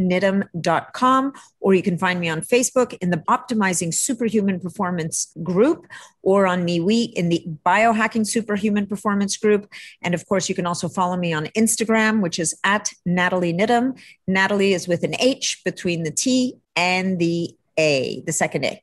natnidham.com, 0.00 1.32
or 1.60 1.74
you 1.74 1.82
can 1.82 1.98
find 1.98 2.20
me 2.20 2.28
on 2.28 2.40
Facebook 2.40 2.96
in 3.00 3.10
the 3.10 3.18
Optimizing 3.28 3.92
Superhuman 3.92 4.60
Performance 4.60 5.32
group, 5.42 5.86
or 6.22 6.46
on 6.46 6.66
MeWe 6.66 7.12
in 7.12 7.28
the 7.28 7.44
Biohacking 7.64 8.26
Superhuman 8.26 8.86
Performance 8.86 9.36
group. 9.36 9.70
And 10.02 10.14
of 10.14 10.26
course, 10.26 10.48
you 10.48 10.54
can 10.54 10.66
also 10.66 10.88
follow 10.88 11.16
me 11.16 11.32
on 11.32 11.46
Instagram, 11.48 12.20
which 12.20 12.38
is 12.38 12.58
at 12.64 12.90
Nathalie 13.04 13.54
Niddam. 13.54 13.98
Nathalie 14.26 14.72
is 14.72 14.88
with 14.88 15.04
an 15.04 15.14
H 15.18 15.62
between 15.64 16.02
the 16.02 16.10
T 16.10 16.58
and 16.76 17.18
the 17.18 17.57
a, 17.78 18.22
the 18.26 18.32
second 18.32 18.64
A. 18.64 18.82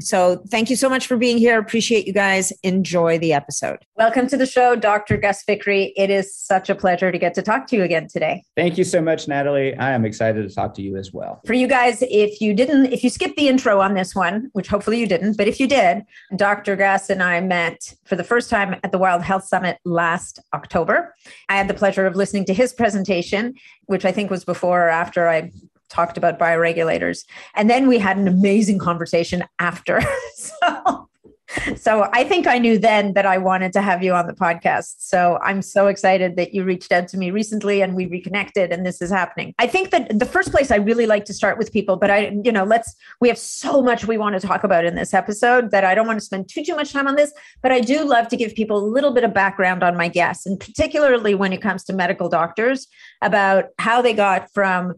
So 0.00 0.42
thank 0.48 0.70
you 0.70 0.76
so 0.76 0.88
much 0.88 1.06
for 1.06 1.16
being 1.16 1.36
here. 1.36 1.58
Appreciate 1.58 2.06
you 2.06 2.12
guys. 2.12 2.52
Enjoy 2.62 3.18
the 3.18 3.32
episode. 3.32 3.78
Welcome 3.96 4.28
to 4.28 4.36
the 4.36 4.46
show, 4.46 4.76
Dr. 4.76 5.16
Gus 5.16 5.42
Vickery. 5.44 5.92
It 5.96 6.10
is 6.10 6.34
such 6.34 6.70
a 6.70 6.74
pleasure 6.74 7.10
to 7.10 7.18
get 7.18 7.34
to 7.34 7.42
talk 7.42 7.66
to 7.68 7.76
you 7.76 7.82
again 7.82 8.08
today. 8.08 8.44
Thank 8.56 8.78
you 8.78 8.84
so 8.84 9.02
much, 9.02 9.28
Nathalie. 9.28 9.74
I 9.76 9.92
am 9.92 10.04
excited 10.04 10.48
to 10.48 10.54
talk 10.54 10.74
to 10.74 10.82
you 10.82 10.96
as 10.96 11.12
well. 11.12 11.40
For 11.44 11.54
you 11.54 11.66
guys, 11.66 12.02
if 12.02 12.40
you 12.40 12.54
didn't, 12.54 12.92
if 12.92 13.02
you 13.02 13.10
skipped 13.10 13.36
the 13.36 13.48
intro 13.48 13.80
on 13.80 13.94
this 13.94 14.14
one, 14.14 14.48
which 14.52 14.68
hopefully 14.68 15.00
you 15.00 15.06
didn't, 15.06 15.36
but 15.36 15.48
if 15.48 15.58
you 15.58 15.66
did, 15.66 16.04
Dr. 16.36 16.76
Gus 16.76 17.10
and 17.10 17.22
I 17.22 17.40
met 17.40 17.94
for 18.04 18.16
the 18.16 18.24
first 18.24 18.48
time 18.48 18.76
at 18.84 18.92
the 18.92 18.98
Wild 18.98 19.22
Health 19.22 19.44
Summit 19.44 19.78
last 19.84 20.38
October. 20.54 21.14
I 21.48 21.56
had 21.56 21.68
the 21.68 21.74
pleasure 21.74 22.06
of 22.06 22.14
listening 22.14 22.44
to 22.46 22.54
his 22.54 22.72
presentation, 22.72 23.54
which 23.86 24.04
I 24.04 24.12
think 24.12 24.30
was 24.30 24.44
before 24.44 24.86
or 24.86 24.90
after 24.90 25.28
I 25.28 25.50
talked 25.88 26.16
about 26.16 26.38
bioregulators. 26.38 27.24
And 27.54 27.70
then 27.70 27.88
we 27.88 27.98
had 27.98 28.16
an 28.16 28.28
amazing 28.28 28.78
conversation 28.78 29.44
after. 29.58 30.00
so, 30.34 31.08
so 31.76 32.08
I 32.12 32.24
think 32.24 32.46
I 32.46 32.58
knew 32.58 32.78
then 32.78 33.12
that 33.14 33.26
I 33.26 33.38
wanted 33.38 33.72
to 33.74 33.82
have 33.82 34.02
you 34.02 34.12
on 34.12 34.26
the 34.26 34.32
podcast. 34.32 34.96
So 34.98 35.38
I'm 35.42 35.62
so 35.62 35.86
excited 35.86 36.36
that 36.36 36.54
you 36.54 36.64
reached 36.64 36.92
out 36.92 37.08
to 37.08 37.18
me 37.18 37.30
recently 37.30 37.82
and 37.82 37.94
we 37.94 38.06
reconnected 38.06 38.72
and 38.72 38.84
this 38.84 39.00
is 39.00 39.10
happening. 39.10 39.54
I 39.58 39.66
think 39.66 39.90
that 39.90 40.18
the 40.18 40.26
first 40.26 40.50
place 40.50 40.70
I 40.70 40.76
really 40.76 41.06
like 41.06 41.24
to 41.26 41.34
start 41.34 41.58
with 41.58 41.72
people, 41.72 41.96
but 41.96 42.10
I, 42.10 42.36
you 42.44 42.52
know, 42.52 42.64
let's, 42.64 42.94
we 43.20 43.28
have 43.28 43.38
so 43.38 43.82
much 43.82 44.06
we 44.06 44.18
want 44.18 44.40
to 44.40 44.46
talk 44.46 44.64
about 44.64 44.84
in 44.84 44.96
this 44.96 45.14
episode 45.14 45.70
that 45.70 45.84
I 45.84 45.94
don't 45.94 46.06
want 46.06 46.18
to 46.18 46.24
spend 46.24 46.48
too, 46.48 46.64
too 46.64 46.74
much 46.74 46.92
time 46.92 47.06
on 47.06 47.16
this, 47.16 47.32
but 47.62 47.72
I 47.72 47.80
do 47.80 48.04
love 48.04 48.28
to 48.28 48.36
give 48.36 48.54
people 48.54 48.78
a 48.78 48.86
little 48.86 49.12
bit 49.12 49.24
of 49.24 49.32
background 49.32 49.82
on 49.82 49.96
my 49.96 50.08
guests 50.08 50.46
and 50.46 50.58
particularly 50.58 51.34
when 51.34 51.52
it 51.52 51.62
comes 51.62 51.84
to 51.84 51.92
medical 51.92 52.28
doctors 52.28 52.88
about 53.22 53.66
how 53.78 54.02
they 54.02 54.12
got 54.12 54.52
from 54.52 54.94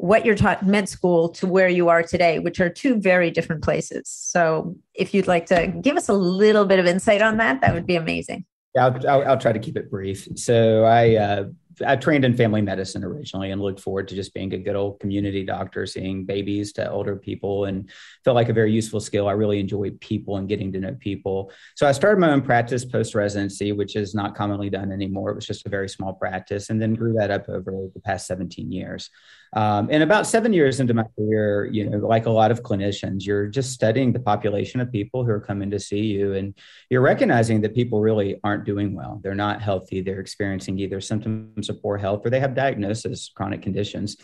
what 0.00 0.24
you're 0.24 0.34
taught 0.34 0.64
med 0.64 0.88
school 0.88 1.28
to 1.28 1.46
where 1.46 1.68
you 1.68 1.90
are 1.90 2.02
today, 2.02 2.38
which 2.38 2.58
are 2.58 2.70
two 2.70 2.98
very 2.98 3.30
different 3.30 3.62
places. 3.62 4.08
So, 4.08 4.74
if 4.94 5.12
you'd 5.12 5.26
like 5.26 5.44
to 5.46 5.66
give 5.66 5.98
us 5.98 6.08
a 6.08 6.14
little 6.14 6.64
bit 6.64 6.78
of 6.78 6.86
insight 6.86 7.20
on 7.20 7.36
that, 7.36 7.60
that 7.60 7.74
would 7.74 7.86
be 7.86 7.96
amazing. 7.96 8.46
Yeah, 8.74 8.86
I'll, 8.86 9.08
I'll, 9.08 9.28
I'll 9.28 9.38
try 9.38 9.52
to 9.52 9.58
keep 9.58 9.76
it 9.76 9.90
brief. 9.90 10.26
So, 10.36 10.84
I 10.84 11.16
uh, 11.16 11.44
I 11.86 11.96
trained 11.96 12.24
in 12.24 12.34
family 12.34 12.62
medicine 12.62 13.04
originally 13.04 13.50
and 13.50 13.60
looked 13.60 13.80
forward 13.80 14.08
to 14.08 14.14
just 14.14 14.32
being 14.32 14.52
a 14.54 14.58
good 14.58 14.74
old 14.74 15.00
community 15.00 15.44
doctor, 15.44 15.84
seeing 15.86 16.24
babies 16.24 16.72
to 16.74 16.90
older 16.90 17.16
people, 17.16 17.66
and 17.66 17.90
felt 18.24 18.34
like 18.34 18.48
a 18.48 18.54
very 18.54 18.72
useful 18.72 19.00
skill. 19.00 19.28
I 19.28 19.32
really 19.32 19.60
enjoy 19.60 19.90
people 20.00 20.36
and 20.36 20.48
getting 20.48 20.72
to 20.72 20.80
know 20.80 20.96
people. 20.98 21.52
So 21.76 21.86
I 21.86 21.92
started 21.92 22.20
my 22.20 22.32
own 22.32 22.42
practice 22.42 22.84
post 22.84 23.14
residency, 23.14 23.72
which 23.72 23.96
is 23.96 24.14
not 24.14 24.34
commonly 24.34 24.70
done 24.70 24.92
anymore. 24.92 25.30
It 25.30 25.36
was 25.36 25.46
just 25.46 25.66
a 25.66 25.70
very 25.70 25.88
small 25.88 26.14
practice, 26.14 26.70
and 26.70 26.80
then 26.80 26.94
grew 26.94 27.12
that 27.14 27.30
up 27.30 27.48
over 27.48 27.88
the 27.94 28.00
past 28.00 28.26
17 28.26 28.72
years. 28.72 29.10
Um, 29.52 29.88
and 29.90 30.02
about 30.02 30.26
seven 30.26 30.52
years 30.52 30.78
into 30.78 30.94
my 30.94 31.04
career, 31.16 31.66
you 31.66 31.88
know, 31.88 31.98
like 31.98 32.26
a 32.26 32.30
lot 32.30 32.52
of 32.52 32.62
clinicians, 32.62 33.26
you're 33.26 33.48
just 33.48 33.72
studying 33.72 34.12
the 34.12 34.20
population 34.20 34.80
of 34.80 34.92
people 34.92 35.24
who 35.24 35.32
are 35.32 35.40
coming 35.40 35.70
to 35.72 35.80
see 35.80 36.02
you, 36.02 36.34
and 36.34 36.54
you're 36.88 37.00
recognizing 37.00 37.60
that 37.62 37.74
people 37.74 38.00
really 38.00 38.38
aren't 38.44 38.64
doing 38.64 38.94
well. 38.94 39.20
They're 39.22 39.34
not 39.34 39.60
healthy. 39.60 40.02
They're 40.02 40.20
experiencing 40.20 40.78
either 40.78 41.00
symptoms 41.00 41.68
of 41.68 41.82
poor 41.82 41.98
health 41.98 42.24
or 42.24 42.30
they 42.30 42.38
have 42.38 42.54
diagnosis 42.54 43.30
chronic 43.34 43.60
conditions, 43.60 44.16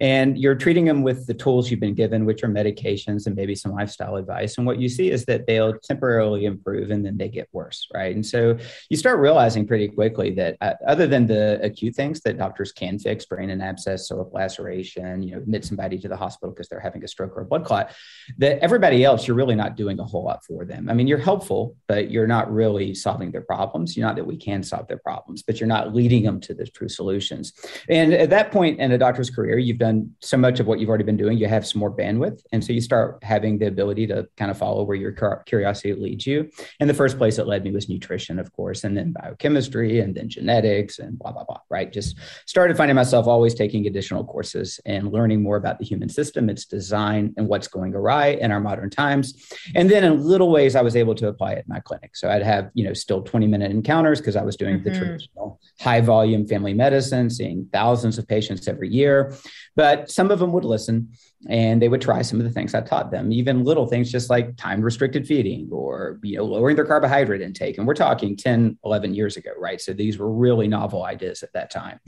and 0.00 0.38
you're 0.38 0.54
treating 0.54 0.86
them 0.86 1.02
with 1.02 1.26
the 1.26 1.34
tools 1.34 1.70
you've 1.70 1.80
been 1.80 1.94
given, 1.94 2.24
which 2.24 2.42
are 2.42 2.48
medications 2.48 3.26
and 3.26 3.36
maybe 3.36 3.54
some 3.54 3.72
lifestyle 3.72 4.16
advice. 4.16 4.56
And 4.56 4.66
what 4.66 4.78
you 4.78 4.88
see 4.88 5.10
is 5.10 5.26
that 5.26 5.46
they'll 5.46 5.78
temporarily 5.78 6.46
improve 6.46 6.90
and 6.90 7.04
then 7.04 7.18
they 7.18 7.28
get 7.28 7.48
worse, 7.52 7.86
right? 7.92 8.14
And 8.14 8.24
so 8.24 8.56
you 8.88 8.96
start 8.96 9.18
realizing 9.18 9.66
pretty 9.66 9.88
quickly 9.88 10.30
that 10.36 10.56
uh, 10.62 10.72
other 10.86 11.06
than 11.06 11.26
the 11.26 11.60
acute 11.62 11.94
things 11.94 12.20
that 12.22 12.38
doctors 12.38 12.72
can 12.72 12.98
fix, 12.98 13.26
brain 13.26 13.50
and 13.50 13.62
abscess, 13.62 14.08
so 14.08 14.30
laceration 14.32 14.69
operation, 14.70 15.22
you 15.22 15.32
know, 15.32 15.38
admit 15.38 15.64
somebody 15.64 15.98
to 15.98 16.08
the 16.08 16.16
hospital 16.16 16.52
because 16.52 16.68
they're 16.68 16.80
having 16.80 17.02
a 17.04 17.08
stroke 17.08 17.36
or 17.36 17.42
a 17.42 17.44
blood 17.44 17.64
clot, 17.64 17.92
that 18.38 18.58
everybody 18.60 19.04
else, 19.04 19.26
you're 19.26 19.36
really 19.36 19.54
not 19.54 19.76
doing 19.76 19.98
a 19.98 20.04
whole 20.04 20.24
lot 20.24 20.44
for 20.44 20.64
them. 20.64 20.88
I 20.88 20.94
mean, 20.94 21.06
you're 21.06 21.18
helpful, 21.18 21.76
but 21.88 22.10
you're 22.10 22.26
not 22.26 22.52
really 22.52 22.94
solving 22.94 23.32
their 23.32 23.40
problems. 23.42 23.96
You're 23.96 24.06
not 24.06 24.16
that 24.16 24.26
we 24.26 24.36
can 24.36 24.62
solve 24.62 24.86
their 24.86 24.98
problems, 24.98 25.42
but 25.42 25.60
you're 25.60 25.66
not 25.66 25.94
leading 25.94 26.22
them 26.22 26.40
to 26.42 26.54
the 26.54 26.66
true 26.66 26.88
solutions. 26.88 27.52
And 27.88 28.12
at 28.12 28.30
that 28.30 28.52
point 28.52 28.78
in 28.80 28.92
a 28.92 28.98
doctor's 28.98 29.30
career, 29.30 29.58
you've 29.58 29.78
done 29.78 30.14
so 30.20 30.36
much 30.36 30.60
of 30.60 30.66
what 30.66 30.78
you've 30.78 30.88
already 30.88 31.04
been 31.04 31.16
doing, 31.16 31.38
you 31.38 31.48
have 31.48 31.66
some 31.66 31.80
more 31.80 31.94
bandwidth. 31.94 32.40
And 32.52 32.64
so 32.64 32.72
you 32.72 32.80
start 32.80 33.18
having 33.22 33.58
the 33.58 33.66
ability 33.66 34.06
to 34.08 34.28
kind 34.36 34.50
of 34.50 34.58
follow 34.58 34.84
where 34.84 34.96
your 34.96 35.12
curiosity 35.46 35.94
leads 35.94 36.26
you. 36.26 36.50
In 36.78 36.88
the 36.88 36.94
first 36.94 37.18
place, 37.18 37.38
it 37.38 37.46
led 37.46 37.64
me 37.64 37.72
was 37.72 37.88
nutrition, 37.88 38.38
of 38.38 38.52
course, 38.52 38.84
and 38.84 38.96
then 38.96 39.12
biochemistry 39.12 40.00
and 40.00 40.14
then 40.14 40.28
genetics 40.28 40.98
and 40.98 41.18
blah, 41.18 41.32
blah, 41.32 41.44
blah, 41.44 41.60
right? 41.68 41.92
Just 41.92 42.16
started 42.46 42.76
finding 42.76 42.94
myself 42.96 43.26
always 43.26 43.54
taking 43.54 43.86
additional 43.86 44.24
courses 44.24 44.59
and 44.84 45.12
learning 45.12 45.42
more 45.42 45.56
about 45.56 45.78
the 45.78 45.84
human 45.84 46.08
system, 46.08 46.48
its 46.48 46.64
design, 46.64 47.34
and 47.36 47.48
what's 47.48 47.68
going 47.68 47.94
awry 47.94 48.28
in 48.28 48.50
our 48.50 48.60
modern 48.60 48.90
times. 48.90 49.48
And 49.74 49.90
then 49.90 50.04
in 50.04 50.22
little 50.22 50.50
ways, 50.50 50.76
I 50.76 50.82
was 50.82 50.96
able 50.96 51.14
to 51.16 51.28
apply 51.28 51.52
it 51.52 51.58
in 51.58 51.64
my 51.68 51.80
clinic. 51.80 52.16
So 52.16 52.30
I'd 52.30 52.42
have, 52.42 52.70
you 52.74 52.84
know, 52.84 52.92
still 52.92 53.22
20 53.22 53.46
minute 53.46 53.70
encounters 53.70 54.20
because 54.20 54.36
I 54.36 54.42
was 54.42 54.56
doing 54.56 54.80
mm-hmm. 54.80 54.92
the 54.92 54.98
traditional 54.98 55.60
high 55.80 56.00
volume 56.00 56.46
family 56.46 56.74
medicine, 56.74 57.30
seeing 57.30 57.68
thousands 57.72 58.18
of 58.18 58.28
patients 58.28 58.68
every 58.68 58.88
year. 58.88 59.34
But 59.76 60.10
some 60.10 60.30
of 60.30 60.38
them 60.38 60.52
would 60.52 60.64
listen 60.64 61.10
and 61.48 61.80
they 61.80 61.88
would 61.88 62.02
try 62.02 62.20
some 62.22 62.38
of 62.38 62.44
the 62.44 62.52
things 62.52 62.74
I 62.74 62.82
taught 62.82 63.10
them, 63.10 63.32
even 63.32 63.64
little 63.64 63.86
things 63.86 64.12
just 64.12 64.28
like 64.28 64.56
time 64.56 64.82
restricted 64.82 65.26
feeding 65.26 65.68
or 65.72 66.18
you 66.22 66.36
know 66.36 66.44
lowering 66.44 66.76
their 66.76 66.84
carbohydrate 66.84 67.40
intake. 67.40 67.78
And 67.78 67.86
we're 67.86 67.94
talking 67.94 68.36
10, 68.36 68.78
11 68.84 69.14
years 69.14 69.36
ago, 69.36 69.52
right? 69.58 69.80
So 69.80 69.92
these 69.92 70.18
were 70.18 70.30
really 70.30 70.68
novel 70.68 71.04
ideas 71.04 71.42
at 71.42 71.52
that 71.54 71.70
time. 71.70 71.98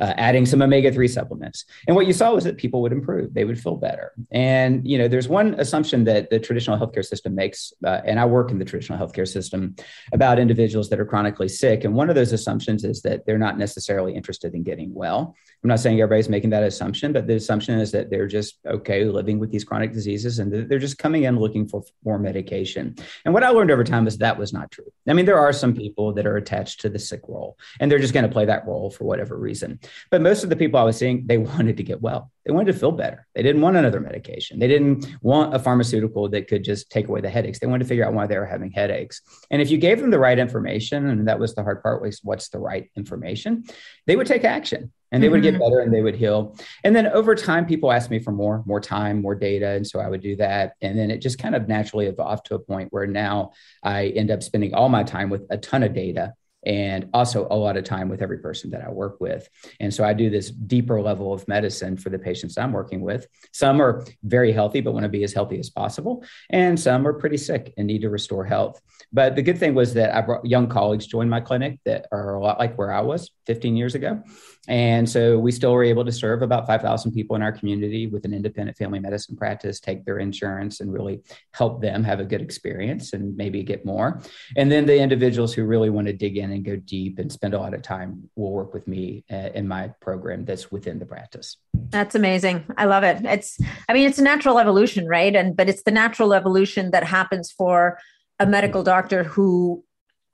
Uh, 0.00 0.14
adding 0.16 0.44
some 0.44 0.60
omega-3 0.60 1.08
supplements. 1.08 1.64
And 1.86 1.94
what 1.94 2.06
you 2.06 2.12
saw 2.12 2.34
was 2.34 2.44
that 2.44 2.56
people 2.56 2.82
would 2.82 2.92
improve, 2.92 3.32
they 3.32 3.44
would 3.44 3.60
feel 3.60 3.76
better. 3.76 4.12
And 4.32 4.86
you 4.86 4.98
know, 4.98 5.06
there's 5.06 5.28
one 5.28 5.54
assumption 5.54 6.04
that 6.04 6.30
the 6.30 6.40
traditional 6.40 6.76
healthcare 6.76 7.04
system 7.04 7.34
makes, 7.34 7.72
uh, 7.84 8.00
and 8.04 8.18
I 8.18 8.26
work 8.26 8.50
in 8.50 8.58
the 8.58 8.64
traditional 8.64 8.98
healthcare 8.98 9.28
system 9.28 9.76
about 10.12 10.38
individuals 10.38 10.88
that 10.90 10.98
are 10.98 11.06
chronically 11.06 11.48
sick. 11.48 11.84
And 11.84 11.94
one 11.94 12.08
of 12.08 12.16
those 12.16 12.32
assumptions 12.32 12.84
is 12.84 13.02
that 13.02 13.24
they're 13.24 13.38
not 13.38 13.56
necessarily 13.56 14.14
interested 14.14 14.54
in 14.54 14.62
getting 14.62 14.92
well. 14.92 15.36
I'm 15.62 15.68
not 15.68 15.80
saying 15.80 16.00
everybody's 16.00 16.28
making 16.28 16.50
that 16.50 16.62
assumption, 16.62 17.12
but 17.12 17.26
the 17.26 17.34
assumption 17.34 17.78
is 17.78 17.92
that 17.92 18.08
they're 18.08 18.26
just 18.26 18.58
okay 18.66 19.04
living 19.04 19.38
with 19.38 19.50
these 19.50 19.64
chronic 19.64 19.92
diseases 19.92 20.38
and 20.38 20.50
they're 20.50 20.78
just 20.78 20.96
coming 20.96 21.24
in 21.24 21.38
looking 21.38 21.68
for 21.68 21.82
more 22.02 22.18
medication. 22.18 22.96
And 23.26 23.34
what 23.34 23.44
I 23.44 23.50
learned 23.50 23.70
over 23.70 23.84
time 23.84 24.06
is 24.06 24.16
that 24.18 24.38
was 24.38 24.54
not 24.54 24.70
true. 24.70 24.90
I 25.06 25.12
mean, 25.12 25.26
there 25.26 25.38
are 25.38 25.52
some 25.52 25.74
people 25.74 26.14
that 26.14 26.26
are 26.26 26.38
attached 26.38 26.80
to 26.80 26.88
the 26.88 26.98
sick 26.98 27.20
role 27.28 27.58
and 27.78 27.90
they're 27.90 27.98
just 27.98 28.14
going 28.14 28.24
to 28.24 28.32
play 28.32 28.46
that 28.46 28.66
role 28.66 28.90
for 28.90 29.04
whatever 29.04 29.36
reason. 29.36 29.80
But 30.10 30.22
most 30.22 30.44
of 30.44 30.48
the 30.50 30.56
people 30.56 30.80
I 30.80 30.84
was 30.84 30.96
seeing, 30.96 31.26
they 31.26 31.38
wanted 31.50 31.76
to 31.76 31.82
get 31.82 32.00
well. 32.00 32.30
They 32.44 32.52
wanted 32.52 32.72
to 32.72 32.78
feel 32.78 32.92
better. 32.92 33.26
They 33.34 33.42
didn't 33.42 33.60
want 33.60 33.76
another 33.76 34.00
medication. 34.00 34.58
They 34.58 34.68
didn't 34.68 35.06
want 35.22 35.54
a 35.54 35.58
pharmaceutical 35.58 36.28
that 36.30 36.48
could 36.48 36.64
just 36.64 36.90
take 36.90 37.08
away 37.08 37.20
the 37.20 37.30
headaches. 37.30 37.58
They 37.58 37.66
wanted 37.66 37.84
to 37.84 37.88
figure 37.88 38.06
out 38.06 38.14
why 38.14 38.26
they 38.26 38.38
were 38.38 38.46
having 38.46 38.70
headaches. 38.70 39.20
And 39.50 39.60
if 39.60 39.70
you 39.70 39.78
gave 39.78 40.00
them 40.00 40.10
the 40.10 40.18
right 40.18 40.38
information, 40.38 41.08
and 41.08 41.28
that 41.28 41.38
was 41.38 41.54
the 41.54 41.62
hard 41.62 41.82
part 41.82 42.00
was 42.02 42.20
what's 42.22 42.48
the 42.48 42.58
right 42.58 42.90
information, 42.96 43.64
they 44.06 44.16
would 44.16 44.26
take 44.26 44.44
action 44.44 44.92
and 45.12 45.22
they 45.22 45.28
would 45.28 45.42
get 45.42 45.54
mm-hmm. 45.54 45.62
better 45.62 45.80
and 45.80 45.92
they 45.92 46.02
would 46.02 46.14
heal. 46.14 46.56
And 46.84 46.94
then 46.94 47.08
over 47.08 47.34
time, 47.34 47.66
people 47.66 47.90
asked 47.90 48.10
me 48.10 48.20
for 48.20 48.30
more, 48.30 48.62
more 48.64 48.80
time, 48.80 49.20
more 49.20 49.34
data. 49.34 49.70
And 49.70 49.86
so 49.86 49.98
I 49.98 50.08
would 50.08 50.20
do 50.20 50.36
that. 50.36 50.74
And 50.80 50.98
then 50.98 51.10
it 51.10 51.18
just 51.18 51.38
kind 51.38 51.54
of 51.54 51.68
naturally 51.68 52.06
evolved 52.06 52.46
to 52.46 52.54
a 52.54 52.58
point 52.58 52.92
where 52.92 53.06
now 53.06 53.52
I 53.82 54.06
end 54.08 54.30
up 54.30 54.42
spending 54.42 54.72
all 54.74 54.88
my 54.88 55.02
time 55.02 55.28
with 55.28 55.46
a 55.50 55.58
ton 55.58 55.82
of 55.82 55.94
data 55.94 56.34
and 56.64 57.08
also 57.14 57.46
a 57.50 57.56
lot 57.56 57.76
of 57.76 57.84
time 57.84 58.08
with 58.08 58.22
every 58.22 58.38
person 58.38 58.70
that 58.70 58.84
I 58.84 58.90
work 58.90 59.20
with. 59.20 59.48
And 59.80 59.92
so 59.92 60.04
I 60.04 60.12
do 60.12 60.30
this 60.30 60.50
deeper 60.50 61.00
level 61.00 61.32
of 61.32 61.46
medicine 61.48 61.96
for 61.96 62.10
the 62.10 62.18
patients 62.18 62.58
I'm 62.58 62.72
working 62.72 63.00
with. 63.00 63.26
Some 63.52 63.80
are 63.80 64.04
very 64.22 64.52
healthy, 64.52 64.80
but 64.80 64.92
want 64.92 65.04
to 65.04 65.08
be 65.08 65.24
as 65.24 65.32
healthy 65.32 65.58
as 65.58 65.70
possible. 65.70 66.24
And 66.50 66.78
some 66.78 67.06
are 67.06 67.14
pretty 67.14 67.38
sick 67.38 67.72
and 67.76 67.86
need 67.86 68.02
to 68.02 68.10
restore 68.10 68.44
health. 68.44 68.80
But 69.12 69.34
the 69.34 69.42
good 69.42 69.58
thing 69.58 69.74
was 69.74 69.94
that 69.94 70.14
I 70.14 70.20
brought 70.20 70.46
young 70.46 70.68
colleagues 70.68 71.06
joined 71.06 71.30
my 71.30 71.40
clinic 71.40 71.80
that 71.84 72.06
are 72.12 72.34
a 72.34 72.42
lot 72.42 72.58
like 72.58 72.76
where 72.78 72.92
I 72.92 73.00
was 73.00 73.30
15 73.46 73.76
years 73.76 73.94
ago. 73.94 74.22
And 74.68 75.08
so 75.08 75.38
we 75.38 75.50
still 75.50 75.72
were 75.72 75.82
able 75.82 76.04
to 76.04 76.12
serve 76.12 76.42
about 76.42 76.66
5,000 76.66 77.12
people 77.12 77.34
in 77.34 77.42
our 77.42 77.50
community 77.50 78.06
with 78.06 78.24
an 78.24 78.32
independent 78.32 78.76
family 78.76 79.00
medicine 79.00 79.36
practice, 79.36 79.80
take 79.80 80.04
their 80.04 80.18
insurance 80.18 80.80
and 80.80 80.92
really 80.92 81.22
help 81.52 81.80
them 81.80 82.04
have 82.04 82.20
a 82.20 82.24
good 82.24 82.42
experience 82.42 83.12
and 83.12 83.36
maybe 83.36 83.62
get 83.62 83.84
more. 83.84 84.20
And 84.56 84.70
then 84.70 84.86
the 84.86 85.00
individuals 85.00 85.52
who 85.54 85.64
really 85.64 85.90
want 85.90 86.06
to 86.06 86.12
dig 86.12 86.36
in 86.36 86.52
and 86.52 86.64
go 86.64 86.76
deep 86.76 87.18
and 87.18 87.32
spend 87.32 87.54
a 87.54 87.58
lot 87.58 87.74
of 87.74 87.82
time 87.82 88.30
will 88.36 88.52
work 88.52 88.72
with 88.72 88.86
me 88.86 89.24
uh, 89.32 89.50
in 89.54 89.66
my 89.66 89.88
program 90.00 90.44
that's 90.44 90.70
within 90.70 90.98
the 90.98 91.06
practice. 91.06 91.56
That's 91.88 92.14
amazing. 92.14 92.64
I 92.76 92.84
love 92.84 93.02
it. 93.02 93.24
It's, 93.24 93.58
I 93.88 93.94
mean, 93.94 94.08
it's 94.08 94.18
a 94.18 94.22
natural 94.22 94.58
evolution, 94.58 95.08
right? 95.08 95.34
And, 95.34 95.56
but 95.56 95.68
it's 95.68 95.82
the 95.82 95.90
natural 95.90 96.34
evolution 96.34 96.92
that 96.92 97.02
happens 97.02 97.50
for 97.50 97.98
a 98.40 98.46
medical 98.46 98.82
doctor 98.82 99.22
who 99.22 99.84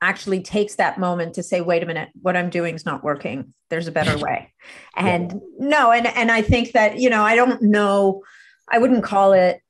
actually 0.00 0.40
takes 0.40 0.76
that 0.76 0.98
moment 0.98 1.34
to 1.34 1.42
say 1.42 1.60
wait 1.60 1.82
a 1.82 1.86
minute 1.86 2.08
what 2.22 2.36
i'm 2.36 2.48
doing 2.48 2.74
is 2.74 2.86
not 2.86 3.02
working 3.02 3.52
there's 3.70 3.88
a 3.88 3.92
better 3.92 4.16
way 4.24 4.52
and 4.96 5.32
yeah. 5.32 5.38
no 5.68 5.90
and 5.90 6.06
and 6.06 6.30
i 6.30 6.40
think 6.40 6.72
that 6.72 6.98
you 6.98 7.10
know 7.10 7.22
i 7.22 7.34
don't 7.34 7.60
know 7.60 8.22
i 8.70 8.78
wouldn't 8.78 9.02
call 9.02 9.32
it 9.32 9.60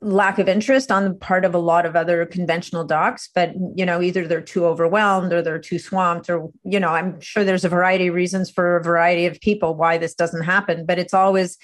lack 0.00 0.38
of 0.38 0.48
interest 0.48 0.92
on 0.92 1.04
the 1.04 1.14
part 1.14 1.44
of 1.44 1.54
a 1.54 1.58
lot 1.58 1.84
of 1.84 1.96
other 1.96 2.24
conventional 2.24 2.84
docs 2.84 3.30
but 3.34 3.52
you 3.74 3.84
know 3.84 4.00
either 4.00 4.28
they're 4.28 4.40
too 4.40 4.64
overwhelmed 4.64 5.32
or 5.32 5.42
they're 5.42 5.58
too 5.58 5.78
swamped 5.78 6.30
or 6.30 6.50
you 6.62 6.78
know 6.78 6.90
i'm 6.90 7.20
sure 7.20 7.42
there's 7.42 7.64
a 7.64 7.68
variety 7.68 8.06
of 8.06 8.14
reasons 8.14 8.48
for 8.48 8.76
a 8.76 8.84
variety 8.84 9.26
of 9.26 9.40
people 9.40 9.74
why 9.74 9.98
this 9.98 10.14
doesn't 10.14 10.44
happen 10.44 10.86
but 10.86 11.00
it's 11.00 11.14
always 11.14 11.58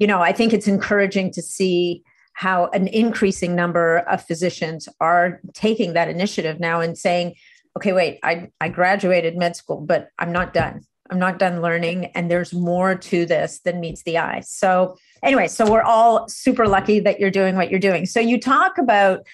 you 0.00 0.06
know 0.06 0.20
i 0.20 0.32
think 0.32 0.52
it's 0.52 0.66
encouraging 0.66 1.30
to 1.30 1.40
see 1.40 2.02
how 2.36 2.66
an 2.68 2.86
increasing 2.88 3.54
number 3.54 3.98
of 3.98 4.24
physicians 4.24 4.88
are 5.00 5.40
taking 5.52 5.94
that 5.94 6.08
initiative 6.08 6.60
now 6.60 6.80
and 6.80 6.96
saying 6.96 7.34
okay 7.76 7.92
wait 7.92 8.18
i 8.22 8.48
i 8.60 8.68
graduated 8.68 9.36
med 9.36 9.56
school 9.56 9.80
but 9.80 10.08
i'm 10.18 10.32
not 10.32 10.54
done 10.54 10.80
i'm 11.10 11.18
not 11.18 11.38
done 11.38 11.60
learning 11.60 12.06
and 12.14 12.30
there's 12.30 12.52
more 12.52 12.94
to 12.94 13.26
this 13.26 13.60
than 13.60 13.80
meets 13.80 14.02
the 14.04 14.18
eye 14.18 14.40
so 14.40 14.96
anyway, 15.26 15.48
so 15.48 15.70
we're 15.70 15.82
all 15.82 16.28
super 16.28 16.66
lucky 16.66 17.00
that 17.00 17.20
you're 17.20 17.30
doing 17.30 17.56
what 17.56 17.70
you're 17.70 17.80
doing. 17.80 18.06
So 18.06 18.20
you 18.20 18.40
talk 18.40 18.78
about 18.78 19.26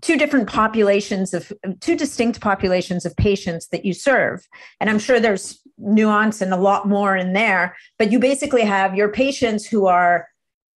two 0.00 0.16
different 0.16 0.48
populations 0.48 1.34
of 1.34 1.52
two 1.80 1.96
distinct 1.96 2.40
populations 2.40 3.04
of 3.04 3.16
patients 3.16 3.68
that 3.68 3.84
you 3.84 3.94
serve. 3.94 4.46
And 4.80 4.90
I'm 4.90 4.98
sure 4.98 5.18
there's 5.18 5.60
nuance 5.78 6.40
and 6.40 6.52
a 6.52 6.58
lot 6.58 6.86
more 6.86 7.16
in 7.16 7.32
there, 7.32 7.76
but 7.98 8.12
you 8.12 8.18
basically 8.18 8.62
have 8.62 8.94
your 8.94 9.08
patients 9.08 9.66
who 9.66 9.86
are 9.86 10.28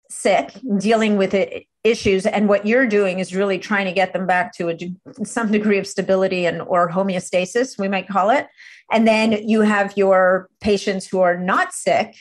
sick, 0.08 0.52
dealing 0.78 1.16
with 1.16 1.34
it, 1.34 1.64
issues 1.84 2.26
and 2.26 2.48
what 2.48 2.66
you're 2.66 2.86
doing 2.86 3.18
is 3.18 3.34
really 3.34 3.56
trying 3.56 3.86
to 3.86 3.92
get 3.92 4.12
them 4.12 4.26
back 4.26 4.52
to 4.52 4.68
a, 4.68 5.24
some 5.24 5.50
degree 5.50 5.78
of 5.78 5.86
stability 5.86 6.44
and 6.44 6.60
or 6.62 6.90
homeostasis 6.90 7.78
we 7.78 7.88
might 7.88 8.06
call 8.08 8.28
it 8.30 8.48
and 8.90 9.06
then 9.06 9.32
you 9.48 9.60
have 9.60 9.96
your 9.96 10.50
patients 10.60 11.06
who 11.06 11.20
are 11.20 11.38
not 11.38 11.72
sick 11.72 12.16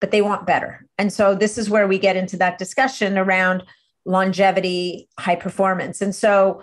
but 0.00 0.10
they 0.10 0.22
want 0.22 0.46
better. 0.46 0.86
And 0.96 1.12
so 1.12 1.34
this 1.34 1.58
is 1.58 1.70
where 1.70 1.88
we 1.88 1.98
get 1.98 2.16
into 2.16 2.36
that 2.38 2.58
discussion 2.58 3.18
around 3.18 3.62
longevity, 4.04 5.08
high 5.18 5.36
performance. 5.36 6.00
And 6.00 6.14
so, 6.14 6.62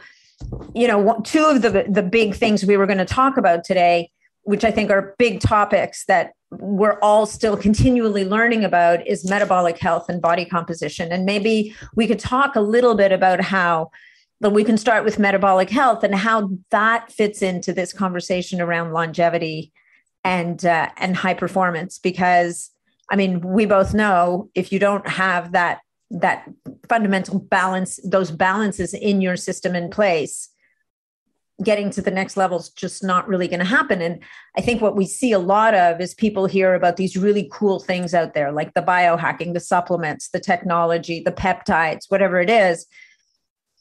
you 0.74 0.88
know, 0.88 1.22
two 1.24 1.46
of 1.46 1.62
the 1.62 1.86
the 1.90 2.04
big 2.04 2.36
things 2.36 2.66
we 2.66 2.78
were 2.78 2.86
going 2.86 2.98
to 2.98 3.06
talk 3.06 3.38
about 3.38 3.64
today, 3.64 4.12
which 4.44 4.64
I 4.64 4.72
think 4.72 4.90
are 4.90 5.16
big 5.18 5.40
topics 5.40 6.06
that 6.06 6.34
we're 6.60 7.00
all 7.00 7.26
still 7.26 7.58
continually 7.58 8.26
learning 8.26 8.64
about 8.64 9.06
is 9.08 9.30
metabolic 9.30 9.78
health 9.78 10.10
and 10.10 10.22
body 10.22 10.46
composition. 10.46 11.12
And 11.12 11.26
maybe 11.26 11.76
we 11.96 12.08
could 12.08 12.20
talk 12.20 12.56
a 12.56 12.62
little 12.62 12.96
bit 12.96 13.12
about 13.12 13.42
how 13.42 13.92
but 14.42 14.52
we 14.52 14.64
can 14.64 14.78
start 14.78 15.06
with 15.06 15.18
metabolic 15.18 15.70
health 15.70 16.04
and 16.04 16.14
how 16.14 16.52
that 16.70 17.12
fits 17.12 17.42
into 17.42 17.72
this 17.72 17.94
conversation 17.94 18.60
around 18.60 18.92
longevity 18.92 19.72
and 20.24 20.66
uh, 20.66 20.90
and 20.98 21.16
high 21.16 21.34
performance 21.34 22.00
because 22.00 22.72
I 23.10 23.16
mean 23.16 23.40
we 23.42 23.66
both 23.66 23.94
know 23.94 24.50
if 24.54 24.72
you 24.72 24.80
don't 24.80 25.08
have 25.08 25.54
that 25.54 25.80
that 26.12 26.50
fundamental 26.90 27.40
balance 27.40 28.00
those 28.04 28.32
balances 28.32 28.94
in 28.94 29.22
your 29.22 29.38
system 29.38 29.76
in 29.76 29.90
place 29.90 30.50
getting 31.64 31.90
to 31.90 32.02
the 32.02 32.12
next 32.12 32.36
level 32.36 32.60
is 32.60 32.70
just 32.70 33.04
not 33.04 33.28
really 33.28 33.48
going 33.48 33.60
to 33.60 33.66
happen. 33.66 34.02
And 34.02 34.22
i 34.58 34.62
think 34.62 34.82
what 34.82 34.96
we 34.96 35.06
see 35.06 35.32
a 35.32 35.40
lot 35.40 35.74
of 35.74 36.02
is 36.02 36.14
people 36.14 36.46
hear 36.46 36.74
about 36.74 36.98
these 36.98 37.16
really 37.16 37.50
cool 37.52 37.80
things 37.80 38.14
out 38.14 38.34
there 38.34 38.52
like 38.52 38.74
the 38.74 38.82
biohacking 38.82 39.54
the 39.54 39.60
supplements 39.60 40.30
the 40.30 40.40
technology 40.40 41.22
the 41.22 41.32
peptides 41.32 42.06
whatever 42.10 42.40
it 42.40 42.50
is 42.50 42.86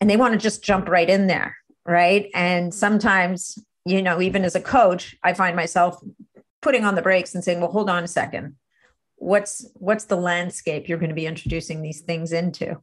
and 0.01 0.09
they 0.09 0.17
want 0.17 0.33
to 0.33 0.39
just 0.39 0.63
jump 0.63 0.89
right 0.89 1.11
in 1.11 1.27
there 1.27 1.57
right? 1.87 2.31
And 2.35 2.73
sometimes 2.73 3.59
you 3.85 4.03
know 4.03 4.21
even 4.21 4.45
as 4.45 4.55
a 4.55 4.61
coach 4.61 5.15
i 5.23 5.33
find 5.33 5.55
myself 5.57 6.03
putting 6.63 6.85
on 6.85 6.95
the 6.95 7.03
brakes 7.03 7.35
and 7.35 7.45
saying 7.45 7.61
well 7.61 7.71
hold 7.71 7.91
on 7.91 8.05
a 8.05 8.09
second 8.09 8.57
what's 9.17 9.69
what's 9.75 10.05
the 10.05 10.17
landscape 10.17 10.89
you're 10.89 10.99
going 10.99 11.09
to 11.09 11.15
be 11.15 11.27
introducing 11.27 11.83
these 11.83 12.01
things 12.01 12.33
into 12.33 12.77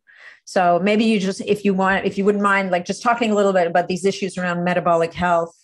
so 0.46 0.80
maybe 0.82 1.04
you 1.04 1.20
just 1.20 1.42
if 1.42 1.66
you 1.66 1.74
want 1.74 2.06
if 2.06 2.18
you 2.18 2.26
wouldn't 2.26 2.44
mind 2.44 2.72
like 2.72 2.86
just 2.86 3.04
talking 3.04 3.32
a 3.32 3.36
little 3.36 3.54
bit 3.54 3.68
about 3.68 3.88
these 3.88 4.06
issues 4.06 4.38
around 4.38 4.64
metabolic 4.64 5.14
health 5.14 5.56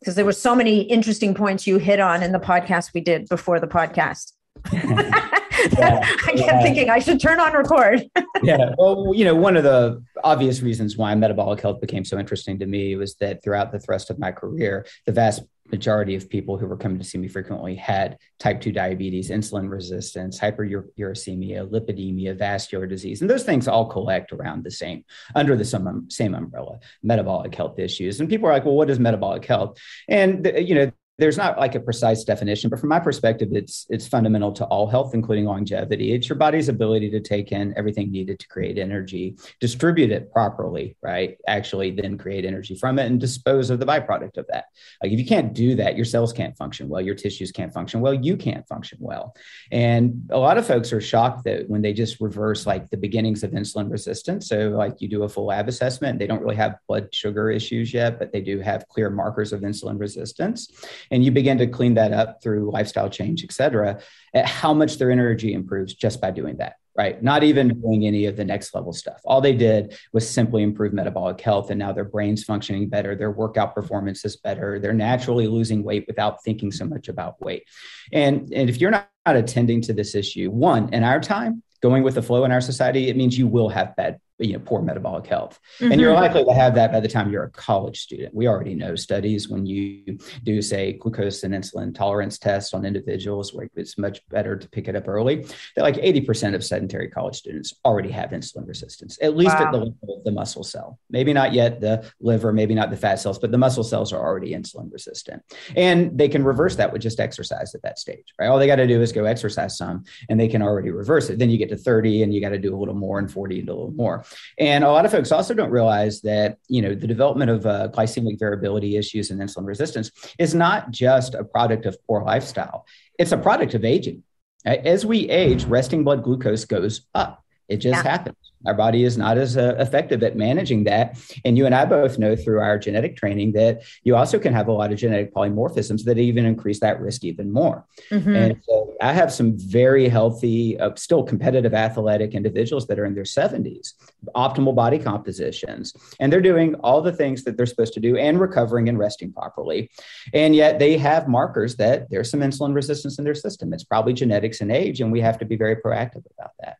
because 0.00 0.14
there 0.14 0.24
were 0.24 0.32
so 0.32 0.54
many 0.54 0.80
interesting 0.82 1.34
points 1.34 1.66
you 1.66 1.78
hit 1.78 2.00
on 2.00 2.22
in 2.22 2.32
the 2.32 2.38
podcast 2.38 2.94
we 2.94 3.00
did 3.00 3.28
before 3.28 3.60
the 3.60 3.66
podcast 3.66 4.32
yeah, 4.72 5.28
I 5.76 6.32
kept 6.32 6.38
yeah. 6.38 6.62
thinking 6.62 6.90
I 6.90 6.98
should 6.98 7.20
turn 7.20 7.40
on 7.40 7.52
record. 7.52 8.04
yeah. 8.42 8.74
Well, 8.78 9.12
you 9.14 9.24
know, 9.24 9.34
one 9.34 9.56
of 9.56 9.64
the 9.64 10.02
obvious 10.22 10.62
reasons 10.62 10.96
why 10.96 11.14
metabolic 11.14 11.60
health 11.60 11.80
became 11.80 12.04
so 12.04 12.18
interesting 12.18 12.58
to 12.60 12.66
me 12.66 12.96
was 12.96 13.14
that 13.16 13.42
throughout 13.42 13.72
the 13.72 13.78
thrust 13.78 14.10
of 14.10 14.18
my 14.18 14.32
career, 14.32 14.86
the 15.06 15.12
vast 15.12 15.42
majority 15.70 16.14
of 16.14 16.28
people 16.28 16.56
who 16.56 16.66
were 16.66 16.76
coming 16.76 16.98
to 16.98 17.04
see 17.04 17.18
me 17.18 17.28
frequently 17.28 17.74
had 17.74 18.18
type 18.38 18.60
2 18.60 18.72
diabetes, 18.72 19.30
insulin 19.30 19.70
resistance, 19.70 20.38
hyperuricemia, 20.38 21.68
lipidemia, 21.68 22.36
vascular 22.36 22.86
disease. 22.86 23.20
And 23.20 23.30
those 23.30 23.44
things 23.44 23.68
all 23.68 23.86
collect 23.86 24.32
around 24.32 24.64
the 24.64 24.70
same, 24.70 25.04
under 25.34 25.56
the 25.56 25.64
same, 25.64 25.86
um, 25.86 26.10
same 26.10 26.34
umbrella, 26.34 26.78
metabolic 27.02 27.54
health 27.54 27.78
issues. 27.78 28.20
And 28.20 28.28
people 28.28 28.48
are 28.48 28.52
like, 28.52 28.64
well, 28.64 28.76
what 28.76 28.90
is 28.90 28.98
metabolic 28.98 29.44
health? 29.44 29.78
And, 30.08 30.50
you 30.56 30.74
know, 30.74 30.92
there's 31.18 31.36
not 31.36 31.58
like 31.58 31.74
a 31.74 31.80
precise 31.80 32.22
definition, 32.22 32.70
but 32.70 32.78
from 32.78 32.90
my 32.90 33.00
perspective, 33.00 33.48
it's 33.50 33.86
it's 33.90 34.06
fundamental 34.06 34.52
to 34.52 34.64
all 34.66 34.86
health, 34.86 35.14
including 35.14 35.46
longevity. 35.46 36.12
It's 36.12 36.28
your 36.28 36.38
body's 36.38 36.68
ability 36.68 37.10
to 37.10 37.20
take 37.20 37.50
in 37.50 37.76
everything 37.76 38.12
needed 38.12 38.38
to 38.38 38.46
create 38.46 38.78
energy, 38.78 39.36
distribute 39.58 40.12
it 40.12 40.32
properly, 40.32 40.96
right? 41.02 41.36
Actually, 41.48 41.90
then 41.90 42.18
create 42.18 42.44
energy 42.44 42.76
from 42.76 43.00
it 43.00 43.06
and 43.06 43.18
dispose 43.18 43.68
of 43.70 43.80
the 43.80 43.86
byproduct 43.86 44.36
of 44.36 44.46
that. 44.48 44.66
Like 45.02 45.10
if 45.10 45.18
you 45.18 45.26
can't 45.26 45.52
do 45.52 45.74
that, 45.74 45.96
your 45.96 46.04
cells 46.04 46.32
can't 46.32 46.56
function 46.56 46.88
well, 46.88 47.00
your 47.00 47.16
tissues 47.16 47.50
can't 47.50 47.74
function 47.74 48.00
well, 48.00 48.14
you 48.14 48.36
can't 48.36 48.66
function 48.68 48.98
well. 49.00 49.34
And 49.72 50.28
a 50.30 50.38
lot 50.38 50.56
of 50.56 50.66
folks 50.66 50.92
are 50.92 51.00
shocked 51.00 51.44
that 51.44 51.68
when 51.68 51.82
they 51.82 51.92
just 51.92 52.20
reverse 52.20 52.64
like 52.64 52.90
the 52.90 52.96
beginnings 52.96 53.42
of 53.42 53.50
insulin 53.50 53.90
resistance. 53.90 54.48
So 54.48 54.68
like 54.68 55.00
you 55.00 55.08
do 55.08 55.24
a 55.24 55.28
full 55.28 55.46
lab 55.46 55.66
assessment, 55.66 56.20
they 56.20 56.28
don't 56.28 56.42
really 56.42 56.56
have 56.56 56.76
blood 56.86 57.12
sugar 57.12 57.50
issues 57.50 57.92
yet, 57.92 58.20
but 58.20 58.32
they 58.32 58.40
do 58.40 58.60
have 58.60 58.86
clear 58.86 59.10
markers 59.10 59.52
of 59.52 59.62
insulin 59.62 59.98
resistance 59.98 60.70
and 61.10 61.24
you 61.24 61.30
begin 61.30 61.58
to 61.58 61.66
clean 61.66 61.94
that 61.94 62.12
up 62.12 62.42
through 62.42 62.70
lifestyle 62.70 63.10
change, 63.10 63.44
et 63.44 63.52
cetera, 63.52 64.00
at 64.34 64.46
how 64.46 64.74
much 64.74 64.98
their 64.98 65.10
energy 65.10 65.52
improves 65.52 65.94
just 65.94 66.20
by 66.20 66.30
doing 66.30 66.56
that, 66.58 66.74
right? 66.96 67.22
Not 67.22 67.44
even 67.44 67.80
doing 67.80 68.06
any 68.06 68.26
of 68.26 68.36
the 68.36 68.44
next 68.44 68.74
level 68.74 68.92
stuff. 68.92 69.20
All 69.24 69.40
they 69.40 69.54
did 69.54 69.96
was 70.12 70.28
simply 70.28 70.62
improve 70.62 70.92
metabolic 70.92 71.40
health. 71.40 71.70
And 71.70 71.78
now 71.78 71.92
their 71.92 72.04
brain's 72.04 72.44
functioning 72.44 72.88
better, 72.88 73.14
their 73.14 73.30
workout 73.30 73.74
performance 73.74 74.24
is 74.24 74.36
better, 74.36 74.78
they're 74.78 74.92
naturally 74.92 75.46
losing 75.46 75.82
weight 75.82 76.04
without 76.06 76.42
thinking 76.44 76.72
so 76.72 76.84
much 76.84 77.08
about 77.08 77.40
weight. 77.40 77.64
And, 78.12 78.52
and 78.52 78.68
if 78.68 78.80
you're 78.80 78.90
not, 78.90 79.08
not 79.26 79.36
attending 79.36 79.82
to 79.82 79.92
this 79.92 80.14
issue, 80.14 80.50
one, 80.50 80.92
in 80.94 81.04
our 81.04 81.20
time, 81.20 81.62
going 81.80 82.02
with 82.02 82.14
the 82.14 82.22
flow 82.22 82.44
in 82.44 82.52
our 82.52 82.60
society, 82.60 83.08
it 83.08 83.16
means 83.16 83.38
you 83.38 83.46
will 83.46 83.68
have 83.68 83.94
bad 83.94 84.18
you 84.38 84.52
know 84.52 84.60
poor 84.60 84.82
metabolic 84.82 85.26
health. 85.26 85.58
Mm-hmm. 85.80 85.92
and 85.92 86.00
you're 86.00 86.14
likely 86.14 86.44
to 86.44 86.52
have 86.52 86.74
that 86.76 86.92
by 86.92 87.00
the 87.00 87.08
time 87.08 87.30
you're 87.30 87.44
a 87.44 87.50
college 87.50 88.00
student. 88.00 88.34
We 88.34 88.48
already 88.48 88.74
know 88.74 88.94
studies 88.94 89.48
when 89.48 89.66
you 89.66 90.18
do 90.44 90.62
say 90.62 90.94
glucose 90.94 91.42
and 91.42 91.54
insulin 91.54 91.94
tolerance 91.94 92.38
tests 92.38 92.74
on 92.74 92.84
individuals 92.84 93.52
where 93.52 93.68
it's 93.76 93.98
much 93.98 94.26
better 94.28 94.56
to 94.56 94.68
pick 94.68 94.88
it 94.88 94.96
up 94.96 95.08
early 95.08 95.46
that 95.76 95.82
like 95.82 95.96
80% 95.96 96.54
of 96.54 96.64
sedentary 96.64 97.08
college 97.08 97.36
students 97.36 97.74
already 97.84 98.10
have 98.10 98.30
insulin 98.30 98.66
resistance 98.66 99.18
at 99.20 99.36
least 99.36 99.56
wow. 99.58 99.66
at 99.66 99.72
the 99.72 99.78
level 99.78 100.18
of 100.18 100.24
the 100.24 100.32
muscle 100.32 100.64
cell. 100.64 100.98
Maybe 101.10 101.32
not 101.32 101.52
yet 101.52 101.80
the 101.80 102.10
liver 102.20 102.52
maybe 102.52 102.74
not 102.74 102.90
the 102.90 102.96
fat 102.96 103.16
cells 103.16 103.38
but 103.38 103.50
the 103.50 103.58
muscle 103.58 103.84
cells 103.84 104.12
are 104.12 104.20
already 104.20 104.52
insulin 104.52 104.92
resistant. 104.92 105.42
And 105.76 106.16
they 106.16 106.28
can 106.28 106.44
reverse 106.44 106.76
that 106.76 106.92
with 106.92 107.02
just 107.02 107.20
exercise 107.20 107.74
at 107.74 107.82
that 107.82 107.98
stage 107.98 108.24
right? 108.38 108.48
All 108.48 108.58
they 108.58 108.66
got 108.66 108.76
to 108.76 108.86
do 108.86 109.00
is 109.00 109.12
go 109.12 109.24
exercise 109.24 109.76
some 109.76 110.04
and 110.28 110.38
they 110.38 110.48
can 110.48 110.62
already 110.62 110.90
reverse 110.90 111.30
it. 111.30 111.38
Then 111.38 111.50
you 111.50 111.58
get 111.58 111.68
to 111.70 111.76
30 111.76 112.22
and 112.22 112.34
you 112.34 112.40
got 112.40 112.50
to 112.50 112.58
do 112.58 112.74
a 112.74 112.78
little 112.78 112.94
more 112.94 113.18
and 113.18 113.30
40 113.30 113.60
and 113.60 113.68
a 113.68 113.72
little 113.72 113.92
more 113.92 114.24
and 114.58 114.84
a 114.84 114.90
lot 114.90 115.04
of 115.04 115.10
folks 115.10 115.32
also 115.32 115.54
don't 115.54 115.70
realize 115.70 116.20
that, 116.22 116.58
you 116.68 116.82
know, 116.82 116.94
the 116.94 117.06
development 117.06 117.50
of 117.50 117.66
uh, 117.66 117.88
glycemic 117.88 118.38
variability 118.38 118.96
issues 118.96 119.30
and 119.30 119.40
insulin 119.40 119.66
resistance 119.66 120.10
is 120.38 120.54
not 120.54 120.90
just 120.90 121.34
a 121.34 121.44
product 121.44 121.86
of 121.86 121.96
poor 122.06 122.22
lifestyle. 122.22 122.86
It's 123.18 123.32
a 123.32 123.38
product 123.38 123.74
of 123.74 123.84
aging. 123.84 124.22
As 124.64 125.06
we 125.06 125.28
age, 125.30 125.64
resting 125.64 126.04
blood 126.04 126.22
glucose 126.22 126.64
goes 126.64 127.02
up. 127.14 127.44
It 127.68 127.78
just 127.78 128.04
yeah. 128.04 128.10
happens. 128.10 128.47
Our 128.66 128.74
body 128.74 129.04
is 129.04 129.16
not 129.16 129.38
as 129.38 129.56
uh, 129.56 129.76
effective 129.78 130.22
at 130.22 130.36
managing 130.36 130.84
that. 130.84 131.18
And 131.44 131.56
you 131.56 131.66
and 131.66 131.74
I 131.74 131.84
both 131.84 132.18
know 132.18 132.34
through 132.34 132.60
our 132.60 132.78
genetic 132.78 133.16
training 133.16 133.52
that 133.52 133.82
you 134.02 134.16
also 134.16 134.38
can 134.38 134.52
have 134.52 134.68
a 134.68 134.72
lot 134.72 134.92
of 134.92 134.98
genetic 134.98 135.32
polymorphisms 135.32 136.04
that 136.04 136.18
even 136.18 136.44
increase 136.44 136.80
that 136.80 137.00
risk 137.00 137.24
even 137.24 137.52
more. 137.52 137.84
Mm-hmm. 138.10 138.34
And 138.34 138.62
so 138.66 138.94
I 139.00 139.12
have 139.12 139.32
some 139.32 139.56
very 139.56 140.08
healthy, 140.08 140.78
uh, 140.78 140.94
still 140.96 141.22
competitive 141.22 141.74
athletic 141.74 142.34
individuals 142.34 142.86
that 142.88 142.98
are 142.98 143.04
in 143.04 143.14
their 143.14 143.24
70s, 143.24 143.94
optimal 144.34 144.74
body 144.74 144.98
compositions, 144.98 145.94
and 146.18 146.32
they're 146.32 146.40
doing 146.40 146.74
all 146.76 147.00
the 147.00 147.12
things 147.12 147.44
that 147.44 147.56
they're 147.56 147.66
supposed 147.66 147.94
to 147.94 148.00
do 148.00 148.16
and 148.16 148.40
recovering 148.40 148.88
and 148.88 148.98
resting 148.98 149.32
properly. 149.32 149.90
And 150.34 150.54
yet 150.54 150.78
they 150.78 150.98
have 150.98 151.28
markers 151.28 151.76
that 151.76 152.10
there's 152.10 152.30
some 152.30 152.40
insulin 152.40 152.74
resistance 152.74 153.18
in 153.18 153.24
their 153.24 153.34
system. 153.34 153.72
It's 153.72 153.84
probably 153.84 154.12
genetics 154.12 154.60
and 154.60 154.72
age, 154.72 155.00
and 155.00 155.12
we 155.12 155.20
have 155.20 155.38
to 155.38 155.44
be 155.44 155.56
very 155.56 155.76
proactive 155.76 156.24
about 156.36 156.52
that. 156.60 156.78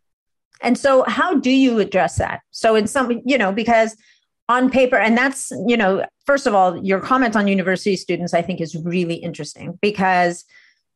And 0.61 0.77
so, 0.77 1.05
how 1.07 1.35
do 1.35 1.51
you 1.51 1.79
address 1.79 2.17
that? 2.17 2.41
So, 2.51 2.75
in 2.75 2.87
some, 2.87 3.21
you 3.25 3.39
know, 3.39 3.53
because 3.53 3.97
on 4.49 4.71
paper, 4.71 4.97
and 4.97 5.17
that's, 5.17 5.53
you 5.67 5.77
know, 5.77 6.05
first 6.25 6.47
of 6.47 6.55
all, 6.55 6.83
your 6.85 7.01
comment 7.01 7.37
on 7.37 7.47
university 7.49 7.97
students, 7.97 8.35
I 8.35 8.43
think, 8.43 8.61
is 8.61 8.75
really 8.77 9.15
interesting 9.15 9.79
because 9.83 10.45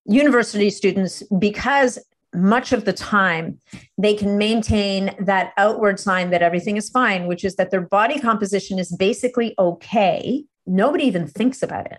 university 0.06 0.70
students, 0.70 1.22
because 1.38 1.98
much 2.34 2.72
of 2.72 2.86
the 2.86 2.94
time 2.94 3.58
they 3.98 4.14
can 4.14 4.38
maintain 4.38 5.14
that 5.20 5.52
outward 5.58 6.00
sign 6.00 6.30
that 6.30 6.40
everything 6.40 6.78
is 6.78 6.88
fine, 6.88 7.26
which 7.26 7.44
is 7.44 7.56
that 7.56 7.70
their 7.70 7.82
body 7.82 8.18
composition 8.18 8.78
is 8.78 8.90
basically 8.96 9.54
okay. 9.58 10.44
Nobody 10.66 11.04
even 11.04 11.26
thinks 11.26 11.62
about 11.62 11.92
it 11.92 11.98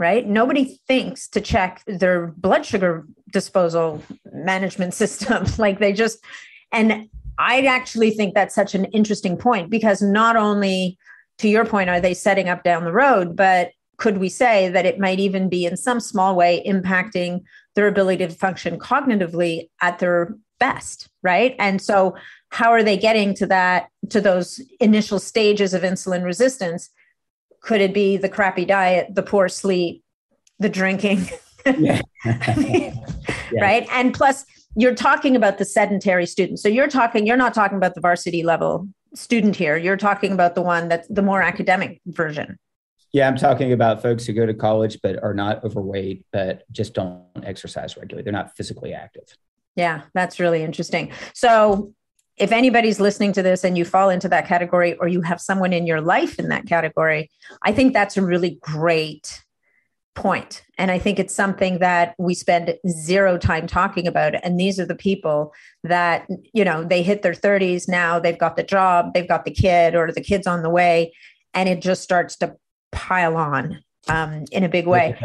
right? 0.00 0.26
Nobody 0.26 0.80
thinks 0.88 1.28
to 1.28 1.42
check 1.42 1.82
their 1.86 2.28
blood 2.28 2.64
sugar 2.64 3.06
disposal 3.30 4.02
management 4.32 4.94
system. 5.02 5.44
like 5.58 5.78
they 5.78 5.92
just, 5.92 6.24
and 6.72 7.08
I 7.38 7.62
actually 7.62 8.10
think 8.10 8.34
that's 8.34 8.54
such 8.54 8.74
an 8.74 8.84
interesting 8.86 9.36
point 9.36 9.70
because 9.70 10.02
not 10.02 10.36
only, 10.36 10.98
to 11.38 11.48
your 11.48 11.64
point, 11.64 11.88
are 11.88 12.00
they 12.00 12.14
setting 12.14 12.48
up 12.48 12.62
down 12.62 12.84
the 12.84 12.92
road, 12.92 13.34
but 13.34 13.72
could 13.96 14.18
we 14.18 14.28
say 14.28 14.68
that 14.68 14.86
it 14.86 14.98
might 14.98 15.20
even 15.20 15.48
be 15.48 15.64
in 15.64 15.76
some 15.76 16.00
small 16.00 16.34
way 16.34 16.62
impacting 16.66 17.42
their 17.74 17.88
ability 17.88 18.26
to 18.26 18.32
function 18.32 18.78
cognitively 18.78 19.68
at 19.80 19.98
their 19.98 20.36
best, 20.58 21.08
right? 21.22 21.54
And 21.58 21.80
so, 21.80 22.14
how 22.50 22.72
are 22.72 22.82
they 22.82 22.96
getting 22.96 23.32
to 23.34 23.46
that, 23.46 23.88
to 24.10 24.20
those 24.20 24.60
initial 24.80 25.18
stages 25.18 25.72
of 25.72 25.82
insulin 25.82 26.24
resistance? 26.24 26.90
Could 27.62 27.80
it 27.80 27.94
be 27.94 28.16
the 28.16 28.28
crappy 28.28 28.64
diet, 28.64 29.14
the 29.14 29.22
poor 29.22 29.48
sleep, 29.48 30.02
the 30.58 30.68
drinking? 30.68 31.28
yeah. 31.78 32.00
yeah. 32.24 32.92
Right. 33.60 33.86
And 33.92 34.12
plus, 34.12 34.44
you're 34.76 34.94
talking 34.94 35.36
about 35.36 35.58
the 35.58 35.64
sedentary 35.64 36.26
student. 36.26 36.58
So 36.60 36.68
you're 36.68 36.88
talking, 36.88 37.26
you're 37.26 37.36
not 37.36 37.54
talking 37.54 37.76
about 37.76 37.94
the 37.94 38.00
varsity 38.00 38.42
level 38.42 38.88
student 39.14 39.56
here. 39.56 39.76
You're 39.76 39.96
talking 39.96 40.32
about 40.32 40.54
the 40.54 40.62
one 40.62 40.88
that's 40.88 41.08
the 41.08 41.22
more 41.22 41.42
academic 41.42 42.00
version. 42.06 42.58
Yeah, 43.12 43.26
I'm 43.26 43.36
talking 43.36 43.72
about 43.72 44.02
folks 44.02 44.24
who 44.24 44.32
go 44.32 44.46
to 44.46 44.54
college 44.54 44.98
but 45.02 45.20
are 45.22 45.34
not 45.34 45.64
overweight, 45.64 46.24
but 46.32 46.62
just 46.70 46.94
don't 46.94 47.24
exercise 47.42 47.96
regularly. 47.96 48.22
They're 48.22 48.32
not 48.32 48.56
physically 48.56 48.94
active. 48.94 49.24
Yeah, 49.74 50.02
that's 50.14 50.38
really 50.38 50.62
interesting. 50.62 51.10
So 51.34 51.92
if 52.36 52.52
anybody's 52.52 53.00
listening 53.00 53.32
to 53.32 53.42
this 53.42 53.64
and 53.64 53.76
you 53.76 53.84
fall 53.84 54.10
into 54.10 54.28
that 54.28 54.46
category 54.46 54.94
or 54.94 55.08
you 55.08 55.22
have 55.22 55.40
someone 55.40 55.72
in 55.72 55.86
your 55.86 56.00
life 56.00 56.38
in 56.38 56.48
that 56.48 56.66
category, 56.66 57.30
I 57.62 57.72
think 57.72 57.92
that's 57.92 58.16
a 58.16 58.22
really 58.22 58.58
great 58.62 59.42
point. 60.20 60.62
And 60.76 60.90
I 60.90 60.98
think 60.98 61.18
it's 61.18 61.34
something 61.34 61.78
that 61.78 62.14
we 62.18 62.34
spend 62.34 62.74
zero 62.88 63.38
time 63.38 63.66
talking 63.66 64.06
about. 64.06 64.34
And 64.44 64.60
these 64.60 64.78
are 64.78 64.86
the 64.86 64.94
people 64.94 65.52
that, 65.82 66.28
you 66.52 66.64
know, 66.64 66.84
they 66.84 67.02
hit 67.02 67.22
their 67.22 67.32
30s 67.32 67.88
now, 67.88 68.18
they've 68.18 68.38
got 68.38 68.56
the 68.56 68.62
job, 68.62 69.14
they've 69.14 69.28
got 69.28 69.44
the 69.44 69.50
kid, 69.50 69.94
or 69.94 70.12
the 70.12 70.20
kid's 70.20 70.46
on 70.46 70.62
the 70.62 70.70
way, 70.70 71.14
and 71.54 71.68
it 71.68 71.80
just 71.80 72.02
starts 72.02 72.36
to 72.36 72.56
pile 72.92 73.36
on 73.36 73.82
um, 74.08 74.44
in 74.52 74.62
a 74.64 74.68
big 74.68 74.86
way. 74.86 75.18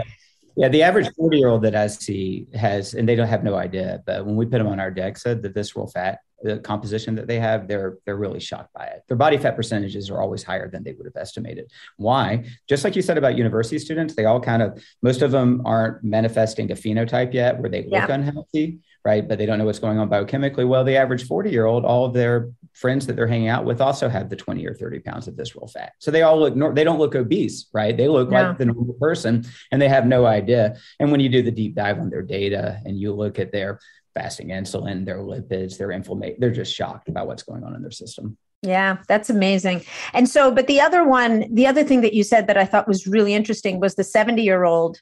Yeah, 0.57 0.69
the 0.69 0.83
average 0.83 1.09
40 1.17 1.37
year 1.37 1.49
old 1.49 1.63
that 1.63 1.75
I 1.75 1.87
see 1.87 2.47
has, 2.53 2.93
and 2.93 3.07
they 3.07 3.15
don't 3.15 3.27
have 3.27 3.43
no 3.43 3.55
idea, 3.55 4.01
but 4.05 4.25
when 4.25 4.35
we 4.35 4.45
put 4.45 4.59
them 4.59 4.67
on 4.67 4.79
our 4.79 4.91
DEXA, 4.91 5.41
the 5.41 5.49
visceral 5.49 5.87
fat 5.87 6.19
the 6.45 6.59
composition 6.59 7.15
that 7.15 7.27
they 7.27 7.39
have, 7.39 7.67
they're 7.67 7.97
they're 8.05 8.15
really 8.15 8.39
shocked 8.39 8.73
by 8.73 8.85
it. 8.85 9.03
Their 9.07 9.17
body 9.17 9.37
fat 9.37 9.55
percentages 9.55 10.09
are 10.09 10.21
always 10.21 10.43
higher 10.43 10.69
than 10.69 10.83
they 10.83 10.93
would 10.93 11.05
have 11.05 11.15
estimated. 11.15 11.71
Why? 11.97 12.45
Just 12.69 12.83
like 12.83 12.95
you 12.95 13.01
said 13.01 13.17
about 13.17 13.37
university 13.37 13.79
students, 13.79 14.15
they 14.15 14.25
all 14.25 14.39
kind 14.39 14.61
of 14.61 14.81
most 15.01 15.21
of 15.21 15.31
them 15.31 15.63
aren't 15.65 16.03
manifesting 16.03 16.71
a 16.71 16.75
phenotype 16.75 17.33
yet 17.33 17.59
where 17.59 17.69
they 17.69 17.87
look 17.87 18.09
unhealthy, 18.09 18.79
right? 19.03 19.27
But 19.27 19.37
they 19.39 19.45
don't 19.45 19.57
know 19.57 19.65
what's 19.65 19.79
going 19.79 19.97
on 19.97 20.09
biochemically. 20.09 20.67
Well, 20.67 20.83
the 20.83 20.97
average 20.97 21.25
40 21.25 21.49
year 21.49 21.65
old, 21.65 21.83
all 21.83 22.05
of 22.05 22.13
their 22.13 22.49
friends 22.75 23.07
that 23.07 23.15
they're 23.15 23.27
hanging 23.27 23.47
out 23.47 23.65
with 23.65 23.79
also 23.79 24.09
have 24.09 24.29
the 24.29 24.35
20 24.35 24.65
or 24.67 24.73
30 24.73 24.99
pounds 24.99 25.27
of 25.27 25.35
visceral 25.35 25.67
fat. 25.67 25.93
So 25.99 26.11
they 26.11 26.21
all 26.21 26.37
look, 26.37 26.75
they 26.75 26.83
don't 26.83 26.99
look 26.99 27.15
obese, 27.15 27.67
right? 27.73 27.95
They 27.95 28.09
look 28.09 28.29
yeah. 28.29 28.49
like 28.49 28.57
the 28.57 28.65
normal 28.65 28.93
person 28.95 29.45
and 29.71 29.81
they 29.81 29.87
have 29.87 30.05
no 30.05 30.25
idea. 30.25 30.77
And 30.99 31.09
when 31.09 31.21
you 31.21 31.29
do 31.29 31.41
the 31.41 31.51
deep 31.51 31.73
dive 31.73 31.99
on 31.99 32.09
their 32.09 32.21
data 32.21 32.81
and 32.85 32.99
you 32.99 33.13
look 33.13 33.39
at 33.39 33.53
their 33.53 33.79
fasting 34.13 34.49
insulin, 34.49 35.05
their 35.05 35.19
lipids, 35.19 35.77
their 35.77 35.91
inflammation, 35.91 36.37
they're 36.39 36.51
just 36.51 36.75
shocked 36.75 37.07
about 37.07 37.27
what's 37.27 37.43
going 37.43 37.63
on 37.63 37.75
in 37.75 37.81
their 37.81 37.91
system. 37.91 38.37
Yeah, 38.61 38.97
that's 39.07 39.29
amazing. 39.29 39.85
And 40.13 40.27
so, 40.27 40.51
but 40.51 40.67
the 40.67 40.81
other 40.81 41.07
one, 41.07 41.45
the 41.53 41.67
other 41.67 41.83
thing 41.83 42.01
that 42.01 42.13
you 42.13 42.23
said 42.23 42.47
that 42.47 42.57
I 42.57 42.65
thought 42.65 42.87
was 42.87 43.07
really 43.07 43.33
interesting 43.33 43.79
was 43.79 43.95
the 43.95 44.03
70 44.03 44.41
year 44.41 44.65
old. 44.65 44.99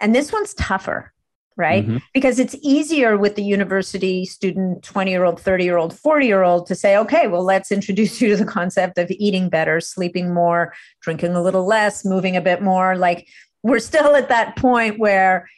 And 0.00 0.14
this 0.14 0.32
one's 0.32 0.54
tougher 0.54 1.12
right? 1.60 1.86
Mm-hmm. 1.86 1.98
Because 2.14 2.38
it's 2.38 2.56
easier 2.62 3.18
with 3.18 3.36
the 3.36 3.44
university 3.44 4.24
student, 4.24 4.82
20 4.82 5.10
year 5.10 5.24
old, 5.24 5.40
30 5.40 5.64
year 5.64 5.76
old, 5.76 5.96
40 5.96 6.26
year 6.26 6.42
old 6.42 6.66
to 6.66 6.74
say, 6.74 6.96
okay, 6.96 7.28
well, 7.28 7.44
let's 7.44 7.70
introduce 7.70 8.20
you 8.20 8.30
to 8.30 8.36
the 8.36 8.50
concept 8.50 8.96
of 8.98 9.10
eating 9.10 9.50
better, 9.50 9.80
sleeping 9.80 10.32
more, 10.32 10.72
drinking 11.02 11.34
a 11.34 11.42
little 11.42 11.66
less, 11.66 12.04
moving 12.04 12.34
a 12.36 12.40
bit 12.40 12.62
more. 12.62 12.96
Like 12.96 13.28
we're 13.62 13.78
still 13.78 14.16
at 14.16 14.30
that 14.30 14.56
point 14.56 14.98
where, 14.98 15.48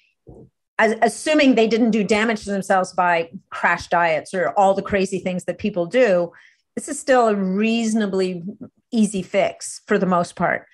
as, 0.79 0.97
assuming 1.01 1.55
they 1.55 1.69
didn't 1.69 1.93
do 1.93 2.03
damage 2.03 2.43
to 2.45 2.51
themselves 2.51 2.93
by 2.93 3.31
crash 3.51 3.87
diets 3.87 4.35
or 4.35 4.51
all 4.59 4.75
the 4.75 4.83
crazy 4.83 5.21
things 5.21 5.45
that 5.45 5.59
people 5.59 5.87
do, 5.87 6.33
this 6.75 6.89
is 6.89 6.99
still 6.99 7.29
a 7.29 7.37
reasonably 7.37 8.43
easy 8.91 9.23
fix 9.23 9.83
for 9.87 9.99
the 9.99 10.07
most 10.07 10.35
part. 10.35 10.67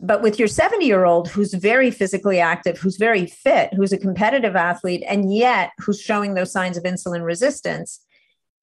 But 0.00 0.22
with 0.22 0.38
your 0.38 0.48
70 0.48 0.86
year 0.86 1.04
old 1.04 1.28
who's 1.28 1.54
very 1.54 1.90
physically 1.90 2.38
active, 2.38 2.78
who's 2.78 2.96
very 2.96 3.26
fit, 3.26 3.74
who's 3.74 3.92
a 3.92 3.98
competitive 3.98 4.54
athlete, 4.54 5.02
and 5.08 5.34
yet 5.34 5.72
who's 5.78 6.00
showing 6.00 6.34
those 6.34 6.52
signs 6.52 6.76
of 6.76 6.84
insulin 6.84 7.24
resistance, 7.24 8.00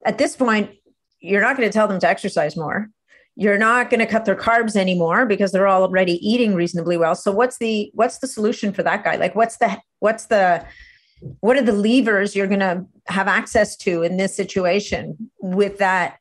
at 0.06 0.18
this 0.18 0.36
point, 0.36 0.72
you're 1.20 1.42
not 1.42 1.58
going 1.58 1.68
to 1.68 1.74
tell 1.74 1.88
them 1.88 2.00
to 2.00 2.08
exercise 2.08 2.56
more. 2.56 2.90
You're 3.36 3.58
not 3.58 3.90
going 3.90 4.00
to 4.00 4.06
cut 4.06 4.24
their 4.24 4.36
carbs 4.36 4.78
anymore 4.78 5.26
because 5.26 5.52
they're 5.52 5.68
already 5.68 6.26
eating 6.26 6.56
reasonably 6.56 6.96
well. 6.96 7.16
So 7.16 7.34
what's 7.34 7.58
the 7.58 7.92
what's 7.94 8.20
the 8.20 8.28
solution 8.28 8.72
for 8.72 8.84
that 8.84 9.04
guy? 9.04 9.18
Like 9.18 9.36
what's 9.36 9.58
the 9.58 9.78
what's 10.00 10.28
the 10.28 10.66
what 11.42 11.58
are 11.58 11.62
the 11.62 11.74
levers 11.74 12.36
you're 12.36 12.48
going 12.48 12.60
to 12.62 12.86
have 13.08 13.28
access 13.28 13.76
to 13.78 14.04
in 14.04 14.16
this 14.16 14.36
situation 14.36 15.30
with 15.40 15.80
that 15.80 16.20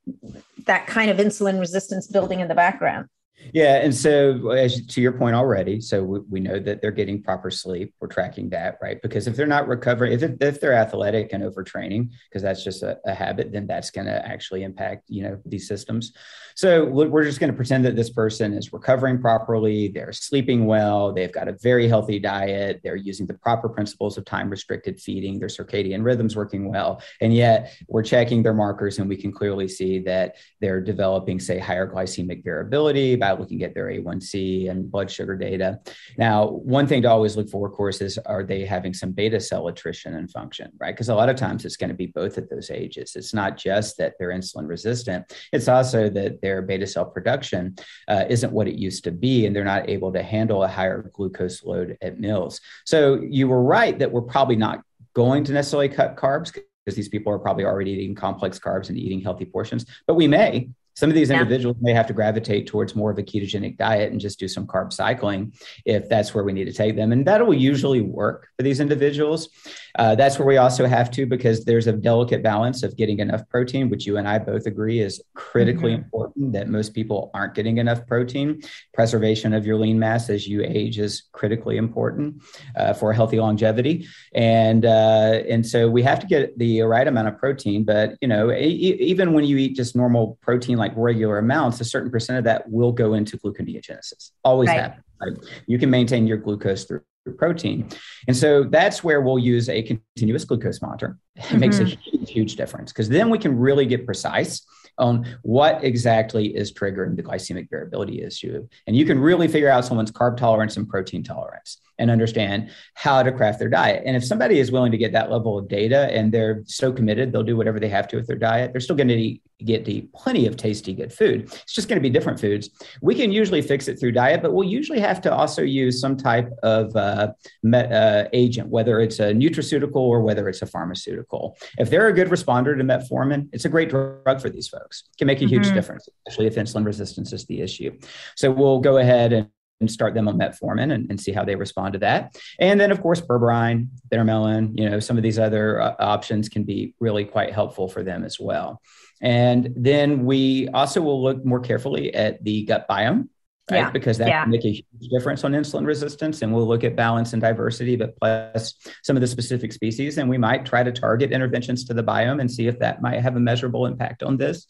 that 0.66 0.86
kind 0.88 1.10
of 1.10 1.18
insulin 1.18 1.60
resistance 1.60 2.08
building 2.08 2.40
in 2.40 2.48
the 2.48 2.54
background? 2.54 3.08
Yeah, 3.52 3.76
and 3.76 3.94
so 3.94 4.50
as 4.50 4.84
to 4.86 5.00
your 5.00 5.12
point 5.12 5.36
already, 5.36 5.80
so 5.80 6.02
we, 6.02 6.20
we, 6.30 6.40
know 6.40 6.58
that 6.58 6.80
they're 6.80 6.90
getting 6.90 7.22
proper 7.22 7.50
sleep. 7.50 7.94
We're 8.00 8.08
tracking 8.08 8.50
that, 8.50 8.78
right? 8.82 9.00
Because 9.02 9.26
if 9.26 9.36
they're 9.36 9.46
not 9.46 9.68
recovering, 9.68 10.12
if 10.12 10.22
if 10.40 10.60
they're 10.60 10.74
athletic 10.74 11.32
and 11.32 11.42
overtraining, 11.42 12.10
because 12.28 12.42
that's 12.42 12.64
just 12.64 12.82
a, 12.82 12.98
a 13.06 13.14
habit, 13.14 13.52
then 13.52 13.66
that's 13.66 13.90
going 13.90 14.06
to 14.06 14.26
actually 14.26 14.62
impact 14.62 15.04
you 15.08 15.22
know 15.22 15.40
these 15.44 15.68
systems. 15.68 16.12
So 16.56 16.84
we're 16.84 17.24
just 17.24 17.40
going 17.40 17.50
to 17.50 17.56
pretend 17.56 17.84
that 17.84 17.96
this 17.96 18.10
person 18.10 18.54
is 18.54 18.72
recovering 18.72 19.20
properly. 19.20 19.88
They're 19.88 20.12
sleeping 20.12 20.66
well. 20.66 21.12
They've 21.12 21.32
got 21.32 21.48
a 21.48 21.56
very 21.62 21.88
healthy 21.88 22.20
diet. 22.20 22.80
They're 22.84 22.94
using 22.94 23.26
the 23.26 23.34
proper 23.34 23.68
principles 23.68 24.16
of 24.16 24.24
time 24.24 24.48
restricted 24.48 25.00
feeding. 25.00 25.38
Their 25.38 25.48
circadian 25.48 26.04
rhythms 26.04 26.36
working 26.36 26.70
well, 26.70 27.02
and 27.20 27.34
yet 27.34 27.74
we're 27.88 28.04
checking 28.04 28.42
their 28.42 28.54
markers, 28.54 28.98
and 28.98 29.08
we 29.08 29.16
can 29.16 29.32
clearly 29.32 29.68
see 29.68 29.98
that 30.00 30.36
they're 30.60 30.80
developing, 30.80 31.40
say, 31.40 31.58
higher 31.58 31.90
glycemic 31.90 32.44
variability 32.44 33.16
by 33.16 33.33
looking 33.40 33.58
get 33.58 33.74
their 33.74 33.86
A1C 33.86 34.70
and 34.70 34.90
blood 34.90 35.10
sugar 35.10 35.36
data. 35.36 35.80
Now, 36.18 36.46
one 36.48 36.86
thing 36.86 37.02
to 37.02 37.10
always 37.10 37.36
look 37.36 37.48
for, 37.48 37.66
of 37.66 37.74
course, 37.74 38.00
is 38.00 38.18
are 38.18 38.42
they 38.42 38.64
having 38.64 38.94
some 38.94 39.12
beta 39.12 39.40
cell 39.40 39.68
attrition 39.68 40.14
and 40.14 40.30
function, 40.30 40.70
right? 40.78 40.94
Because 40.94 41.08
a 41.08 41.14
lot 41.14 41.28
of 41.28 41.36
times 41.36 41.64
it's 41.64 41.76
going 41.76 41.88
to 41.88 41.94
be 41.94 42.06
both 42.06 42.38
at 42.38 42.50
those 42.50 42.70
ages. 42.70 43.16
It's 43.16 43.34
not 43.34 43.56
just 43.56 43.96
that 43.98 44.14
they're 44.18 44.30
insulin 44.30 44.68
resistant, 44.68 45.32
it's 45.52 45.68
also 45.68 46.08
that 46.10 46.40
their 46.40 46.62
beta 46.62 46.86
cell 46.86 47.04
production 47.04 47.76
uh, 48.08 48.24
isn't 48.28 48.52
what 48.52 48.68
it 48.68 48.76
used 48.76 49.04
to 49.04 49.12
be, 49.12 49.46
and 49.46 49.54
they're 49.54 49.64
not 49.64 49.88
able 49.88 50.12
to 50.12 50.22
handle 50.22 50.62
a 50.62 50.68
higher 50.68 51.10
glucose 51.12 51.64
load 51.64 51.96
at 52.02 52.20
meals. 52.20 52.60
So 52.84 53.20
you 53.20 53.48
were 53.48 53.62
right 53.62 53.98
that 53.98 54.10
we're 54.10 54.22
probably 54.22 54.56
not 54.56 54.82
going 55.14 55.44
to 55.44 55.52
necessarily 55.52 55.88
cut 55.88 56.16
carbs 56.16 56.52
because 56.52 56.96
these 56.96 57.08
people 57.08 57.32
are 57.32 57.38
probably 57.38 57.64
already 57.64 57.92
eating 57.92 58.14
complex 58.14 58.58
carbs 58.58 58.88
and 58.88 58.98
eating 58.98 59.20
healthy 59.20 59.44
portions, 59.44 59.86
but 60.06 60.14
we 60.14 60.28
may 60.28 60.68
some 60.94 61.10
of 61.10 61.14
these 61.14 61.30
yeah. 61.30 61.40
individuals 61.40 61.76
may 61.80 61.92
have 61.92 62.06
to 62.06 62.12
gravitate 62.12 62.66
towards 62.66 62.94
more 62.94 63.10
of 63.10 63.18
a 63.18 63.22
ketogenic 63.22 63.76
diet 63.76 64.12
and 64.12 64.20
just 64.20 64.38
do 64.38 64.48
some 64.48 64.66
carb 64.66 64.92
cycling 64.92 65.52
if 65.84 66.08
that's 66.08 66.34
where 66.34 66.44
we 66.44 66.52
need 66.52 66.64
to 66.64 66.72
take 66.72 66.96
them. 66.96 67.12
And 67.12 67.26
that 67.26 67.44
will 67.46 67.54
usually 67.54 68.00
work 68.00 68.48
for 68.56 68.62
these 68.62 68.80
individuals. 68.80 69.48
Uh, 69.96 70.14
that's 70.14 70.38
where 70.38 70.46
we 70.46 70.56
also 70.56 70.86
have 70.86 71.10
to, 71.12 71.26
because 71.26 71.64
there's 71.64 71.86
a 71.86 71.92
delicate 71.92 72.42
balance 72.42 72.82
of 72.82 72.96
getting 72.96 73.20
enough 73.20 73.48
protein, 73.48 73.88
which 73.90 74.06
you 74.06 74.16
and 74.16 74.28
I 74.28 74.38
both 74.38 74.66
agree 74.66 75.00
is 75.00 75.22
critically 75.34 75.92
mm-hmm. 75.92 76.02
important, 76.02 76.52
that 76.52 76.68
most 76.68 76.94
people 76.94 77.30
aren't 77.34 77.54
getting 77.54 77.78
enough 77.78 78.06
protein. 78.06 78.62
Preservation 78.92 79.52
of 79.52 79.64
your 79.64 79.78
lean 79.78 79.98
mass 79.98 80.30
as 80.30 80.48
you 80.48 80.62
age 80.64 80.98
is 80.98 81.24
critically 81.32 81.76
important 81.76 82.42
uh, 82.76 82.92
for 82.92 83.12
healthy 83.12 83.38
longevity. 83.38 84.06
And, 84.34 84.84
uh, 84.84 85.42
and 85.48 85.64
so 85.64 85.88
we 85.88 86.02
have 86.02 86.18
to 86.20 86.26
get 86.26 86.58
the 86.58 86.82
right 86.82 87.06
amount 87.06 87.28
of 87.28 87.38
protein. 87.38 87.84
But, 87.84 88.16
you 88.20 88.28
know, 88.28 88.50
e- 88.50 88.98
even 89.00 89.32
when 89.32 89.44
you 89.44 89.56
eat 89.58 89.76
just 89.76 89.94
normal 89.94 90.38
protein, 90.40 90.76
like 90.88 90.96
regular 90.96 91.38
amounts, 91.38 91.80
a 91.80 91.84
certain 91.84 92.10
percent 92.10 92.38
of 92.38 92.44
that 92.44 92.70
will 92.70 92.92
go 92.92 93.14
into 93.14 93.36
gluconeogenesis. 93.38 94.30
Always 94.44 94.68
right. 94.68 94.80
happen. 94.80 95.02
Right? 95.20 95.32
You 95.66 95.78
can 95.78 95.90
maintain 95.90 96.26
your 96.26 96.36
glucose 96.36 96.84
through 96.84 97.02
protein. 97.38 97.88
And 98.28 98.36
so 98.36 98.64
that's 98.64 99.02
where 99.02 99.22
we'll 99.22 99.38
use 99.38 99.68
a 99.68 99.82
continuous 99.82 100.44
glucose 100.44 100.82
monitor. 100.82 101.18
It 101.36 101.42
mm-hmm. 101.42 101.58
makes 101.58 101.78
a 101.78 101.84
mm-hmm. 101.84 102.00
huge, 102.00 102.30
huge 102.30 102.56
difference 102.56 102.92
because 102.92 103.08
then 103.08 103.30
we 103.30 103.38
can 103.38 103.58
really 103.58 103.86
get 103.86 104.04
precise 104.04 104.64
on 104.98 105.26
what 105.42 105.82
exactly 105.82 106.54
is 106.54 106.72
triggering 106.72 107.16
the 107.16 107.22
glycemic 107.22 107.68
variability 107.68 108.22
issue. 108.22 108.66
And 108.86 108.94
you 108.94 109.04
can 109.04 109.18
really 109.18 109.48
figure 109.48 109.68
out 109.68 109.84
someone's 109.84 110.12
carb 110.12 110.36
tolerance 110.36 110.76
and 110.76 110.88
protein 110.88 111.24
tolerance 111.24 111.78
and 111.98 112.10
understand 112.10 112.70
how 112.94 113.22
to 113.22 113.32
craft 113.32 113.58
their 113.58 113.68
diet. 113.68 114.02
And 114.06 114.16
if 114.16 114.24
somebody 114.24 114.58
is 114.58 114.70
willing 114.70 114.92
to 114.92 114.98
get 114.98 115.12
that 115.12 115.30
level 115.30 115.58
of 115.58 115.68
data 115.68 116.12
and 116.12 116.30
they're 116.30 116.62
so 116.66 116.92
committed, 116.92 117.32
they'll 117.32 117.42
do 117.42 117.56
whatever 117.56 117.80
they 117.80 117.88
have 117.88 118.06
to 118.08 118.16
with 118.16 118.26
their 118.26 118.36
diet, 118.36 118.72
they're 118.72 118.80
still 118.80 118.96
going 118.96 119.08
to 119.08 119.14
eat, 119.14 119.42
get 119.64 119.84
to 119.84 119.92
eat 119.92 120.12
plenty 120.12 120.46
of 120.46 120.56
tasty, 120.56 120.92
good 120.92 121.12
food. 121.12 121.42
It's 121.44 121.72
just 121.72 121.88
going 121.88 121.96
to 121.96 122.02
be 122.02 122.10
different 122.10 122.40
foods. 122.40 122.70
We 123.02 123.14
can 123.14 123.32
usually 123.32 123.62
fix 123.62 123.88
it 123.88 123.98
through 123.98 124.12
diet, 124.12 124.42
but 124.42 124.52
we'll 124.52 124.68
usually 124.68 125.00
have 125.00 125.20
to 125.22 125.32
also 125.32 125.62
use 125.62 126.00
some 126.00 126.16
type 126.16 126.50
of 126.62 126.94
uh, 126.96 127.32
met, 127.62 127.92
uh, 127.92 128.28
agent, 128.32 128.68
whether 128.68 129.00
it's 129.00 129.20
a 129.20 129.32
nutraceutical 129.32 129.96
or 129.96 130.20
whether 130.20 130.48
it's 130.48 130.62
a 130.62 130.66
pharmaceutical. 130.66 131.56
If 131.78 131.90
they're 131.90 132.08
a 132.08 132.12
good 132.12 132.28
responder 132.28 132.76
to 132.76 132.84
metformin, 132.84 133.48
it's 133.52 133.64
a 133.64 133.68
great 133.68 133.90
drug 133.90 134.40
for 134.40 134.50
these 134.50 134.68
folks. 134.68 135.04
It 135.12 135.18
can 135.18 135.26
make 135.26 135.42
a 135.42 135.46
huge 135.46 135.66
mm-hmm. 135.66 135.74
difference, 135.74 136.08
especially 136.26 136.46
if 136.46 136.56
insulin 136.56 136.84
resistance 136.84 137.32
is 137.32 137.46
the 137.46 137.60
issue. 137.60 137.98
So 138.36 138.50
we'll 138.50 138.80
go 138.80 138.98
ahead 138.98 139.32
and 139.32 139.48
and 139.80 139.90
start 139.90 140.14
them 140.14 140.28
on 140.28 140.38
metformin 140.38 140.92
and, 140.92 141.10
and 141.10 141.20
see 141.20 141.32
how 141.32 141.44
they 141.44 141.56
respond 141.56 141.92
to 141.94 141.98
that. 141.98 142.36
And 142.58 142.80
then, 142.80 142.90
of 142.90 143.00
course, 143.00 143.20
berberine, 143.20 143.88
bittermelon, 144.10 144.76
you 144.76 144.88
know, 144.88 145.00
some 145.00 145.16
of 145.16 145.22
these 145.22 145.38
other 145.38 145.80
uh, 145.80 145.94
options 145.98 146.48
can 146.48 146.64
be 146.64 146.94
really 147.00 147.24
quite 147.24 147.52
helpful 147.52 147.88
for 147.88 148.02
them 148.02 148.24
as 148.24 148.38
well. 148.40 148.80
And 149.20 149.72
then 149.76 150.24
we 150.24 150.68
also 150.68 151.00
will 151.00 151.22
look 151.22 151.44
more 151.44 151.60
carefully 151.60 152.14
at 152.14 152.42
the 152.44 152.64
gut 152.64 152.86
biome. 152.88 153.28
Right? 153.70 153.78
Yeah. 153.78 153.90
Because 153.90 154.18
that 154.18 154.28
yeah. 154.28 154.42
can 154.42 154.50
make 154.50 154.64
a 154.66 154.72
huge 154.72 155.10
difference 155.10 155.42
on 155.42 155.52
insulin 155.52 155.86
resistance. 155.86 156.42
And 156.42 156.52
we'll 156.52 156.68
look 156.68 156.84
at 156.84 156.96
balance 156.96 157.32
and 157.32 157.40
diversity, 157.40 157.96
but 157.96 158.14
plus 158.18 158.74
some 159.02 159.16
of 159.16 159.22
the 159.22 159.26
specific 159.26 159.72
species. 159.72 160.18
And 160.18 160.28
we 160.28 160.36
might 160.36 160.66
try 160.66 160.82
to 160.82 160.92
target 160.92 161.32
interventions 161.32 161.84
to 161.86 161.94
the 161.94 162.02
biome 162.02 162.40
and 162.40 162.50
see 162.50 162.66
if 162.66 162.78
that 162.80 163.00
might 163.00 163.20
have 163.20 163.36
a 163.36 163.40
measurable 163.40 163.86
impact 163.86 164.22
on 164.22 164.36
this. 164.36 164.66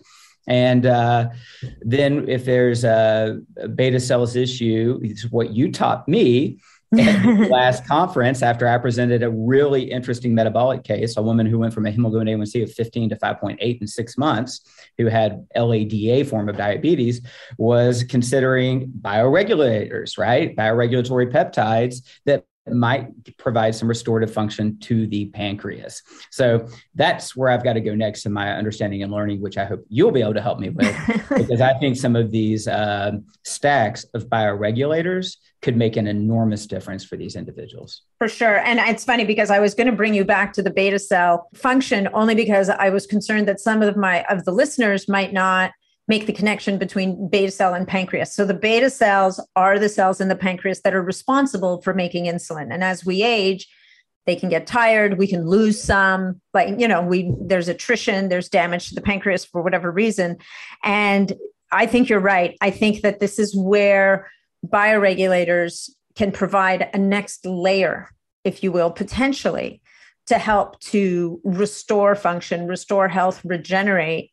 And 0.46 0.87
uh, 0.87 1.30
then 1.80 2.28
if 2.28 2.44
there's 2.44 2.85
a, 2.85 3.40
beta 3.74 3.98
cells 3.98 4.37
issue, 4.37 5.00
it's 5.02 5.30
what 5.30 5.50
you 5.50 5.72
taught 5.72 6.07
me 6.07 6.61
last 7.50 7.87
conference 7.87 8.42
after 8.42 8.68
I 8.68 8.78
presented 8.78 9.22
a 9.22 9.30
really 9.30 9.90
interesting 9.90 10.35
metabolic 10.35 10.85
case, 10.85 11.16
a 11.16 11.22
woman 11.22 11.46
who 11.46 11.59
went 11.59 11.74
from 11.74 11.87
a 11.87 11.90
hemoglobin 11.90 12.28
A1C 12.28 12.62
of 12.62 12.72
15 12.72 13.11
to 13.11 13.16
5.8 13.16 13.80
in 13.80 13.87
six 13.87 14.16
months, 14.16 14.61
who 14.98 15.07
had 15.07 15.46
LADA 15.57 16.24
form 16.24 16.48
of 16.48 16.57
diabetes, 16.57 17.20
was 17.59 18.04
considering 18.04 18.92
bioregulators, 19.00 20.18
right? 20.18 20.54
Bioregulatory 20.57 21.33
peptides 21.33 22.02
that 22.26 22.44
might 22.68 23.37
provide 23.37 23.74
some 23.74 23.88
restorative 23.88 24.33
function 24.33 24.78
to 24.78 25.07
the 25.07 25.26
pancreas. 25.26 26.02
So 26.30 26.66
that's 26.94 27.37
where 27.37 27.50
I've 27.50 27.62
got 27.62 27.74
to 27.74 27.80
go 27.80 27.94
next 27.94 28.24
in 28.24 28.33
my 28.33 28.52
understanding 28.52 29.02
and 29.02 29.12
learning, 29.12 29.40
which 29.42 29.59
I 29.59 29.64
hope 29.64 29.85
you'll 29.88 30.12
be 30.12 30.22
able 30.22 30.35
to 30.35 30.40
help 30.40 30.59
me 30.59 30.70
with, 30.70 30.96
because 31.28 31.61
I 31.61 31.74
think 31.74 31.96
some 31.96 32.16
of 32.16 32.30
these 32.30 32.66
uh, 32.66 33.12
stacks 33.42 34.04
of 34.14 34.28
bioregulators 34.28 35.37
could 35.64 35.77
make 35.79 35.96
an 35.96 36.07
enormous 36.07 36.66
difference 36.66 37.05
for 37.05 37.16
these 37.16 37.37
individuals. 37.37 38.03
For 38.18 38.29
sure. 38.29 38.59
And 38.59 38.79
it's 38.79 39.03
funny 39.03 39.24
because 39.24 39.50
I 39.50 39.61
was 39.61 39.74
going 39.74 39.87
to 39.87 39.96
bring 39.96 40.12
you 40.12 40.22
back 40.22 40.53
to 40.53 40.62
the 40.62 40.70
beta 40.70 40.98
cell 40.98 41.48
function 41.55 42.07
only 42.12 42.35
because 42.35 42.68
I 42.68 42.90
was 42.90 43.07
concerned 43.07 43.48
that 43.48 43.61
some 43.61 43.81
of 43.81 43.96
my 43.96 44.24
of 44.24 44.44
the 44.44 44.53
listeners 44.53 45.09
might 45.09 45.33
not 45.33 45.72
make 46.07 46.27
the 46.27 46.35
connection 46.35 46.77
between 46.77 47.31
beta 47.31 47.50
cell 47.50 47.72
and 47.72 47.88
pancreas. 47.88 48.35
So 48.35 48.44
the 48.44 48.53
beta 48.53 48.90
cells 48.90 49.40
are 49.57 49.79
the 49.79 49.88
cells 49.88 50.20
in 50.20 50.29
the 50.29 50.37
pancreas 50.37 50.83
that 50.83 50.94
are 50.94 51.03
responsible 51.03 51.81
for 51.81 51.94
making 51.94 52.27
insulin. 52.27 52.70
And 52.70 52.85
as 52.85 53.07
we 53.07 53.22
age, 53.22 53.66
they 54.27 54.37
can 54.37 54.48
get 54.48 54.66
tired 54.66 55.18
we 55.18 55.27
can 55.27 55.46
lose 55.46 55.83
some 55.83 56.40
like 56.55 56.81
you 56.81 56.88
know 56.88 57.03
we 57.03 57.31
there's 57.42 57.68
attrition 57.68 58.31
there's 58.31 58.48
damage 58.48 58.88
to 58.88 58.94
the 58.94 59.03
pancreas 59.03 59.44
for 59.44 59.61
whatever 59.61 59.90
reason 59.92 60.38
and 60.83 61.35
i 61.72 61.85
think 61.85 62.09
you're 62.09 62.18
right 62.18 62.57
i 62.62 62.70
think 62.70 63.03
that 63.03 63.20
this 63.20 63.38
is 63.38 63.55
where 63.55 64.27
bioregulators 64.64 65.90
can 66.14 66.33
provide 66.33 66.88
a 66.94 66.98
next 66.98 67.44
layer 67.44 68.11
if 68.44 68.62
you 68.62 68.72
will 68.72 68.90
potentially 68.90 69.81
to 70.27 70.38
help 70.38 70.81
to 70.81 71.40
restore 71.44 72.14
function 72.14 72.66
restore 72.66 73.09
health 73.09 73.40
regenerate 73.44 74.31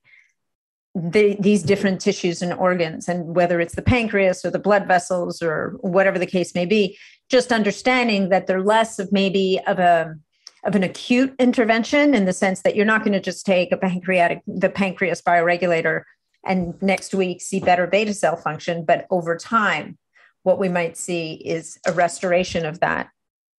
the, 0.94 1.38
these 1.40 1.64
different 1.64 2.02
tissues 2.02 2.42
and 2.42 2.54
organs. 2.54 3.08
And 3.08 3.36
whether 3.36 3.62
it's 3.62 3.76
the 3.76 3.82
pancreas 3.82 4.44
or 4.44 4.52
the 4.52 4.60
blood 4.60 4.88
vessels 4.88 5.42
or 5.42 5.78
whatever 5.80 6.20
the 6.20 6.26
case 6.26 6.54
may 6.54 6.66
be 6.66 6.98
just 7.30 7.52
understanding 7.52 8.30
that 8.30 8.48
they're 8.48 8.62
less 8.62 9.00
of 9.00 9.12
maybe 9.12 9.60
of 9.68 9.80
a 9.80 10.16
of 10.64 10.76
an 10.76 10.84
acute 10.84 11.34
intervention 11.40 12.14
in 12.14 12.26
the 12.26 12.34
sense 12.34 12.62
that 12.62 12.76
you're 12.76 12.86
not 12.86 13.04
going 13.04 13.14
to 13.14 13.20
just 13.20 13.46
take 13.46 13.72
a 13.72 13.78
pancreatic 13.78 14.42
the 14.46 14.70
pancreas 14.70 15.20
bioregulator 15.20 16.04
and 16.46 16.80
next 16.84 17.16
week 17.16 17.42
see 17.42 17.60
better 17.60 17.88
beta 17.88 18.14
cell 18.14 18.36
function 18.36 18.86
but 18.86 19.08
over 19.10 19.36
time 19.36 19.98
what 20.44 20.60
we 20.60 20.70
might 20.70 20.98
see 20.98 21.34
is 21.34 21.80
a 21.86 21.92
restoration 21.92 22.66
of 22.66 22.80
that 22.80 23.10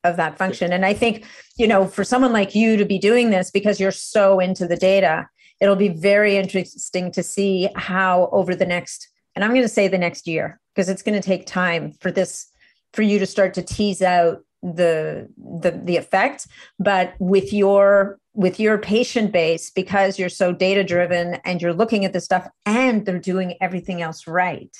of 0.05 0.16
that 0.16 0.37
function. 0.37 0.73
And 0.73 0.85
i 0.85 0.95
think 0.95 1.25
you 1.57 1.66
know 1.66 1.87
for 1.87 2.05
someone 2.05 2.33
like 2.33 2.55
you 2.55 2.77
to 2.77 2.85
be 2.85 2.99
doing 2.99 3.31
this 3.31 3.51
because 3.51 3.79
you're 3.81 3.90
so 3.92 4.40
into 4.40 4.66
the 4.66 4.77
data 4.77 5.29
it'll 5.61 5.77
be 5.77 5.88
very 5.88 6.37
interesting 6.37 7.12
to 7.12 7.23
see 7.23 7.68
how 7.77 8.29
over 8.33 8.55
the 8.55 8.66
next 8.66 9.09
and 9.35 9.45
i'm 9.45 9.53
going 9.53 9.62
to 9.62 9.68
say 9.68 9.87
the 9.87 9.99
next 9.99 10.27
year 10.27 10.61
because 10.75 10.88
it's 10.88 11.03
going 11.03 11.14
to 11.21 11.27
take 11.27 11.47
time 11.47 11.92
for 12.01 12.11
this 12.11 12.49
for 12.92 13.03
you 13.03 13.18
to 13.18 13.27
start 13.27 13.55
to 13.55 13.62
tease 13.62 14.03
out 14.03 14.42
the 14.62 15.29
the 15.37 15.73
the 15.73 15.97
effect. 15.97 16.47
But 16.79 17.14
with 17.18 17.53
your 17.53 18.18
with 18.35 18.59
your 18.59 18.79
patient 18.79 19.33
base 19.33 19.71
because 19.71 20.18
you're 20.18 20.29
so 20.29 20.53
data 20.53 20.85
driven 20.85 21.35
and 21.45 21.61
you're 21.61 21.75
looking 21.75 22.05
at 22.05 22.12
the 22.12 22.21
stuff 22.21 22.49
and 22.64 23.05
they're 23.05 23.18
doing 23.18 23.57
everything 23.61 24.01
else 24.01 24.27
right 24.27 24.75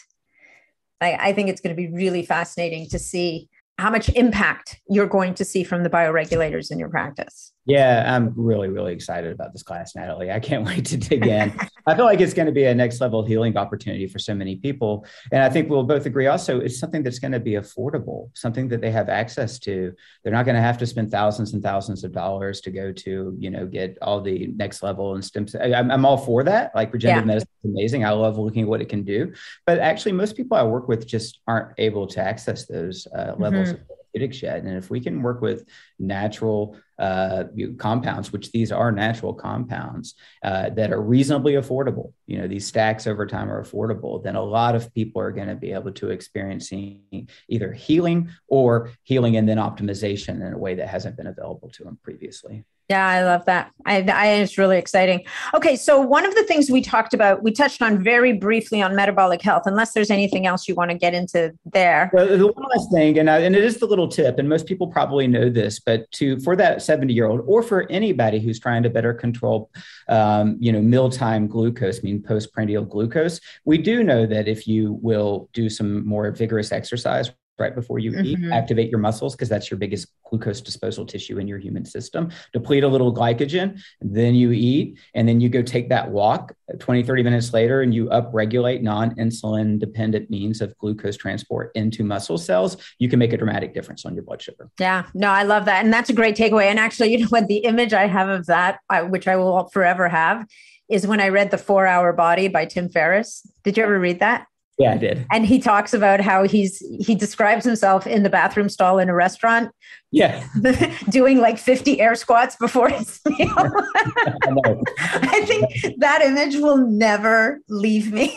I, 1.03 1.29
I 1.29 1.33
think 1.33 1.49
it's 1.49 1.61
going 1.61 1.75
to 1.75 1.81
be 1.81 1.88
really 1.88 2.25
fascinating 2.25 2.88
to 2.91 2.99
see 2.99 3.49
how 3.79 3.91
much 3.91 4.09
impact 4.11 4.81
you're 4.88 5.07
going 5.07 5.35
to 5.35 5.45
see 5.45 5.65
from 5.65 5.83
the 5.83 5.91
bioregulators 5.91 6.71
in 6.71 6.79
your 6.79 6.88
practice 6.88 7.53
yeah, 7.64 8.12
I'm 8.14 8.33
really, 8.37 8.68
really 8.68 8.92
excited 8.92 9.33
about 9.33 9.53
this 9.53 9.62
class, 9.62 9.94
Nathalie. 9.94 10.33
I 10.33 10.40
can't 10.40 10.64
wait 10.66 10.85
to 10.87 10.96
dig 10.96 11.27
in. 11.27 11.57
I 11.87 11.94
feel 11.94 12.05
like 12.05 12.20
it's 12.20 12.35
going 12.35 12.46
to 12.46 12.53
be 12.53 12.64
a 12.64 12.75
next 12.75 13.01
level 13.01 13.25
healing 13.25 13.57
opportunity 13.57 14.09
for 14.09 14.18
so 14.18 14.35
many 14.35 14.57
people. 14.57 15.07
And 15.31 15.42
I 15.42 15.48
think 15.48 15.70
we'll 15.70 15.85
both 15.85 16.07
agree 16.07 16.27
also 16.27 16.61
it's 16.61 16.79
something 16.79 17.03
that's 17.03 17.20
going 17.20 17.33
to 17.33 17.40
be 17.40 17.53
affordable, 17.53 18.31
something 18.35 18.68
that 18.68 18.81
they 18.81 18.90
have 18.90 19.09
access 19.09 19.59
to. 19.61 19.94
They're 20.22 20.33
not 20.33 20.44
going 20.44 20.57
to 20.57 20.62
have 20.62 20.79
to 20.79 20.87
spend 20.87 21.11
thousands 21.11 21.53
and 21.53 21.62
thousands 21.62 22.03
of 22.03 22.12
dollars 22.12 22.61
to 22.62 22.70
go 22.70 22.92
to, 22.92 23.37
you 23.38 23.51
know, 23.51 23.66
get 23.66 23.96
all 24.03 24.20
the 24.20 24.48
next 24.57 24.83
level 24.83 25.14
and 25.14 25.25
stem 25.25 25.46
I'm, 25.61 25.90
I'm 25.90 26.05
all 26.05 26.16
for 26.18 26.42
that. 26.44 26.75
Like 26.75 26.92
regenerative 26.92 27.25
yeah. 27.25 27.27
medicine 27.27 27.48
is 27.64 27.70
amazing. 27.70 28.05
I 28.05 28.11
love 28.11 28.38
looking 28.38 28.62
at 28.62 28.68
what 28.68 28.81
it 28.81 28.88
can 28.88 29.05
do. 29.05 29.33
But 29.66 29.79
actually, 29.79 30.12
most 30.12 30.37
people 30.37 30.57
I 30.57 30.64
work 30.64 30.88
with 30.88 31.07
just 31.07 31.40
aren't 31.46 31.72
able 31.79 32.07
to 32.09 32.20
access 32.20 32.66
those 32.66 33.07
uh, 33.16 33.35
levels 33.38 33.68
mm-hmm. 33.68 33.83
Yet. 34.14 34.59
And 34.59 34.77
if 34.77 34.90
we 34.90 35.01
can 35.01 35.22
work 35.22 35.40
with 35.40 35.64
natural, 35.98 36.77
uh, 36.98 37.44
compounds, 37.79 38.33
which 38.33 38.53
these 38.53 38.70
are 38.70 38.92
natural 38.92 39.35
compounds 39.35 40.14
uh, 40.44 40.70
that 40.70 40.92
are 40.92 41.01
reasonably 41.01 41.55
affordable. 41.55 42.12
You 42.27 42.38
know, 42.38 42.46
these 42.46 42.66
stacks 42.66 43.07
over 43.07 43.27
time 43.27 43.51
are 43.51 43.62
affordable. 43.62 44.22
Then 44.22 44.37
a 44.37 44.42
lot 44.42 44.75
of 44.75 44.92
people 44.94 45.20
are 45.20 45.33
going 45.33 45.48
to 45.48 45.57
be 45.57 45.72
able 45.72 45.92
to 45.92 46.11
experiencing 46.11 47.29
either 47.48 47.72
healing 47.72 48.31
or 48.46 48.90
healing 49.03 49.37
and 49.37 49.48
then 49.48 49.59
optimization 49.59 50.46
in 50.46 50.53
a 50.53 50.59
way 50.59 50.75
that 50.77 50.88
hasn't 50.88 51.16
been 51.16 51.27
available 51.27 51.70
to 51.70 51.85
them 51.85 51.98
previously. 52.03 52.64
Yeah, 52.88 53.07
I 53.07 53.23
love 53.25 53.45
that. 53.47 53.71
I, 53.87 54.03
I, 54.03 54.27
it's 54.35 54.59
really 54.59 54.77
exciting. 54.77 55.25
Okay, 55.55 55.77
so 55.77 56.01
one 56.01 56.27
of 56.27 56.35
the 56.35 56.42
things 56.45 56.71
we 56.71 56.83
talked 56.83 57.14
about, 57.14 57.42
we 57.42 57.53
touched 57.53 57.81
on 57.81 58.03
very 58.03 58.33
briefly 58.33 58.83
on 58.83 58.95
metabolic 58.95 59.40
health. 59.40 59.62
Unless 59.66 59.92
there's 59.92 60.11
anything 60.11 60.47
else 60.47 60.68
you 60.68 60.75
want 60.75 60.90
to 60.90 60.99
get 60.99 61.14
into 61.14 61.53
there. 61.73 62.11
Well, 62.12 62.27
the 62.37 62.47
one 62.47 62.66
last 62.75 62.90
thing, 62.92 63.18
and 63.18 63.31
I, 63.31 63.38
and 63.38 63.55
it 63.55 63.64
is 63.64 63.79
the 63.79 63.87
little 63.87 64.09
tip, 64.09 64.38
and 64.38 64.49
most 64.49 64.66
people 64.66 64.88
probably 64.88 65.27
know 65.27 65.49
this, 65.49 65.79
but 65.79 66.11
to 66.12 66.38
for 66.40 66.57
that 66.57 66.83
70 66.83 67.12
year 67.14 67.27
old, 67.27 67.40
or 67.47 67.62
for 67.62 67.90
anybody 67.90 68.40
who's 68.40 68.59
trying 68.59 68.83
to 68.83 68.90
better 68.90 69.14
control, 69.14 69.71
um, 70.09 70.57
you 70.61 70.73
know, 70.73 70.83
mealtime 70.83 71.47
glucose, 71.47 72.01
I 72.01 72.03
mean 72.03 72.23
postprandial 72.23 72.85
glucose, 72.85 73.40
we 73.64 73.79
do 73.79 74.03
know 74.03 74.27
that 74.27 74.49
if 74.49 74.66
you 74.66 74.99
will 75.03 75.49
do 75.53 75.71
some 75.71 76.07
more 76.07 76.31
vigorous 76.31 76.73
exercise 76.73 77.31
right 77.59 77.75
before 77.75 77.99
you 77.99 78.12
mm-hmm. 78.12 78.45
eat, 78.45 78.53
activate 78.53 78.91
your 78.91 78.99
muscles 78.99 79.35
because 79.35 79.49
that's 79.49 79.71
your 79.71 79.79
biggest 79.79 80.09
glucose 80.29 80.61
disposal 80.61 81.05
tissue 81.05 81.38
in 81.38 81.47
your 81.47 81.59
human 81.59 81.85
system, 81.85 82.31
deplete 82.53 82.85
a 82.85 82.88
little 82.88 83.15
glycogen, 83.15 83.81
then 84.01 84.35
you 84.35 84.53
eat, 84.53 84.99
and 85.15 85.29
then 85.29 85.41
you 85.41 85.49
go 85.49 85.62
take 85.62 85.88
that 85.88 86.11
walk 86.11 86.55
20, 86.79 87.03
30 87.03 87.23
minutes 87.23 87.53
later, 87.53 87.83
and 87.83 87.95
you 87.95 88.07
upregulate 88.07 88.83
non 88.83 89.15
insulin 89.17 89.79
dependent 89.79 90.31
means 90.31 90.61
of 90.61 90.77
glucose 90.79 91.17
transport 91.17 91.71
into 91.75 92.03
muscle 92.03 92.38
cells. 92.38 92.77
You 92.99 93.09
can 93.09 93.19
make 93.19 93.33
a 93.33 93.37
dramatic 93.37 93.75
difference 93.75 94.05
on 94.07 94.15
your 94.15 94.25
blood 94.25 94.41
sugar. 94.41 94.71
Yeah, 94.79 95.07
no, 95.15 95.29
I 95.29 95.43
love 95.43 95.67
that. 95.67 95.85
And 95.85 95.93
that's 95.93 96.11
a 96.11 96.15
great 96.15 96.37
takeaway. 96.37 96.65
And 96.65 96.79
actually, 96.79 97.12
you 97.12 97.19
know 97.19 97.29
what? 97.29 97.49
The 97.49 97.59
image 97.59 97.93
I 97.93 98.07
have 98.07 98.29
of 98.29 98.47
that, 98.47 98.79
which 99.09 99.29
I 99.29 99.37
will 99.37 99.69
forever 99.69 100.09
have, 100.09 100.47
is 100.88 101.07
when 101.07 101.21
I 101.21 101.29
read 101.29 101.51
The 101.51 101.59
Four 101.59 101.87
Hour 101.87 102.12
Body 102.12 102.49
by 102.49 102.67
Tim 102.67 102.88
Ferriss. 102.88 103.47
Did 103.65 103.77
you 103.77 103.85
ever 103.85 103.99
read 103.99 104.21
that? 104.21 104.47
Yeah, 104.79 104.95
I 104.95 104.97
did. 104.97 105.27
And 105.31 105.45
he 105.45 105.59
talks 105.59 105.93
about 105.93 106.21
how 106.21 106.45
he's 106.45 106.79
he 107.01 107.15
describes 107.15 107.65
himself 107.65 108.07
in 108.07 108.23
the 108.23 108.31
bathroom 108.31 108.69
stall 108.69 108.99
in 108.99 109.09
a 109.09 109.15
restaurant. 109.15 109.71
Yeah. 110.11 110.47
doing 111.09 111.39
like 111.39 111.59
50 111.59 112.01
air 112.01 112.15
squats 112.15 112.57
before 112.57 112.89
his 112.89 113.21
meal. 113.27 113.49
I, 113.57 114.85
I 114.99 115.45
think 115.45 115.99
that 115.99 116.23
image 116.23 116.57
will 116.57 116.77
never 116.77 117.61
leave 117.69 118.13
me. 118.13 118.35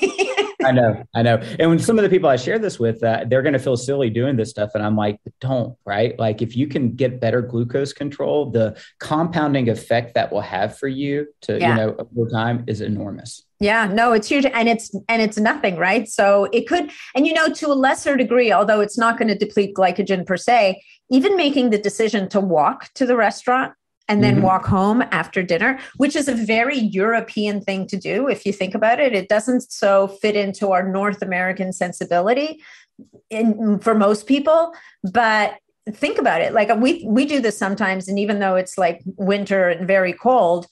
I 0.64 0.72
know, 0.72 1.04
I 1.14 1.22
know. 1.22 1.36
And 1.60 1.70
when 1.70 1.80
some 1.80 2.00
of 2.00 2.04
the 2.04 2.10
people 2.10 2.30
I 2.30 2.38
share 2.38 2.58
this 2.58 2.80
with, 2.80 3.04
uh, 3.04 3.26
they're 3.28 3.42
going 3.42 3.54
to 3.54 3.60
feel 3.60 3.78
silly 3.78 4.10
doing 4.10 4.36
this 4.36 4.50
stuff. 4.50 4.72
And 4.74 4.84
I'm 4.84 4.96
like, 4.96 5.20
don't, 5.40 5.78
right? 5.86 6.18
Like, 6.18 6.42
if 6.42 6.56
you 6.56 6.68
can 6.68 6.96
get 6.96 7.20
better 7.20 7.42
glucose 7.42 7.94
control, 7.94 8.50
the 8.50 8.78
compounding 9.00 9.70
effect 9.70 10.16
that 10.16 10.32
will 10.32 10.42
have 10.42 10.78
for 10.78 10.88
you 10.88 11.28
to, 11.42 11.60
yeah. 11.60 11.70
you 11.70 11.76
know, 11.76 11.96
over 12.18 12.30
time 12.30 12.64
is 12.68 12.82
enormous. 12.82 13.45
Yeah, 13.66 13.88
no, 13.88 14.14
it's 14.14 14.28
huge 14.28 14.46
and 14.46 14.70
it's 14.70 14.94
and 15.10 15.24
it's 15.24 15.40
nothing, 15.40 15.76
right? 15.78 16.08
So 16.08 16.48
it 16.54 16.68
could 16.68 16.92
and 17.16 17.26
you 17.26 17.34
know 17.34 17.50
to 17.50 17.68
a 17.68 17.74
lesser 17.74 18.16
degree, 18.16 18.52
although 18.52 18.80
it's 18.80 18.96
not 18.96 19.18
going 19.18 19.28
to 19.30 19.36
deplete 19.36 19.74
glycogen 19.74 20.24
per 20.24 20.38
se, 20.38 20.84
even 21.10 21.36
making 21.36 21.72
the 21.72 21.80
decision 21.80 22.30
to 22.30 22.40
walk 22.40 22.94
to 22.94 23.08
the 23.08 23.16
restaurant 23.16 23.74
and 24.08 24.24
then 24.24 24.36
mm-hmm. 24.36 24.44
walk 24.44 24.68
home 24.68 25.04
after 25.10 25.42
dinner, 25.42 25.80
which 25.98 26.16
is 26.16 26.28
a 26.28 26.36
very 26.36 26.78
European 26.78 27.60
thing 27.60 27.88
to 27.88 27.98
do 27.98 28.28
if 28.28 28.46
you 28.46 28.54
think 28.54 28.76
about 28.76 29.00
it. 29.00 29.14
It 29.16 29.30
doesn't 29.30 29.72
so 29.72 30.10
fit 30.10 30.36
into 30.36 30.72
our 30.72 30.88
North 30.88 31.24
American 31.24 31.74
sensibility 31.74 32.62
in 33.32 33.80
for 33.80 33.96
most 33.96 34.28
people, 34.28 34.74
but 35.12 35.58
think 35.92 36.20
about 36.20 36.42
it. 36.42 36.54
Like 36.54 36.70
we 36.78 37.04
we 37.08 37.26
do 37.26 37.40
this 37.40 37.58
sometimes 37.58 38.08
and 38.08 38.20
even 38.20 38.38
though 38.38 38.58
it's 38.58 38.78
like 38.78 39.02
winter 39.18 39.70
and 39.70 39.88
very 39.88 40.14
cold, 40.14 40.68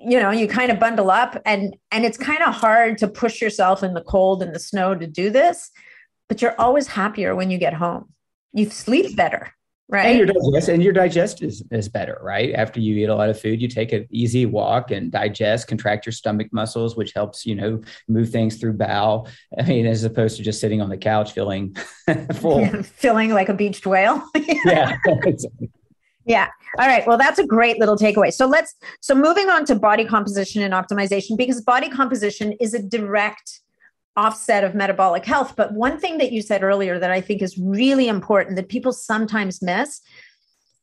you 0.00 0.20
know, 0.20 0.30
you 0.30 0.48
kind 0.48 0.70
of 0.70 0.78
bundle 0.78 1.10
up 1.10 1.40
and 1.44 1.76
and 1.90 2.04
it's 2.04 2.18
kind 2.18 2.42
of 2.42 2.54
hard 2.54 2.98
to 2.98 3.08
push 3.08 3.40
yourself 3.40 3.82
in 3.82 3.94
the 3.94 4.02
cold 4.02 4.42
and 4.42 4.54
the 4.54 4.60
snow 4.60 4.94
to 4.94 5.06
do 5.06 5.30
this, 5.30 5.70
but 6.28 6.42
you're 6.42 6.58
always 6.60 6.86
happier 6.86 7.34
when 7.34 7.50
you 7.50 7.58
get 7.58 7.74
home. 7.74 8.12
You 8.52 8.70
sleep 8.70 9.16
better 9.16 9.54
right? 9.88 10.06
and 10.06 10.18
your 10.18 10.26
digest 10.26 10.68
and 10.68 10.82
your 10.82 10.92
digest 10.92 11.42
is, 11.42 11.62
is 11.70 11.88
better 11.88 12.18
right? 12.22 12.54
After 12.54 12.80
you 12.80 12.96
eat 12.96 13.08
a 13.08 13.14
lot 13.14 13.30
of 13.30 13.40
food 13.40 13.60
you 13.60 13.68
take 13.68 13.92
an 13.92 14.06
easy 14.10 14.46
walk 14.46 14.90
and 14.90 15.10
digest 15.10 15.68
contract 15.68 16.06
your 16.06 16.12
stomach 16.12 16.48
muscles 16.52 16.96
which 16.96 17.12
helps 17.12 17.46
you 17.46 17.54
know 17.54 17.80
move 18.08 18.30
things 18.30 18.56
through 18.56 18.74
bowel. 18.74 19.28
I 19.58 19.62
mean 19.62 19.86
as 19.86 20.04
opposed 20.04 20.36
to 20.36 20.42
just 20.42 20.60
sitting 20.60 20.80
on 20.80 20.88
the 20.88 20.98
couch 20.98 21.32
feeling 21.32 21.76
full. 22.34 22.60
Yeah, 22.60 22.82
feeling 22.82 23.30
like 23.30 23.48
a 23.48 23.54
beached 23.54 23.86
whale. 23.86 24.24
Yeah 24.64 24.96
Yeah. 26.28 26.48
All 26.78 26.86
right. 26.86 27.06
Well, 27.06 27.16
that's 27.16 27.38
a 27.38 27.46
great 27.46 27.80
little 27.80 27.96
takeaway. 27.96 28.32
So 28.32 28.46
let's, 28.46 28.74
so 29.00 29.14
moving 29.14 29.48
on 29.48 29.64
to 29.64 29.74
body 29.74 30.04
composition 30.04 30.62
and 30.62 30.74
optimization, 30.74 31.38
because 31.38 31.62
body 31.62 31.88
composition 31.88 32.52
is 32.60 32.74
a 32.74 32.82
direct 32.82 33.60
offset 34.14 34.62
of 34.62 34.74
metabolic 34.74 35.24
health. 35.24 35.56
But 35.56 35.72
one 35.72 35.98
thing 35.98 36.18
that 36.18 36.30
you 36.30 36.42
said 36.42 36.62
earlier 36.62 36.98
that 36.98 37.10
I 37.10 37.22
think 37.22 37.40
is 37.40 37.56
really 37.56 38.08
important 38.08 38.56
that 38.56 38.68
people 38.68 38.92
sometimes 38.92 39.62
miss 39.62 40.02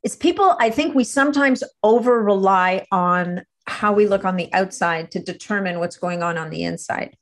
is 0.04 0.16
people, 0.16 0.56
I 0.60 0.72
think 0.72 0.96
we 0.96 1.04
sometimes 1.04 1.64
over 1.84 2.24
rely 2.24 2.88
on 2.92 3.44
how 3.68 3.94
we 3.94 4.08
look 4.08 4.26
on 4.26 4.38
the 4.38 4.52
outside 4.54 5.12
to 5.12 5.20
determine 5.20 5.80
what's 5.80 5.98
going 5.98 6.24
on 6.24 6.38
on 6.38 6.50
the 6.50 6.64
inside. 6.64 7.16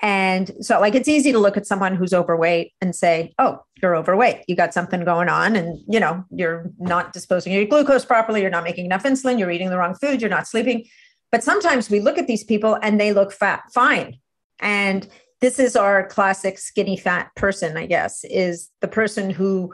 And 0.00 0.50
so, 0.60 0.80
like, 0.80 0.96
it's 0.96 1.08
easy 1.08 1.30
to 1.30 1.38
look 1.38 1.56
at 1.56 1.66
someone 1.66 1.94
who's 1.94 2.12
overweight 2.12 2.72
and 2.80 2.94
say, 2.94 3.34
oh, 3.38 3.60
you're 3.82 3.96
overweight. 3.96 4.44
You 4.46 4.54
got 4.54 4.72
something 4.72 5.04
going 5.04 5.28
on, 5.28 5.56
and, 5.56 5.78
you 5.88 5.98
know, 5.98 6.24
you're 6.30 6.70
not 6.78 7.12
disposing 7.12 7.52
your 7.52 7.64
glucose 7.64 8.04
properly. 8.04 8.40
You're 8.40 8.50
not 8.50 8.64
making 8.64 8.86
enough 8.86 9.02
insulin. 9.02 9.38
You're 9.38 9.50
eating 9.50 9.70
the 9.70 9.78
wrong 9.78 9.94
food. 9.94 10.20
You're 10.20 10.30
not 10.30 10.46
sleeping. 10.46 10.84
But 11.32 11.42
sometimes 11.42 11.90
we 11.90 12.00
look 12.00 12.18
at 12.18 12.26
these 12.26 12.44
people 12.44 12.78
and 12.82 13.00
they 13.00 13.12
look 13.12 13.32
fat, 13.32 13.62
fine. 13.74 14.18
And 14.60 15.08
this 15.40 15.58
is 15.58 15.74
our 15.74 16.06
classic 16.06 16.58
skinny 16.58 16.96
fat 16.96 17.34
person, 17.34 17.76
I 17.76 17.86
guess, 17.86 18.22
is 18.24 18.70
the 18.80 18.88
person 18.88 19.30
who 19.30 19.72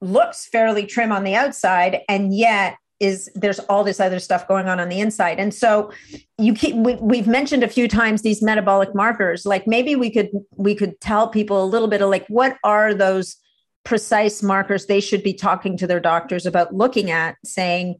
looks 0.00 0.46
fairly 0.46 0.86
trim 0.86 1.12
on 1.12 1.24
the 1.24 1.34
outside 1.34 2.00
and 2.08 2.34
yet 2.34 2.76
is 3.04 3.30
there's 3.34 3.58
all 3.60 3.84
this 3.84 4.00
other 4.00 4.18
stuff 4.18 4.48
going 4.48 4.68
on 4.68 4.80
on 4.80 4.88
the 4.88 5.00
inside. 5.00 5.38
And 5.38 5.54
so 5.54 5.92
you 6.38 6.54
keep 6.54 6.74
we, 6.74 6.94
we've 6.96 7.26
mentioned 7.26 7.62
a 7.62 7.68
few 7.68 7.86
times 7.86 8.22
these 8.22 8.42
metabolic 8.42 8.94
markers. 8.94 9.46
Like 9.46 9.66
maybe 9.66 9.94
we 9.94 10.10
could 10.10 10.30
we 10.56 10.74
could 10.74 11.00
tell 11.00 11.28
people 11.28 11.62
a 11.62 11.66
little 11.66 11.88
bit 11.88 12.02
of 12.02 12.10
like 12.10 12.26
what 12.28 12.56
are 12.64 12.94
those 12.94 13.36
precise 13.84 14.42
markers 14.42 14.86
they 14.86 15.00
should 15.00 15.22
be 15.22 15.34
talking 15.34 15.76
to 15.76 15.86
their 15.86 16.00
doctors 16.00 16.46
about 16.46 16.74
looking 16.74 17.10
at 17.10 17.36
saying 17.44 17.96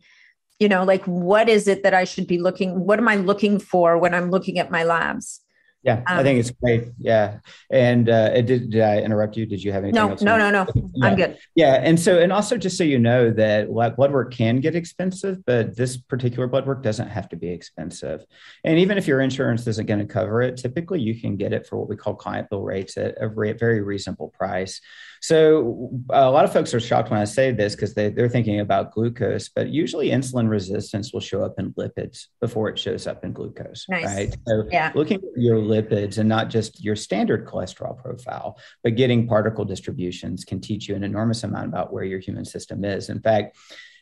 you 0.58 0.68
know 0.68 0.82
like 0.82 1.04
what 1.04 1.48
is 1.48 1.68
it 1.68 1.82
that 1.82 1.92
i 1.92 2.04
should 2.04 2.26
be 2.26 2.38
looking 2.38 2.80
what 2.86 2.98
am 2.98 3.06
i 3.06 3.16
looking 3.16 3.58
for 3.58 3.98
when 3.98 4.14
i'm 4.14 4.30
looking 4.30 4.58
at 4.58 4.70
my 4.70 4.82
labs 4.82 5.43
yeah, 5.84 6.02
um, 6.06 6.18
I 6.18 6.22
think 6.22 6.40
it's 6.40 6.50
great. 6.50 6.88
Yeah, 6.98 7.40
and 7.70 8.08
uh, 8.08 8.40
did, 8.40 8.70
did 8.70 8.80
I 8.80 9.00
interrupt 9.00 9.36
you? 9.36 9.44
Did 9.44 9.62
you 9.62 9.70
have 9.72 9.84
anything? 9.84 10.00
No, 10.00 10.10
else 10.10 10.22
no, 10.22 10.38
no, 10.38 10.50
no. 10.50 10.66
Yeah. 10.94 11.06
I'm 11.06 11.16
good. 11.16 11.38
Yeah, 11.54 11.74
and 11.74 12.00
so 12.00 12.18
and 12.18 12.32
also 12.32 12.56
just 12.56 12.78
so 12.78 12.84
you 12.84 12.98
know 12.98 13.30
that 13.32 13.68
blood 13.68 14.12
work 14.12 14.32
can 14.32 14.60
get 14.60 14.74
expensive, 14.74 15.44
but 15.44 15.76
this 15.76 15.98
particular 15.98 16.46
blood 16.46 16.66
work 16.66 16.82
doesn't 16.82 17.08
have 17.08 17.28
to 17.28 17.36
be 17.36 17.48
expensive. 17.50 18.24
And 18.64 18.78
even 18.78 18.96
if 18.96 19.06
your 19.06 19.20
insurance 19.20 19.66
isn't 19.66 19.86
going 19.86 20.00
to 20.00 20.06
cover 20.06 20.40
it, 20.40 20.56
typically 20.56 21.00
you 21.00 21.20
can 21.20 21.36
get 21.36 21.52
it 21.52 21.66
for 21.66 21.78
what 21.78 21.90
we 21.90 21.96
call 21.96 22.14
client 22.14 22.48
bill 22.48 22.62
rates 22.62 22.96
at 22.96 23.16
a 23.20 23.28
very 23.28 23.82
reasonable 23.82 24.30
price. 24.30 24.80
So 25.24 25.88
a 26.10 26.30
lot 26.30 26.44
of 26.44 26.52
folks 26.52 26.74
are 26.74 26.80
shocked 26.80 27.10
when 27.10 27.18
I 27.18 27.24
say 27.24 27.50
this 27.50 27.74
because 27.74 27.94
they, 27.94 28.10
they're 28.10 28.28
thinking 28.28 28.60
about 28.60 28.92
glucose, 28.92 29.48
but 29.48 29.70
usually 29.70 30.10
insulin 30.10 30.50
resistance 30.50 31.14
will 31.14 31.20
show 31.20 31.42
up 31.42 31.58
in 31.58 31.72
lipids 31.72 32.26
before 32.42 32.68
it 32.68 32.78
shows 32.78 33.06
up 33.06 33.24
in 33.24 33.32
glucose. 33.32 33.86
Nice. 33.88 34.04
Right. 34.04 34.36
So 34.46 34.64
yeah. 34.70 34.92
looking 34.94 35.16
at 35.16 35.40
your 35.40 35.56
lipids 35.56 36.18
and 36.18 36.28
not 36.28 36.50
just 36.50 36.84
your 36.84 36.94
standard 36.94 37.46
cholesterol 37.46 37.96
profile, 37.96 38.58
but 38.82 38.96
getting 38.96 39.26
particle 39.26 39.64
distributions 39.64 40.44
can 40.44 40.60
teach 40.60 40.90
you 40.90 40.94
an 40.94 41.02
enormous 41.02 41.42
amount 41.42 41.68
about 41.68 41.90
where 41.90 42.04
your 42.04 42.20
human 42.20 42.44
system 42.44 42.84
is. 42.84 43.08
In 43.08 43.22
fact, 43.22 43.56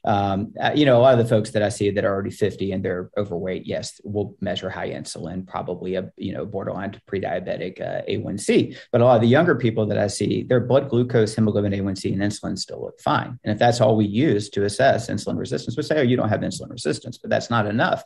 um, 0.04 0.52
uh, 0.60 0.72
you 0.74 0.84
know, 0.84 0.98
a 0.98 1.00
lot 1.00 1.12
of 1.12 1.18
the 1.18 1.28
folks 1.28 1.50
that 1.50 1.62
I 1.62 1.68
see 1.68 1.90
that 1.90 2.04
are 2.04 2.12
already 2.12 2.30
50 2.30 2.72
and 2.72 2.84
they're 2.84 3.10
overweight, 3.16 3.66
yes, 3.66 4.00
will 4.04 4.36
measure 4.40 4.68
high 4.68 4.90
insulin, 4.90 5.46
probably 5.46 5.94
a, 5.94 6.10
you 6.16 6.32
know, 6.32 6.44
borderline 6.44 6.92
to 6.92 7.00
pre-diabetic 7.02 7.80
uh, 7.80 8.02
A1C. 8.08 8.76
But 8.90 9.00
a 9.00 9.04
lot 9.04 9.16
of 9.16 9.22
the 9.22 9.28
younger 9.28 9.54
people 9.54 9.86
that 9.86 9.98
I 9.98 10.08
see, 10.08 10.42
their 10.42 10.60
blood 10.60 10.88
glucose, 10.88 11.34
hemoglobin 11.34 11.72
A1C, 11.72 12.12
and 12.12 12.22
insulin 12.22 12.58
still 12.58 12.82
look 12.82 13.00
fine. 13.00 13.38
And 13.44 13.52
if 13.52 13.58
that's 13.58 13.80
all 13.80 13.96
we 13.96 14.06
use 14.06 14.50
to 14.50 14.64
assess 14.64 15.08
insulin 15.08 15.38
resistance, 15.38 15.76
we 15.76 15.82
say, 15.82 15.98
oh, 15.98 16.02
you 16.02 16.16
don't 16.16 16.28
have 16.28 16.40
insulin 16.40 16.70
resistance, 16.70 17.18
but 17.18 17.30
that's 17.30 17.50
not 17.50 17.66
enough. 17.66 18.04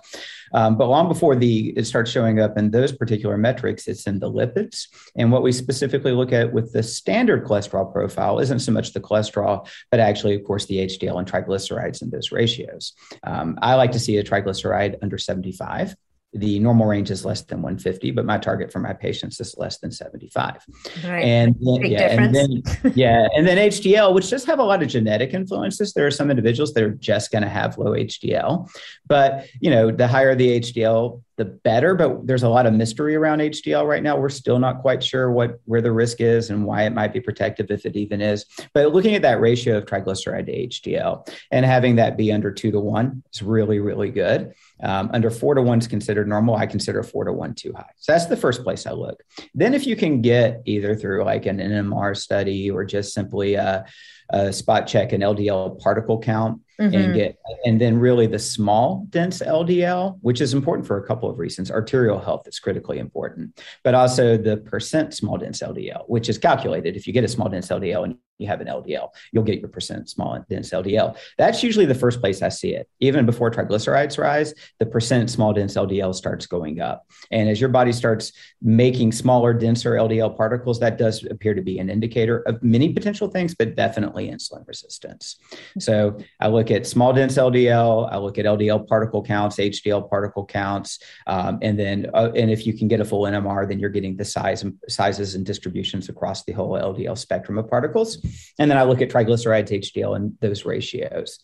Um, 0.53 0.77
but 0.77 0.89
long 0.89 1.09
before 1.09 1.35
the 1.37 1.71
it 1.77 1.87
starts 1.87 2.11
showing 2.11 2.41
up 2.41 2.57
in 2.59 2.71
those 2.71 2.93
particular 2.93 3.37
metrics, 3.37 3.89
it's 3.89 4.07
in 4.07 4.19
the 4.19 4.31
lipids. 4.31 4.89
And 5.17 5.33
what 5.33 5.43
we 5.43 5.53
specifically 5.53 6.13
look 6.13 6.33
at 6.33 6.53
with 6.53 6.73
the 6.73 6.83
standard 6.83 7.45
cholesterol 7.45 7.91
profile 7.93 8.39
isn't 8.39 8.61
so 8.61 8.73
much 8.73 8.93
the 8.93 9.01
cholesterol, 9.01 9.69
but 9.91 10.01
actually, 10.01 10.35
of 10.35 10.45
course, 10.45 10.67
the 10.67 10.87
HDL 10.87 11.19
and 11.19 11.31
triglycerides 11.31 11.86
in 12.03 12.11
those 12.11 12.33
ratios. 12.33 12.93
Um, 13.23 13.59
I 13.63 13.75
like 13.75 13.93
to 13.93 13.99
see 13.99 14.19
a 14.19 14.25
triglyceride 14.25 14.97
under 15.03 15.19
75 15.19 15.97
the 16.33 16.59
normal 16.59 16.87
range 16.87 17.11
is 17.11 17.25
less 17.25 17.43
than 17.43 17.63
150 17.63 18.11
but 18.11 18.25
my 18.25 18.39
target 18.39 18.73
for 18.73 18.79
my 18.79 18.93
patients 18.93 19.41
is 19.41 19.55
less 19.57 19.79
than 19.79 19.91
75 19.91 20.65
right. 21.05 21.25
and 21.25 21.55
then, 21.61 21.81
Big 21.81 21.93
yeah 21.93 22.09
difference. 22.09 22.39
and 22.39 22.65
then 22.85 22.93
yeah 22.95 23.29
and 23.35 23.47
then 23.47 23.57
hdl 23.71 24.15
which 24.15 24.31
does 24.31 24.45
have 24.45 24.59
a 24.59 24.63
lot 24.63 24.83
of 24.83 24.89
genetic 24.89 25.35
influences 25.35 25.93
there 25.93 26.07
are 26.07 26.11
some 26.11 26.31
individuals 26.31 26.75
that 26.75 26.83
are 26.83 26.95
just 26.95 27.31
going 27.31 27.43
to 27.43 27.49
have 27.49 27.79
low 27.79 27.93
hdl 27.93 28.69
but 29.07 29.47
you 29.61 29.71
know 29.71 29.91
the 29.91 30.07
higher 30.07 30.35
the 30.35 30.61
hdl 30.61 31.23
the 31.37 31.45
better 31.45 31.95
but 31.95 32.27
there's 32.27 32.43
a 32.43 32.49
lot 32.49 32.67
of 32.67 32.73
mystery 32.73 33.15
around 33.15 33.41
hdl 33.41 33.87
right 33.87 34.03
now 34.03 34.17
we're 34.17 34.29
still 34.29 34.59
not 34.59 34.81
quite 34.81 35.03
sure 35.03 35.31
what 35.31 35.61
where 35.65 35.83
the 35.83 35.93
risk 35.93 36.21
is 36.21 36.51
and 36.51 36.65
why 36.65 36.85
it 36.85 36.93
might 36.93 37.13
be 37.13 37.21
protective 37.21 37.71
if 37.71 37.85
it 37.87 37.97
even 37.97 38.21
is 38.21 38.45
but 38.73 38.93
looking 38.93 39.15
at 39.15 39.23
that 39.23 39.41
ratio 39.41 39.79
of 39.79 39.85
triglyceride 39.85 40.47
to 40.47 40.91
hdl 40.91 41.29
and 41.51 41.65
having 41.67 41.97
that 41.97 42.17
be 42.17 42.33
under 42.33 42.51
two 42.51 42.71
to 42.71 42.81
one 42.81 43.23
is 43.33 43.43
really 43.43 43.79
really 43.79 44.11
good 44.11 44.55
um, 44.83 45.11
under 45.13 45.31
four 45.31 45.55
to 45.55 45.63
one 45.63 45.79
is 45.79 45.89
considered 45.89 46.29
normal. 46.29 46.57
I 46.57 46.67
consider 46.67 47.03
four 47.03 47.25
to 47.25 47.33
one 47.33 47.55
too 47.55 47.73
high. 47.73 47.91
So 47.97 48.13
that's 48.13 48.27
the 48.27 48.37
first 48.37 48.63
place 48.63 48.87
I 48.87 48.93
look. 48.93 49.23
Then, 49.55 49.75
if 49.75 49.87
you 49.87 49.97
can 49.97 50.21
get 50.21 50.63
either 50.67 50.95
through 50.95 51.25
like 51.25 51.47
an 51.47 51.59
NMR 51.59 52.17
study 52.17 52.71
or 52.71 52.85
just 52.85 53.15
simply 53.15 53.55
a, 53.55 53.87
a 54.31 54.53
spot 54.53 54.87
check 54.87 55.13
an 55.13 55.23
LDL 55.23 55.81
particle 55.81 56.19
count 56.19 56.61
mm-hmm. 56.81 56.95
and 56.95 57.15
get, 57.15 57.39
and 57.65 57.81
then 57.81 57.99
really 57.99 58.27
the 58.27 58.39
small 58.39 59.07
dense 59.11 59.41
LDL, 59.41 60.19
which 60.21 60.41
is 60.41 60.55
important 60.55 60.87
for 60.87 60.99
a 60.99 61.07
couple 61.07 61.29
of 61.31 61.39
reasons. 61.39 61.71
Arterial 61.71 62.19
health 62.19 62.47
is 62.47 62.59
critically 62.59 62.99
important, 62.99 63.61
but 63.83 63.95
also 63.95 64.37
the 64.37 64.59
percent 64.59 65.15
small 65.15 65.39
dense 65.39 65.61
LDL, 65.61 66.09
which 66.09 66.29
is 66.29 66.39
calculated. 66.39 66.97
If 66.97 67.07
you 67.07 67.13
get 67.13 67.25
a 67.25 67.29
small 67.29 67.49
dense 67.49 67.69
LDL 67.69 68.05
and 68.05 68.17
you 68.39 68.47
have 68.47 68.61
an 68.61 68.67
LDL, 68.67 69.11
you'll 69.33 69.45
get 69.45 69.61
your 69.61 69.69
percent 69.69 70.09
small 70.09 70.39
dense 70.49 70.71
LDL. 70.71 71.17
That's 71.39 71.63
usually 71.63 71.87
the 71.87 71.95
first 71.95 72.21
place 72.21 72.43
I 72.43 72.49
see 72.49 72.75
it. 72.75 72.89
Even 73.01 73.27
before 73.27 73.51
triglycerides 73.51 74.19
rise, 74.19 74.55
the 74.79 74.87
percent 74.87 75.31
small 75.31 75.53
dense 75.53 75.75
LDL 75.75 76.15
starts 76.15 76.47
going 76.47 76.81
up. 76.81 77.07
And 77.31 77.49
as 77.49 77.61
your 77.61 77.71
body 77.71 77.93
starts 77.93 78.33
making 78.61 79.13
smaller, 79.13 79.55
denser 79.55 79.93
LDL 79.93 80.37
particles, 80.37 80.81
that 80.81 80.99
does 80.99 81.25
appear 81.25 81.55
to 81.55 81.63
be 81.63 81.79
an 81.79 81.89
indicator 81.89 82.39
of 82.41 82.63
many 82.63 82.93
potential 82.93 83.29
things, 83.29 83.55
but 83.55 83.75
definitely 83.75 84.29
insulin 84.31 84.67
resistance. 84.67 85.39
So 85.79 86.19
I 86.41 86.49
look 86.49 86.71
at 86.71 86.87
small 86.87 87.13
dense 87.13 87.35
LDL, 87.37 88.13
I 88.13 88.19
look 88.19 88.39
at 88.39 88.45
LDL 88.45 88.87
particle 88.87 89.23
counts, 89.23 89.57
HDL 89.57 90.09
particle 90.09 90.45
counts, 90.45 90.99
um, 91.27 91.59
and 91.63 91.79
then 91.79 92.11
uh, 92.15 92.31
and 92.35 92.51
if 92.51 92.67
you 92.67 92.77
can 92.77 92.89
get 92.89 93.01
a 93.01 93.05
full 93.05 93.23
NMR, 93.23 93.69
then 93.69 93.79
you're 93.79 93.91
getting 93.91 94.17
the 94.17 94.25
size 94.25 94.63
and 94.63 94.75
sizes 94.89 95.35
and 95.35 95.45
distributions 95.45 96.09
across 96.09 96.45
the 96.45 96.53
whole 96.53 96.73
LDL 96.73 97.17
spectrum 97.17 97.59
of 97.59 97.69
particles. 97.69 98.19
And 98.59 98.71
then 98.71 98.79
I 98.79 98.85
look 98.85 99.03
at 99.03 99.11
triglycerides, 99.11 99.71
HDL, 99.71 100.17
and 100.17 100.37
those 100.41 100.65
ratios. 100.65 101.39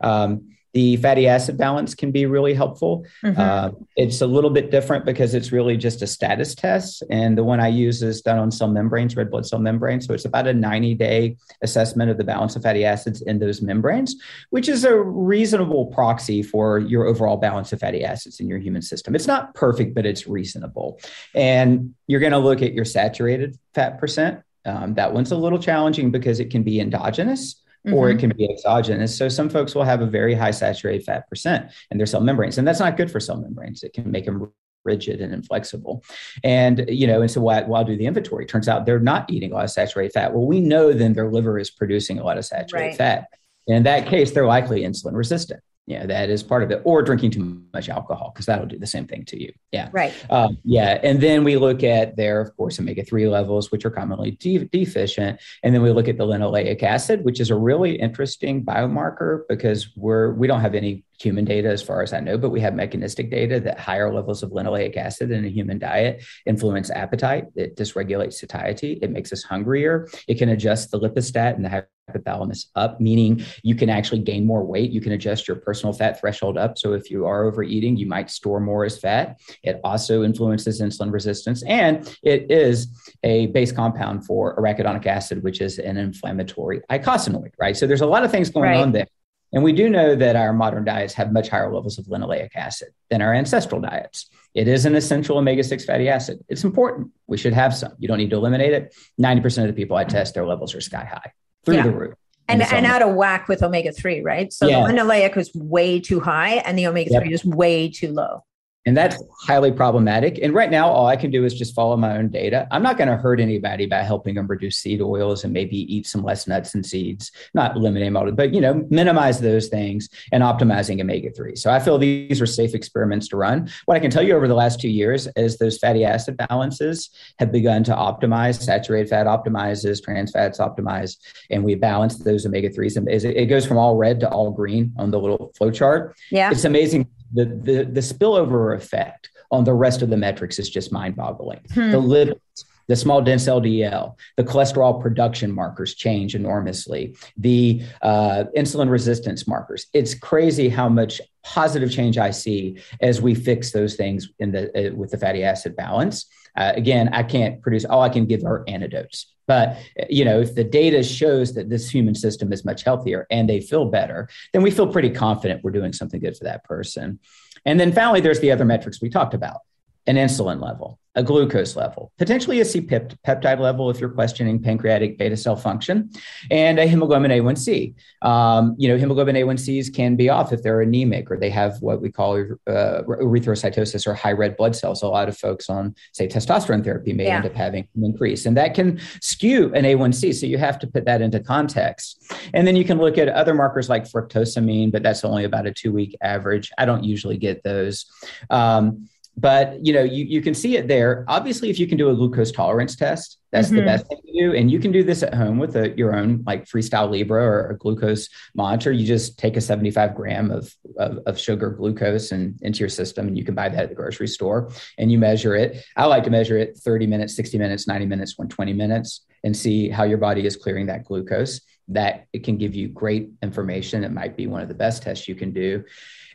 Um, 0.00 0.48
the 0.74 0.96
fatty 0.96 1.26
acid 1.26 1.56
balance 1.56 1.94
can 1.94 2.12
be 2.12 2.26
really 2.26 2.52
helpful. 2.52 3.06
Mm-hmm. 3.24 3.40
Uh, 3.40 3.70
it's 3.96 4.20
a 4.20 4.26
little 4.26 4.50
bit 4.50 4.70
different 4.70 5.04
because 5.06 5.34
it's 5.34 5.50
really 5.50 5.76
just 5.76 6.02
a 6.02 6.06
status 6.06 6.54
test. 6.54 7.02
And 7.10 7.38
the 7.38 7.44
one 7.44 7.58
I 7.58 7.68
use 7.68 8.02
is 8.02 8.20
done 8.20 8.38
on 8.38 8.50
cell 8.50 8.68
membranes, 8.68 9.16
red 9.16 9.30
blood 9.30 9.46
cell 9.46 9.58
membranes. 9.58 10.06
So 10.06 10.14
it's 10.14 10.26
about 10.26 10.46
a 10.46 10.52
90 10.52 10.94
day 10.94 11.36
assessment 11.62 12.10
of 12.10 12.18
the 12.18 12.24
balance 12.24 12.54
of 12.54 12.62
fatty 12.62 12.84
acids 12.84 13.22
in 13.22 13.38
those 13.38 13.62
membranes, 13.62 14.16
which 14.50 14.68
is 14.68 14.84
a 14.84 14.94
reasonable 14.94 15.86
proxy 15.86 16.42
for 16.42 16.78
your 16.78 17.06
overall 17.06 17.38
balance 17.38 17.72
of 17.72 17.80
fatty 17.80 18.04
acids 18.04 18.38
in 18.38 18.46
your 18.46 18.58
human 18.58 18.82
system. 18.82 19.14
It's 19.14 19.26
not 19.26 19.54
perfect, 19.54 19.94
but 19.94 20.04
it's 20.04 20.28
reasonable. 20.28 21.00
And 21.34 21.94
you're 22.06 22.20
going 22.20 22.32
to 22.32 22.38
look 22.38 22.62
at 22.62 22.74
your 22.74 22.84
saturated 22.84 23.58
fat 23.74 23.98
percent 23.98 24.42
um, 24.64 24.94
that 24.94 25.12
one's 25.12 25.32
a 25.32 25.36
little 25.36 25.58
challenging 25.58 26.10
because 26.10 26.40
it 26.40 26.50
can 26.50 26.62
be 26.62 26.80
endogenous 26.80 27.62
mm-hmm. 27.86 27.94
or 27.94 28.10
it 28.10 28.14
mm-hmm. 28.14 28.30
can 28.30 28.36
be 28.36 28.50
exogenous. 28.50 29.16
So 29.16 29.28
some 29.28 29.48
folks 29.48 29.74
will 29.74 29.84
have 29.84 30.00
a 30.00 30.06
very 30.06 30.34
high 30.34 30.50
saturated 30.50 31.04
fat 31.04 31.28
percent 31.28 31.70
in 31.90 31.98
their 31.98 32.06
cell 32.06 32.20
membranes, 32.20 32.58
and 32.58 32.66
that's 32.66 32.80
not 32.80 32.96
good 32.96 33.10
for 33.10 33.20
cell 33.20 33.36
membranes. 33.36 33.82
It 33.82 33.92
can 33.92 34.10
make 34.10 34.24
them 34.24 34.52
rigid 34.84 35.20
and 35.20 35.34
inflexible. 35.34 36.02
And, 36.44 36.84
you 36.88 37.06
know, 37.06 37.20
and 37.20 37.30
so 37.30 37.40
while, 37.40 37.66
while 37.66 37.84
do 37.84 37.96
the 37.96 38.06
inventory, 38.06 38.46
turns 38.46 38.68
out 38.68 38.86
they're 38.86 38.98
not 39.00 39.30
eating 39.30 39.52
a 39.52 39.54
lot 39.54 39.64
of 39.64 39.70
saturated 39.70 40.12
fat. 40.12 40.32
Well, 40.32 40.46
we 40.46 40.60
know 40.60 40.92
then 40.92 41.12
their 41.12 41.30
liver 41.30 41.58
is 41.58 41.70
producing 41.70 42.18
a 42.18 42.24
lot 42.24 42.38
of 42.38 42.44
saturated 42.44 42.88
right. 42.88 42.96
fat. 42.96 43.28
And 43.66 43.76
in 43.76 43.82
that 43.82 44.06
case, 44.06 44.30
they're 44.30 44.46
likely 44.46 44.82
insulin 44.82 45.14
resistant 45.14 45.60
yeah 45.88 46.06
that 46.06 46.30
is 46.30 46.42
part 46.42 46.62
of 46.62 46.70
it 46.70 46.80
or 46.84 47.02
drinking 47.02 47.30
too 47.30 47.62
much 47.72 47.88
alcohol 47.88 48.30
because 48.32 48.46
that'll 48.46 48.66
do 48.66 48.78
the 48.78 48.86
same 48.86 49.06
thing 49.06 49.24
to 49.24 49.40
you 49.40 49.52
yeah 49.72 49.88
right 49.92 50.14
um, 50.30 50.58
yeah 50.64 51.00
and 51.02 51.20
then 51.20 51.42
we 51.44 51.56
look 51.56 51.82
at 51.82 52.16
their 52.16 52.40
of 52.40 52.54
course 52.56 52.78
omega-3 52.78 53.30
levels 53.30 53.72
which 53.72 53.84
are 53.84 53.90
commonly 53.90 54.32
de- 54.32 54.64
deficient 54.66 55.40
and 55.62 55.74
then 55.74 55.82
we 55.82 55.90
look 55.90 56.08
at 56.08 56.18
the 56.18 56.26
linoleic 56.26 56.82
acid 56.82 57.24
which 57.24 57.40
is 57.40 57.50
a 57.50 57.56
really 57.56 57.96
interesting 57.96 58.64
biomarker 58.64 59.42
because 59.48 59.96
we're 59.96 60.32
we 60.34 60.46
don't 60.46 60.60
have 60.60 60.74
any 60.74 61.04
human 61.20 61.44
data 61.44 61.68
as 61.68 61.82
far 61.82 62.02
as 62.02 62.12
I 62.12 62.20
know, 62.20 62.38
but 62.38 62.50
we 62.50 62.60
have 62.60 62.74
mechanistic 62.74 63.30
data 63.30 63.58
that 63.60 63.78
higher 63.78 64.12
levels 64.12 64.42
of 64.42 64.50
linoleic 64.50 64.96
acid 64.96 65.30
in 65.30 65.44
a 65.44 65.48
human 65.48 65.78
diet 65.78 66.22
influence 66.46 66.90
appetite. 66.90 67.46
It 67.56 67.76
dysregulates 67.76 68.34
satiety. 68.34 68.98
It 69.02 69.10
makes 69.10 69.32
us 69.32 69.42
hungrier. 69.42 70.08
It 70.28 70.38
can 70.38 70.48
adjust 70.50 70.90
the 70.90 71.00
lipostat 71.00 71.56
and 71.56 71.64
the 71.64 71.86
hypothalamus 72.08 72.66
up, 72.74 73.00
meaning 73.00 73.44
you 73.62 73.74
can 73.74 73.88
actually 73.88 74.20
gain 74.20 74.46
more 74.46 74.64
weight. 74.64 74.90
You 74.90 75.00
can 75.00 75.12
adjust 75.12 75.46
your 75.46 75.56
personal 75.56 75.92
fat 75.92 76.20
threshold 76.20 76.58
up. 76.58 76.78
So 76.78 76.92
if 76.92 77.10
you 77.10 77.26
are 77.26 77.44
overeating, 77.44 77.96
you 77.96 78.06
might 78.06 78.30
store 78.30 78.60
more 78.60 78.84
as 78.84 78.98
fat. 78.98 79.40
It 79.62 79.80
also 79.84 80.22
influences 80.22 80.80
insulin 80.80 81.12
resistance. 81.12 81.62
And 81.64 82.08
it 82.22 82.50
is 82.50 82.88
a 83.22 83.46
base 83.48 83.72
compound 83.72 84.26
for 84.26 84.56
arachidonic 84.56 85.06
acid, 85.06 85.42
which 85.42 85.60
is 85.60 85.78
an 85.78 85.96
inflammatory 85.96 86.80
eicosanoid, 86.90 87.52
right? 87.58 87.76
So 87.76 87.86
there's 87.86 88.00
a 88.00 88.06
lot 88.06 88.24
of 88.24 88.30
things 88.30 88.50
going 88.50 88.70
right. 88.70 88.80
on 88.80 88.92
there. 88.92 89.06
And 89.52 89.64
we 89.64 89.72
do 89.72 89.88
know 89.88 90.14
that 90.14 90.36
our 90.36 90.52
modern 90.52 90.84
diets 90.84 91.14
have 91.14 91.32
much 91.32 91.48
higher 91.48 91.72
levels 91.72 91.98
of 91.98 92.06
linoleic 92.06 92.50
acid 92.54 92.88
than 93.08 93.22
our 93.22 93.32
ancestral 93.32 93.80
diets. 93.80 94.28
It 94.54 94.68
is 94.68 94.84
an 94.84 94.94
essential 94.94 95.38
omega 95.38 95.64
6 95.64 95.84
fatty 95.84 96.08
acid. 96.08 96.44
It's 96.48 96.64
important. 96.64 97.12
We 97.26 97.38
should 97.38 97.54
have 97.54 97.74
some. 97.74 97.92
You 97.98 98.08
don't 98.08 98.18
need 98.18 98.30
to 98.30 98.36
eliminate 98.36 98.72
it. 98.72 98.94
90% 99.20 99.62
of 99.62 99.68
the 99.68 99.72
people 99.72 99.96
I 99.96 100.04
test, 100.04 100.34
their 100.34 100.46
levels 100.46 100.74
are 100.74 100.80
sky 100.80 101.04
high 101.04 101.32
through 101.68 101.76
yeah. 101.76 101.82
the 101.84 101.92
roof. 101.92 102.14
And, 102.50 102.62
and 102.62 102.86
out 102.86 103.02
of 103.02 103.14
whack 103.14 103.46
with 103.46 103.62
omega 103.62 103.92
3, 103.92 104.22
right? 104.22 104.50
So 104.50 104.66
yeah. 104.66 104.80
the 104.80 104.92
linoleic 104.94 105.36
was 105.36 105.54
way 105.54 106.00
too 106.00 106.18
high 106.18 106.54
and 106.54 106.78
the 106.78 106.86
omega 106.86 107.10
3 107.10 107.24
yep. 107.24 107.32
is 107.32 107.44
way 107.44 107.90
too 107.90 108.10
low. 108.12 108.42
And 108.88 108.96
that's 108.96 109.22
highly 109.38 109.70
problematic. 109.70 110.38
And 110.42 110.54
right 110.54 110.70
now, 110.70 110.88
all 110.88 111.06
I 111.06 111.16
can 111.16 111.30
do 111.30 111.44
is 111.44 111.52
just 111.52 111.74
follow 111.74 111.94
my 111.98 112.16
own 112.16 112.30
data. 112.30 112.66
I'm 112.70 112.82
not 112.82 112.96
going 112.96 113.08
to 113.08 113.18
hurt 113.18 113.38
anybody 113.38 113.84
by 113.84 113.98
helping 113.98 114.34
them 114.34 114.46
reduce 114.46 114.78
seed 114.78 115.02
oils 115.02 115.44
and 115.44 115.52
maybe 115.52 115.76
eat 115.94 116.06
some 116.06 116.22
less 116.22 116.48
nuts 116.48 116.74
and 116.74 116.86
seeds, 116.86 117.30
not 117.52 117.76
eliminate 117.76 118.16
all, 118.16 118.32
but 118.32 118.54
you 118.54 118.62
know, 118.62 118.86
minimize 118.88 119.40
those 119.40 119.68
things 119.68 120.08
and 120.32 120.42
optimizing 120.42 121.02
omega 121.02 121.30
3. 121.30 121.54
So 121.54 121.70
I 121.70 121.80
feel 121.80 121.98
these 121.98 122.40
are 122.40 122.46
safe 122.46 122.74
experiments 122.74 123.28
to 123.28 123.36
run. 123.36 123.68
What 123.84 123.98
I 123.98 124.00
can 124.00 124.10
tell 124.10 124.22
you 124.22 124.34
over 124.34 124.48
the 124.48 124.54
last 124.54 124.80
two 124.80 124.88
years 124.88 125.28
is 125.36 125.58
those 125.58 125.76
fatty 125.76 126.06
acid 126.06 126.38
balances 126.48 127.10
have 127.38 127.52
begun 127.52 127.84
to 127.84 127.94
optimize, 127.94 128.58
saturated 128.62 129.10
fat 129.10 129.26
optimizes, 129.26 130.02
trans 130.02 130.32
fats 130.32 130.60
optimize, 130.60 131.18
and 131.50 131.62
we 131.62 131.74
balance 131.74 132.16
those 132.16 132.46
omega 132.46 132.70
3s. 132.70 132.96
And 132.96 133.06
it 133.06 133.46
goes 133.50 133.66
from 133.66 133.76
all 133.76 133.96
red 133.96 134.18
to 134.20 134.30
all 134.30 134.50
green 134.50 134.94
on 134.96 135.10
the 135.10 135.20
little 135.20 135.52
flow 135.58 135.70
chart. 135.70 136.16
Yeah. 136.30 136.50
It's 136.50 136.64
amazing 136.64 137.06
the, 137.32 137.44
the, 137.44 137.84
the 137.84 138.00
spillover 138.00 138.76
effect 138.76 139.30
on 139.50 139.64
the 139.64 139.74
rest 139.74 140.02
of 140.02 140.10
the 140.10 140.16
metrics 140.16 140.58
is 140.58 140.68
just 140.68 140.92
mind 140.92 141.16
boggling. 141.16 141.60
Hmm. 141.72 141.90
The 141.90 142.00
lipids, 142.00 142.64
the 142.88 142.96
small 142.96 143.20
dense 143.20 143.46
LDL, 143.46 144.16
the 144.36 144.44
cholesterol 144.44 145.00
production 145.00 145.52
markers 145.52 145.94
change 145.94 146.34
enormously. 146.34 147.16
The 147.36 147.82
uh, 148.02 148.44
insulin 148.56 148.90
resistance 148.90 149.46
markers. 149.46 149.86
It's 149.92 150.14
crazy 150.14 150.68
how 150.68 150.88
much 150.88 151.20
positive 151.44 151.90
change 151.90 152.18
I 152.18 152.30
see 152.30 152.78
as 153.00 153.20
we 153.20 153.34
fix 153.34 153.72
those 153.72 153.96
things 153.96 154.30
in 154.38 154.52
the 154.52 154.88
uh, 154.88 154.94
with 154.94 155.10
the 155.10 155.18
fatty 155.18 155.44
acid 155.44 155.76
balance. 155.76 156.26
Uh, 156.56 156.72
again, 156.74 157.10
I 157.12 157.22
can't 157.22 157.60
produce. 157.62 157.84
All 157.84 158.02
I 158.02 158.08
can 158.08 158.26
give 158.26 158.42
are 158.44 158.64
antidotes. 158.66 159.32
But 159.48 159.78
you 160.08 160.24
know, 160.24 160.40
if 160.40 160.54
the 160.54 160.62
data 160.62 161.02
shows 161.02 161.54
that 161.54 161.68
this 161.68 161.90
human 161.90 162.14
system 162.14 162.52
is 162.52 162.64
much 162.64 162.84
healthier 162.84 163.26
and 163.30 163.48
they 163.48 163.60
feel 163.60 163.86
better, 163.86 164.28
then 164.52 164.62
we 164.62 164.70
feel 164.70 164.86
pretty 164.86 165.10
confident 165.10 165.64
we're 165.64 165.72
doing 165.72 165.92
something 165.92 166.20
good 166.20 166.36
for 166.36 166.44
that 166.44 166.62
person. 166.62 167.18
And 167.64 167.80
then 167.80 167.92
finally, 167.92 168.20
there's 168.20 168.38
the 168.38 168.52
other 168.52 168.64
metrics 168.64 169.02
we 169.02 169.10
talked 169.10 169.34
about 169.34 169.62
an 170.06 170.16
insulin 170.16 170.62
level, 170.62 171.00
a 171.18 171.22
glucose 171.22 171.74
level, 171.74 172.12
potentially 172.16 172.60
a 172.60 172.64
C 172.64 172.80
peptide 172.80 173.58
level 173.58 173.90
if 173.90 173.98
you're 173.98 174.08
questioning 174.08 174.62
pancreatic 174.62 175.18
beta 175.18 175.36
cell 175.36 175.56
function, 175.56 176.10
and 176.48 176.78
a 176.78 176.86
hemoglobin 176.86 177.32
A1C. 177.32 177.94
Um, 178.22 178.76
you 178.78 178.88
know, 178.88 178.96
hemoglobin 178.96 179.34
A1Cs 179.34 179.92
can 179.92 180.14
be 180.14 180.28
off 180.28 180.52
if 180.52 180.62
they're 180.62 180.80
anemic 180.80 181.28
or 181.28 181.36
they 181.36 181.50
have 181.50 181.82
what 181.82 182.00
we 182.00 182.12
call 182.12 182.36
uh, 182.68 183.02
erythrocytosis 183.02 184.06
or 184.06 184.14
high 184.14 184.30
red 184.30 184.56
blood 184.56 184.76
cells. 184.76 185.00
So 185.00 185.08
a 185.08 185.10
lot 185.10 185.28
of 185.28 185.36
folks 185.36 185.68
on, 185.68 185.96
say, 186.12 186.28
testosterone 186.28 186.84
therapy 186.84 187.12
may 187.12 187.24
yeah. 187.24 187.38
end 187.38 187.46
up 187.46 187.54
having 187.54 187.88
an 187.96 188.04
increase, 188.04 188.46
and 188.46 188.56
that 188.56 188.74
can 188.74 189.00
skew 189.20 189.74
an 189.74 189.84
A1C. 189.84 190.32
So 190.36 190.46
you 190.46 190.56
have 190.56 190.78
to 190.78 190.86
put 190.86 191.04
that 191.06 191.20
into 191.20 191.40
context. 191.40 192.32
And 192.54 192.64
then 192.64 192.76
you 192.76 192.84
can 192.84 192.98
look 192.98 193.18
at 193.18 193.28
other 193.28 193.54
markers 193.54 193.88
like 193.88 194.04
fructosamine, 194.04 194.92
but 194.92 195.02
that's 195.02 195.24
only 195.24 195.42
about 195.42 195.66
a 195.66 195.72
two 195.72 195.90
week 195.90 196.16
average. 196.20 196.70
I 196.78 196.84
don't 196.84 197.02
usually 197.02 197.38
get 197.38 197.64
those. 197.64 198.06
Um, 198.50 199.08
but 199.38 199.84
you 199.84 199.92
know 199.92 200.02
you, 200.02 200.24
you 200.24 200.42
can 200.42 200.54
see 200.54 200.76
it 200.76 200.88
there. 200.88 201.24
Obviously 201.28 201.70
if 201.70 201.78
you 201.78 201.86
can 201.86 201.98
do 201.98 202.10
a 202.10 202.14
glucose 202.14 202.52
tolerance 202.52 202.96
test 202.96 203.38
that's 203.50 203.68
mm-hmm. 203.68 203.76
the 203.76 203.82
best 203.82 204.06
thing 204.06 204.18
to 204.26 204.32
do. 204.32 204.54
And 204.54 204.70
you 204.70 204.78
can 204.78 204.92
do 204.92 205.02
this 205.02 205.22
at 205.22 205.34
home 205.34 205.58
with 205.58 205.76
a, 205.76 205.96
your 205.96 206.14
own 206.14 206.42
like 206.46 206.66
freestyle 206.66 207.10
libre 207.10 207.42
or 207.42 207.70
a 207.70 207.76
glucose 207.78 208.28
monitor. 208.54 208.92
You 208.92 209.06
just 209.06 209.38
take 209.38 209.56
a 209.56 209.60
75 209.60 210.14
gram 210.14 210.50
of, 210.50 210.74
of, 210.98 211.18
of, 211.26 211.38
sugar 211.38 211.70
glucose 211.70 212.32
and 212.32 212.60
into 212.62 212.80
your 212.80 212.88
system 212.88 213.28
and 213.28 213.38
you 213.38 213.44
can 213.44 213.54
buy 213.54 213.68
that 213.68 213.84
at 213.84 213.88
the 213.88 213.94
grocery 213.94 214.28
store 214.28 214.70
and 214.98 215.10
you 215.10 215.18
measure 215.18 215.54
it. 215.54 215.82
I 215.96 216.06
like 216.06 216.24
to 216.24 216.30
measure 216.30 216.58
it 216.58 216.76
30 216.76 217.06
minutes 217.06 217.34
60 217.36 217.58
minutes 217.58 217.86
90 217.86 218.06
minutes 218.06 218.36
120 218.36 218.72
minutes 218.74 219.22
and 219.44 219.56
see 219.56 219.88
how 219.88 220.04
your 220.04 220.18
body 220.18 220.44
is 220.44 220.56
clearing 220.56 220.86
that 220.86 221.04
glucose 221.04 221.60
that 221.88 222.26
it 222.32 222.44
can 222.44 222.56
give 222.56 222.74
you 222.74 222.88
great 222.88 223.30
information 223.42 224.04
it 224.04 224.12
might 224.12 224.36
be 224.36 224.46
one 224.46 224.62
of 224.62 224.68
the 224.68 224.74
best 224.74 225.02
tests 225.02 225.26
you 225.26 225.34
can 225.34 225.52
do 225.52 225.84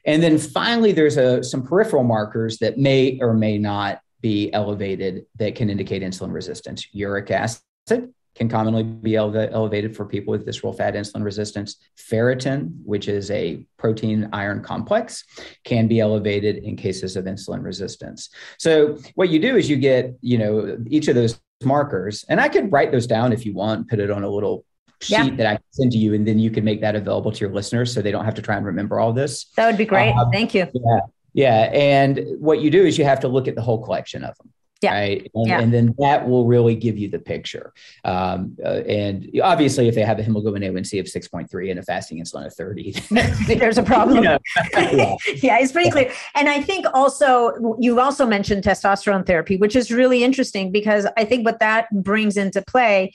and 0.05 0.21
then 0.21 0.37
finally, 0.37 0.91
there's 0.91 1.17
a, 1.17 1.43
some 1.43 1.63
peripheral 1.63 2.03
markers 2.03 2.57
that 2.59 2.77
may 2.77 3.19
or 3.21 3.33
may 3.33 3.57
not 3.57 4.01
be 4.21 4.51
elevated 4.53 5.25
that 5.37 5.55
can 5.55 5.69
indicate 5.69 6.01
insulin 6.01 6.33
resistance. 6.33 6.87
Uric 6.93 7.31
acid 7.31 8.13
can 8.35 8.49
commonly 8.49 8.83
be 8.83 9.15
elevated 9.15 9.95
for 9.95 10.05
people 10.05 10.31
with 10.31 10.45
visceral 10.45 10.73
fat 10.73 10.95
insulin 10.95 11.23
resistance. 11.23 11.77
Ferritin, 11.97 12.71
which 12.83 13.07
is 13.07 13.29
a 13.31 13.65
protein 13.77 14.27
iron 14.33 14.63
complex, 14.63 15.23
can 15.63 15.87
be 15.87 15.99
elevated 15.99 16.57
in 16.57 16.75
cases 16.75 17.15
of 17.15 17.25
insulin 17.25 17.63
resistance. 17.63 18.29
So 18.57 18.97
what 19.15 19.29
you 19.29 19.39
do 19.39 19.55
is 19.55 19.69
you 19.69 19.77
get, 19.77 20.15
you 20.21 20.37
know, 20.37 20.77
each 20.87 21.07
of 21.07 21.15
those 21.15 21.39
markers, 21.63 22.25
and 22.27 22.41
I 22.41 22.49
could 22.49 22.71
write 22.71 22.91
those 22.91 23.07
down 23.07 23.33
if 23.33 23.45
you 23.45 23.53
want, 23.53 23.87
put 23.87 23.99
it 23.99 24.09
on 24.09 24.23
a 24.23 24.29
little 24.29 24.65
sheet 25.03 25.13
yeah. 25.13 25.29
that 25.35 25.45
I 25.47 25.55
can 25.55 25.63
send 25.71 25.91
to 25.91 25.97
you, 25.97 26.13
and 26.13 26.27
then 26.27 26.39
you 26.39 26.49
can 26.49 26.63
make 26.63 26.81
that 26.81 26.95
available 26.95 27.31
to 27.31 27.39
your 27.39 27.53
listeners 27.53 27.93
so 27.93 28.01
they 28.01 28.11
don't 28.11 28.25
have 28.25 28.35
to 28.35 28.41
try 28.41 28.55
and 28.55 28.65
remember 28.65 28.99
all 28.99 29.13
this. 29.13 29.45
That 29.55 29.67
would 29.67 29.77
be 29.77 29.85
great. 29.85 30.11
Um, 30.11 30.31
Thank 30.31 30.53
you. 30.53 30.67
Yeah. 30.73 30.99
Yeah. 31.33 31.69
And 31.73 32.25
what 32.39 32.61
you 32.61 32.69
do 32.69 32.85
is 32.85 32.97
you 32.97 33.05
have 33.05 33.19
to 33.21 33.27
look 33.27 33.47
at 33.47 33.55
the 33.55 33.61
whole 33.61 33.83
collection 33.83 34.23
of 34.23 34.37
them. 34.37 34.53
Yeah. 34.83 34.93
Right. 34.93 35.31
And, 35.33 35.47
yeah. 35.47 35.61
and, 35.61 35.73
then 35.73 35.95
that 35.99 36.27
will 36.27 36.45
really 36.45 36.75
give 36.75 36.97
you 36.97 37.07
the 37.07 37.19
picture. 37.19 37.73
Um, 38.03 38.57
uh, 38.63 38.81
and 38.85 39.29
obviously, 39.41 39.87
if 39.87 39.95
they 39.95 40.01
have 40.01 40.19
a 40.19 40.23
hemoglobin 40.23 40.61
A1C 40.61 40.99
of 40.99 41.05
6.3 41.05 41.71
and 41.71 41.79
a 41.79 41.83
fasting 41.83 42.21
insulin 42.21 42.45
of 42.45 42.53
30, 42.53 42.91
there's 43.55 43.77
a 43.77 43.83
problem. 43.83 44.17
You 44.17 44.23
know, 44.23 44.39
yeah. 44.73 45.15
yeah. 45.41 45.59
it's 45.59 45.71
pretty 45.71 45.89
clear. 45.89 46.11
And 46.35 46.49
I 46.49 46.61
think 46.61 46.85
also, 46.93 47.77
you 47.79 47.99
also 48.01 48.25
mentioned 48.25 48.63
testosterone 48.63 49.25
therapy, 49.25 49.55
which 49.55 49.77
is 49.77 49.89
really 49.89 50.21
interesting 50.21 50.69
because 50.69 51.07
I 51.15 51.23
think 51.23 51.45
what 51.45 51.59
that 51.59 51.87
brings 52.03 52.35
into 52.35 52.61
play 52.61 53.13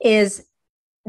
is 0.00 0.46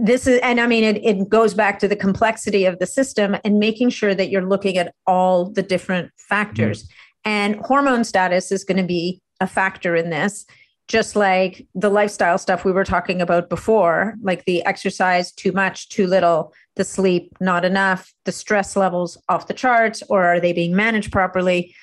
this 0.04 0.28
is 0.28 0.40
and 0.42 0.60
i 0.60 0.68
mean 0.68 0.84
it, 0.84 0.98
it 1.04 1.30
goes 1.30 1.54
back 1.54 1.80
to 1.80 1.88
the 1.88 1.96
complexity 1.96 2.66
of 2.66 2.80
the 2.80 2.88
system 2.88 3.36
and 3.44 3.60
making 3.60 3.90
sure 3.90 4.16
that 4.16 4.30
you're 4.30 4.48
looking 4.48 4.78
at 4.78 4.94
all 5.06 5.50
the 5.50 5.64
different 5.64 6.12
factors. 6.18 6.84
Mm-hmm. 6.84 7.30
and 7.30 7.56
hormone 7.58 8.04
status 8.04 8.52
is 8.52 8.64
going 8.64 8.78
to 8.78 8.84
be 8.84 9.22
a 9.40 9.48
factor 9.48 9.96
in 9.96 10.10
this 10.10 10.46
just 10.88 11.16
like 11.16 11.66
the 11.74 11.90
lifestyle 11.90 12.38
stuff 12.38 12.66
we 12.66 12.72
were 12.74 12.84
talking 12.84 13.22
about 13.22 13.50
before 13.50 14.16
like 14.22 14.44
the 14.46 14.64
exercise 14.66 15.32
too 15.32 15.52
much 15.52 15.88
too 15.90 16.06
little 16.06 16.54
the 16.76 16.84
sleep 16.84 17.36
not 17.40 17.64
enough 17.66 18.14
the 18.26 18.32
stress 18.32 18.76
levels 18.76 19.18
off 19.30 19.48
the 19.48 19.54
charts 19.54 20.04
or 20.10 20.26
are 20.26 20.40
they 20.40 20.54
being 20.54 20.76
managed 20.76 21.12
properly? 21.12 21.74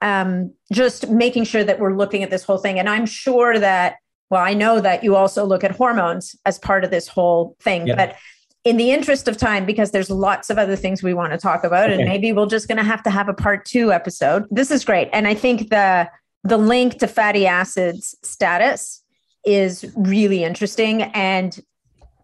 Um, 0.00 0.52
just 0.70 1.08
making 1.08 1.44
sure 1.44 1.64
that 1.64 1.80
we're 1.80 1.96
looking 1.96 2.22
at 2.22 2.30
this 2.30 2.44
whole 2.44 2.58
thing. 2.58 2.78
And 2.78 2.88
i'm 2.88 3.06
sure 3.06 3.58
that 3.58 3.96
well, 4.30 4.42
I 4.42 4.54
know 4.54 4.80
that 4.80 5.04
you 5.04 5.16
also 5.16 5.44
look 5.44 5.64
at 5.64 5.70
hormones 5.70 6.34
as 6.46 6.58
part 6.58 6.84
of 6.84 6.90
this 6.90 7.08
whole 7.08 7.56
thing, 7.60 7.86
yep. 7.86 7.96
but 7.96 8.16
in 8.64 8.78
the 8.78 8.90
interest 8.90 9.28
of 9.28 9.36
time, 9.36 9.66
because 9.66 9.90
there's 9.90 10.10
lots 10.10 10.48
of 10.48 10.58
other 10.58 10.74
things 10.74 11.02
we 11.02 11.12
want 11.12 11.32
to 11.32 11.38
talk 11.38 11.64
about, 11.64 11.90
okay. 11.90 12.00
and 12.00 12.08
maybe 12.08 12.32
we're 12.32 12.46
just 12.46 12.66
going 12.66 12.78
to 12.78 12.84
have 12.84 13.02
to 13.02 13.10
have 13.10 13.28
a 13.28 13.34
part 13.34 13.66
two 13.66 13.92
episode. 13.92 14.46
This 14.50 14.70
is 14.70 14.84
great, 14.84 15.10
and 15.12 15.28
I 15.28 15.34
think 15.34 15.70
the 15.70 16.08
the 16.44 16.58
link 16.58 16.98
to 16.98 17.06
fatty 17.06 17.46
acids 17.46 18.14
status 18.22 19.02
is 19.44 19.90
really 19.94 20.44
interesting, 20.44 21.02
and 21.02 21.60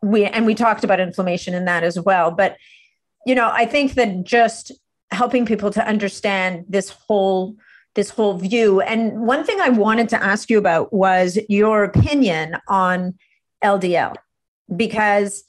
we 0.03 0.25
and 0.25 0.47
we 0.47 0.55
talked 0.55 0.83
about 0.83 0.99
inflammation 0.99 1.55
in 1.55 1.67
that 1.67 1.85
as 1.85 2.01
well. 2.01 2.31
But 2.31 2.57
you 3.27 3.35
know, 3.35 3.51
I 3.53 3.67
think 3.67 3.95
that 3.95 4.25
just 4.25 4.73
helping 5.11 5.45
people 5.45 5.71
to 5.73 5.87
understand 5.87 6.65
this 6.69 6.89
whole 6.89 7.57
this 7.95 8.11
whole 8.11 8.35
view. 8.35 8.81
And 8.81 9.21
one 9.21 9.45
thing 9.45 9.61
I 9.61 9.69
wanted 9.69 10.09
to 10.11 10.23
ask 10.23 10.49
you 10.51 10.59
about 10.59 10.93
was 10.93 11.39
your 11.49 11.85
opinion 11.85 12.57
on 12.69 13.19
LDL, 13.65 14.15
because 14.75 15.45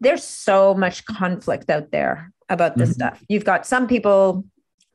there's 0.00 0.24
so 0.24 0.74
much 0.74 1.04
conflict 1.06 1.70
out 1.70 1.90
there 1.90 2.32
about 2.48 2.76
this 2.76 2.90
mm-hmm. 2.90 2.94
stuff. 2.94 3.24
You've 3.28 3.44
got 3.44 3.66
some 3.66 3.88
people 3.88 4.44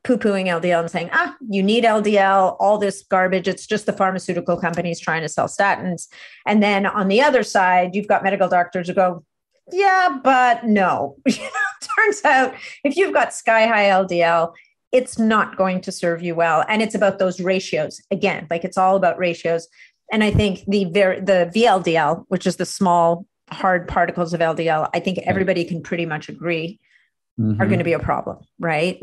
poo 0.04 0.18
pooing 0.18 0.46
LDL 0.46 0.82
and 0.82 0.92
saying, 0.92 1.10
ah, 1.12 1.36
you 1.50 1.62
need 1.62 1.84
LDL, 1.84 2.56
all 2.60 2.78
this 2.78 3.04
garbage. 3.04 3.48
It's 3.48 3.68
just 3.68 3.86
the 3.86 3.94
pharmaceutical 3.94 4.58
companies 4.58 5.00
trying 5.00 5.22
to 5.22 5.30
sell 5.30 5.48
statins. 5.48 6.08
And 6.46 6.63
then 6.63 6.86
on 6.86 7.10
the 7.10 7.22
other 7.22 7.44
side, 7.44 7.96
you've 7.96 8.08
got 8.08 8.24
medical 8.24 8.48
doctors 8.48 8.88
who 8.88 8.94
go, 8.94 9.24
yeah, 9.72 10.17
but 10.23 10.65
no. 10.65 11.17
Turns 11.27 12.23
out 12.23 12.54
if 12.84 12.96
you've 12.96 13.13
got 13.13 13.34
sky 13.34 13.67
high 13.67 13.86
LDL, 13.86 14.54
it's 14.92 15.19
not 15.19 15.56
going 15.56 15.81
to 15.81 15.92
serve 15.92 16.23
you 16.23 16.33
well. 16.35 16.65
And 16.67 16.81
it's 16.81 16.96
about 16.96 17.19
those 17.19 17.40
ratios 17.40 18.02
again 18.12 18.48
like 18.50 18.63
it's 18.63 18.77
all 18.77 18.96
about 18.96 19.17
ratios. 19.17 19.67
And 20.12 20.23
i 20.23 20.31
think 20.31 20.63
the 20.67 20.85
ver- 20.85 21.21
the 21.21 21.52
vldl 21.56 22.25
which 22.29 22.48
is 22.48 22.56
the 22.56 22.65
small 22.65 23.25
hard 23.52 23.87
particles 23.87 24.33
of 24.33 24.40
ldl 24.40 24.90
i 24.94 25.00
think 25.00 25.19
everybody 25.19 25.63
can 25.63 25.83
pretty 25.83 26.06
much 26.06 26.29
agree 26.29 26.79
mm-hmm. 27.40 27.62
are 27.62 27.67
going 27.67 27.79
to 27.79 27.85
be 27.85 27.94
a 27.94 28.00
problem 28.00 28.37
right 28.60 29.00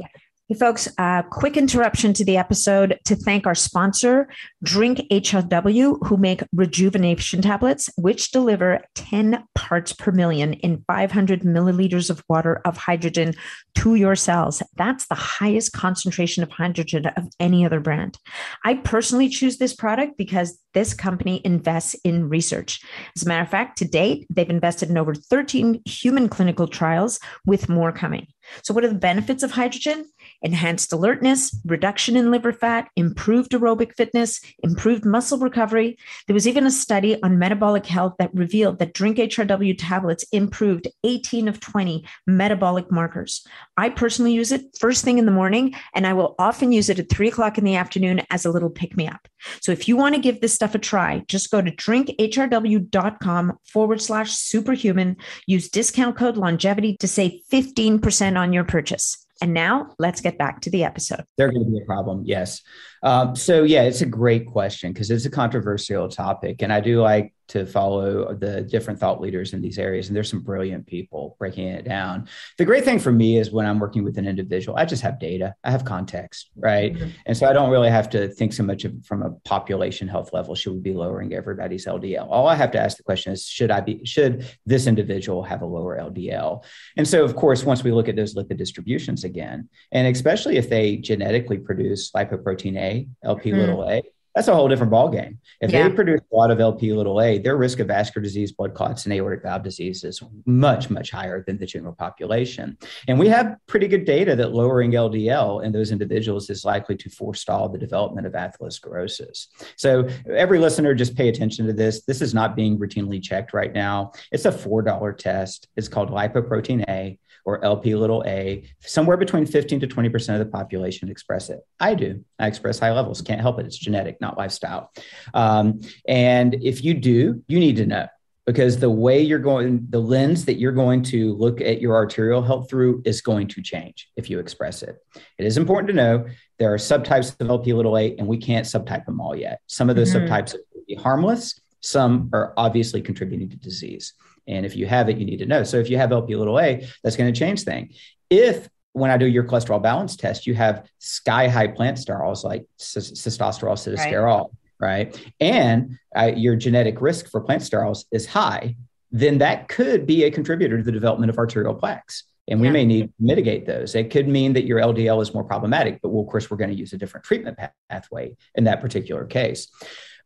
Hey, 0.49 0.55
folks, 0.55 0.89
uh, 0.97 1.23
quick 1.23 1.57
interruption 1.57 2.13
to 2.13 2.25
the 2.25 2.37
episode 2.37 3.01
to 3.07 3.17
thank 3.17 3.49
our 3.49 3.55
sponsor, 3.57 4.29
Drink 4.63 5.01
HRW, 5.11 6.07
who 6.07 6.17
make 6.17 6.45
rejuvenation 6.55 7.43
tablets, 7.43 7.91
which 7.97 8.31
deliver 8.31 8.81
10 8.95 9.43
parts 9.57 9.93
per 9.93 10.13
million 10.13 10.53
in 10.53 10.85
500 10.87 11.41
milliliters 11.41 12.11
of 12.11 12.23
water 12.29 12.61
of 12.65 12.77
hydrogen 12.77 13.35
to 13.75 13.97
your 13.97 14.15
cells. 14.15 14.63
That's 14.77 15.09
the 15.09 15.17
highest 15.17 15.73
concentration 15.73 16.45
of 16.45 16.51
hydrogen 16.51 17.07
of 17.07 17.27
any 17.41 17.67
other 17.67 17.81
brand. 17.81 18.17
I 18.65 18.75
personally 18.75 19.29
choose 19.29 19.59
this 19.59 19.75
product 19.75 20.17
because 20.17 20.61
this 20.75 20.95
company 20.95 21.41
invests 21.45 21.97
in 22.05 22.29
research. 22.29 22.81
As 23.17 23.25
a 23.25 23.29
matter 23.29 23.43
of 23.43 23.51
fact, 23.51 23.79
to 23.79 23.85
date, 23.85 24.29
they've 24.31 24.49
invested 24.49 24.91
in 24.91 24.99
over 24.99 25.13
13 25.13 25.83
human 25.87 26.29
clinical 26.29 26.69
trials 26.69 27.19
with 27.45 27.69
more 27.69 27.91
coming. 27.91 28.29
So, 28.63 28.75
what 28.75 28.85
are 28.85 28.89
the 28.89 28.95
benefits 28.95 29.43
of 29.43 29.51
hydrogen? 29.51 30.05
Enhanced 30.43 30.93
alertness, 30.93 31.57
reduction 31.65 32.17
in 32.17 32.31
liver 32.31 32.53
fat, 32.53 32.89
improved 32.97 33.53
aerobic 33.53 33.95
fitness, 33.95 34.41
improved 34.63 35.05
muscle 35.05 35.39
recovery. 35.39 35.99
There 36.27 36.35
was 36.35 36.49
even 36.49 36.67
a 36.67 36.71
study 36.71 37.21
on 37.23 37.39
metabolic 37.39 37.87
health 37.87 38.15
that 38.19 38.35
revealed 38.35 38.79
that 38.79 38.95
Drink 38.95 39.19
HRW 39.19 39.77
tablets 39.79 40.25
improved 40.33 40.89
18 41.05 41.49
of 41.49 41.61
20 41.61 42.05
metabolic 42.27 42.91
markers. 42.91 43.47
I 43.77 43.89
personally 43.89 44.33
use 44.33 44.53
it 44.53 44.77
first 44.79 45.05
thing 45.05 45.19
in 45.19 45.27
the 45.27 45.33
morning, 45.33 45.75
and 45.95 46.07
I 46.07 46.13
will 46.13 46.35
often 46.39 46.73
use 46.73 46.89
it 46.89 46.99
at 46.99 47.09
three 47.09 47.29
o'clock 47.29 47.59
in 47.59 47.65
the 47.65 47.77
afternoon 47.77 48.23
as 48.31 48.45
a 48.45 48.51
little 48.51 48.71
pick 48.71 48.97
me 48.97 49.09
up. 49.09 49.29
So 49.61 49.73
if 49.73 49.89
you 49.89 49.97
want 49.97 50.15
to 50.15 50.21
give 50.21 50.41
this 50.41 50.55
stuff 50.55 50.75
a 50.75 50.79
try, 50.79 51.25
just 51.29 51.51
go 51.51 51.61
to 51.61 51.71
drinkhrw.com 51.71 53.59
forward 53.65 54.01
slash 54.01 54.33
superhuman. 54.33 55.17
Use 55.47 55.69
discount 55.69 56.17
code 56.17 56.37
longevity 56.37 56.97
to 56.99 57.09
save 57.09 57.41
15% 57.53 58.39
on 58.39 58.53
your 58.53 58.65
purchase. 58.65 59.26
And 59.43 59.53
now 59.53 59.95
let's 59.99 60.21
get 60.21 60.39
back 60.39 60.63
to 60.63 60.71
the 60.71 60.85
episode. 60.85 61.25
They're 61.37 61.51
going 61.51 61.65
to 61.65 61.71
be 61.71 61.81
a 61.83 61.85
problem. 61.85 62.23
Yes. 62.25 62.63
Um, 63.03 63.37
so, 63.37 63.65
yeah, 63.65 63.83
it's 63.83 64.01
a 64.01 64.07
great 64.07 64.47
question 64.47 64.93
because 64.93 65.11
it's 65.11 65.27
a 65.27 65.31
controversial 65.31 66.09
topic. 66.09 66.63
And 66.63 66.73
I 66.73 66.81
do 66.81 67.03
like 67.03 67.35
to 67.49 67.65
follow 67.67 68.35
the 68.35 68.63
different 68.63 68.99
thought 68.99 69.21
leaders 69.21 69.53
in 69.53 69.63
these 69.63 69.79
areas. 69.79 70.09
And 70.09 70.17
there's 70.17 70.31
some 70.31 70.41
brilliant 70.41 70.87
people 70.87 71.37
breaking 71.39 71.69
it 71.69 71.85
down. 71.85 72.29
The 72.59 72.65
great 72.65 72.85
thing 72.85 72.99
for 72.99 73.13
me 73.13 73.39
is 73.39 73.51
when 73.51 73.67
I'm 73.67 73.79
working 73.79 74.05
with 74.05 74.19
an 74.19 74.27
individual, 74.27 74.77
I 74.77 74.85
just 74.85 75.03
have 75.03 75.21
data, 75.21 75.55
I 75.63 75.71
have 75.71 75.85
context, 75.85 76.51
right? 76.57 76.95
Mm-hmm. 76.95 77.09
And 77.27 77.37
so 77.37 77.47
I 77.47 77.53
don't 77.53 77.71
really 77.71 77.91
have 77.91 78.11
to 78.11 78.29
think 78.29 78.53
so 78.53 78.63
much 78.63 78.85
of 78.85 78.95
from 79.05 79.23
a 79.23 79.31
population 79.45 80.09
health 80.09 80.33
level. 80.33 80.55
Should 80.55 80.75
we 80.75 80.81
be 80.81 80.93
lowering 80.93 81.35
everybody's 81.35 81.87
LDL? 81.87 82.27
All 82.29 82.49
I 82.49 82.55
have 82.55 82.71
to 82.73 82.81
ask 82.81 82.97
the 82.97 83.03
question 83.03 83.33
is, 83.33 83.47
should 83.47 83.71
I 83.71 83.81
be, 83.81 84.05
should 84.05 84.47
this 84.65 84.87
individual 84.87 85.43
have 85.43 85.63
a 85.63 85.67
lower 85.67 85.99
LDL? 85.99 86.65
And 86.97 87.07
so, 87.07 87.25
of 87.25 87.37
course, 87.37 87.65
once 87.65 87.85
we 87.85 87.93
look 87.93 88.09
at 88.09 88.17
those 88.17 88.35
lipid 88.35 88.57
distributions 88.57 89.25
again, 89.25 89.69
and 89.93 90.07
especially 90.09 90.57
if 90.57 90.69
they 90.69 90.97
genetically 90.97 91.59
produce 91.59 92.11
lipoprotein 92.11 92.77
A, 92.77 93.09
LP 93.23 93.51
mm-hmm. 93.51 93.61
little 93.61 93.89
a, 93.89 94.03
that's 94.37 94.49
a 94.49 94.55
whole 94.55 94.69
different 94.69 94.93
ballgame. 94.93 95.39
If 95.63 95.73
yeah. 95.73 95.89
they 95.89 95.95
produce 95.95 96.21
a 96.31 96.37
lot 96.37 96.51
of 96.51 96.61
LP 96.61 96.93
little 96.93 97.23
a, 97.23 97.39
their 97.39 97.57
risk 97.57 97.81
of 97.81 97.87
vascular 97.87 98.23
disease, 98.23 98.53
blood 98.53 98.75
clots, 98.75 99.07
and 99.07 99.15
aortic 99.15 99.43
valve 99.43 99.63
disease 99.63 100.05
is 100.05 100.23
much, 100.45 100.91
much 100.91 101.11
higher 101.11 101.43
than 101.47 101.57
the 101.57 101.65
general 101.65 101.95
population. 101.95 102.77
And 103.09 103.19
we 103.19 103.29
have 103.29 103.57
pretty 103.67 103.89
good 103.89 104.05
data 104.05 104.37
that 104.37 104.53
lowering 104.53 104.93
LDL 104.93 105.65
in 105.65 105.73
those 105.73 105.91
individuals 105.91 106.51
is 106.51 106.67
likely 106.67 106.97
to 106.97 107.09
forestall 107.09 107.71
the 107.71 107.79
development 107.79 108.27
of 108.27 108.35
atherosclerosis. 108.35 109.47
So 109.77 110.07
every 110.29 110.59
listener, 110.59 110.95
just 110.95 111.17
pay 111.17 111.31
attention 111.31 111.67
to 111.67 111.73
this. 111.73 112.05
This 112.05 112.21
is 112.21 112.35
not 112.35 112.55
being 112.55 112.79
routinely 112.79 113.23
checked 113.23 113.55
right 113.55 113.73
now. 113.73 114.13
It's 114.33 114.45
a 114.45 114.53
$4 114.53 115.17
test. 115.17 115.69
It's 115.77 115.89
called 115.89 116.11
lipoprotein 116.11 116.85
A 116.91 117.19
or 117.47 117.65
LP 117.65 117.95
little 117.95 118.23
a, 118.27 118.65
somewhere 118.81 119.17
between 119.17 119.47
15 119.47 119.81
to 119.81 119.87
20% 119.87 120.33
of 120.33 120.39
the 120.41 120.47
population 120.47 121.09
express 121.09 121.49
it. 121.49 121.61
I 121.81 121.95
do. 121.95 122.25
I 122.39 122.49
express 122.49 122.81
high 122.81 122.93
levels. 122.93 123.23
Can't 123.23 123.41
help 123.41 123.59
it. 123.61 123.67
It's 123.67 123.79
genetic, 123.79 124.21
not 124.21 124.37
lifestyle. 124.37 124.93
Um, 125.33 125.81
and 126.07 126.55
if 126.63 126.85
you 126.85 126.93
do, 126.93 127.43
you 127.47 127.59
need 127.59 127.77
to 127.77 127.87
know 127.87 128.09
because 128.47 128.79
the 128.79 128.91
way 128.91 129.21
you're 129.21 129.39
going, 129.39 129.87
the 129.91 130.01
lens 130.01 130.45
that 130.45 130.55
you're 130.55 130.73
going 130.73 131.03
to 131.03 131.35
look 131.35 131.61
at 131.61 131.81
your 131.81 131.95
arterial 131.95 132.43
health 132.43 132.69
through 132.69 133.03
is 133.05 133.21
going 133.21 133.49
to 133.49 133.63
change 133.63 134.09
if 134.17 134.29
you 134.29 134.39
express 134.39 134.83
it. 134.83 134.97
It 135.39 135.47
is 135.47 135.57
important 135.57 135.89
to 135.89 135.95
know 135.95 136.27
there 136.59 136.73
are 136.73 136.79
subtypes 136.79 137.41
of 137.41 137.49
LP 137.49 137.73
little 137.73 137.97
a, 137.97 138.17
and 138.17 138.27
we 138.27 138.39
can't 138.39 138.67
subtype 138.67 139.05
them 139.05 139.21
all 139.21 139.37
yet. 139.37 139.61
Some 139.67 139.89
of 139.89 139.97
those 139.97 140.13
mm-hmm. 140.13 140.33
subtypes 140.33 140.55
are 140.55 141.01
harmless, 141.01 141.61
some 141.81 142.31
are 142.33 142.55
obviously 142.57 143.03
contributing 143.03 143.49
to 143.51 143.57
disease. 143.57 144.15
And 144.47 144.65
if 144.65 144.77
you 144.77 144.87
have 144.87 145.09
it, 145.09 145.19
you 145.19 145.25
need 145.25 145.39
to 145.39 145.47
know. 145.47 145.63
So 145.65 145.79
if 145.79 145.91
you 145.91 145.97
have 145.99 146.13
LP 146.13 146.37
little 146.37 146.59
a, 146.59 146.87
that's 147.03 147.17
going 147.17 147.33
to 147.33 147.39
change 147.39 147.63
things. 147.63 147.99
If 148.31 148.69
when 148.93 149.11
I 149.11 149.19
do 149.19 149.27
your 149.27 149.45
cholesterol 149.45 149.83
balance 149.83 150.17
test, 150.17 150.47
you 150.47 150.55
have 150.55 150.89
sky 150.99 151.49
high 151.49 151.69
plant 151.69 151.99
sterols 151.99 152.45
like 152.45 152.65
cystosterol, 152.79 153.75
sitosterol, 153.75 154.51
right? 154.81 155.15
right? 155.15 155.33
And 155.39 155.99
uh, 156.17 156.33
your 156.35 156.57
genetic 156.57 157.01
risk 157.01 157.31
for 157.31 157.43
plant 157.43 157.63
sterols 157.63 158.07
is 158.11 158.27
high, 158.27 158.77
then 159.13 159.39
that 159.39 159.69
could 159.69 160.07
be 160.07 160.25
a 160.25 160.31
contributor 160.31 160.79
to 160.79 160.83
the 160.83 160.93
development 160.93 161.31
of 161.31 161.39
arterial 161.39 161.75
plaques. 161.75 162.25
And 162.49 162.61
we 162.61 162.69
yeah. 162.69 162.73
may 162.73 162.85
need 162.85 163.07
to 163.09 163.13
mitigate 163.19 163.67
those. 163.67 163.95
It 163.95 164.11
could 164.11 164.29
mean 164.29 164.53
that 164.53 164.65
your 164.65 164.81
LDL 164.81 165.21
is 165.21 165.35
more 165.35 165.45
problematic, 165.45 166.01
but 166.01 166.11
we'll, 166.11 166.23
of 166.23 166.29
course, 166.29 166.51
we're 166.51 166.57
going 166.57 166.71
to 166.71 166.77
use 166.77 166.93
a 166.93 166.97
different 166.97 167.25
treatment 167.25 167.59
pathway 167.91 168.37
in 168.55 168.65
that 168.65 168.81
particular 168.81 169.25
case. 169.25 169.69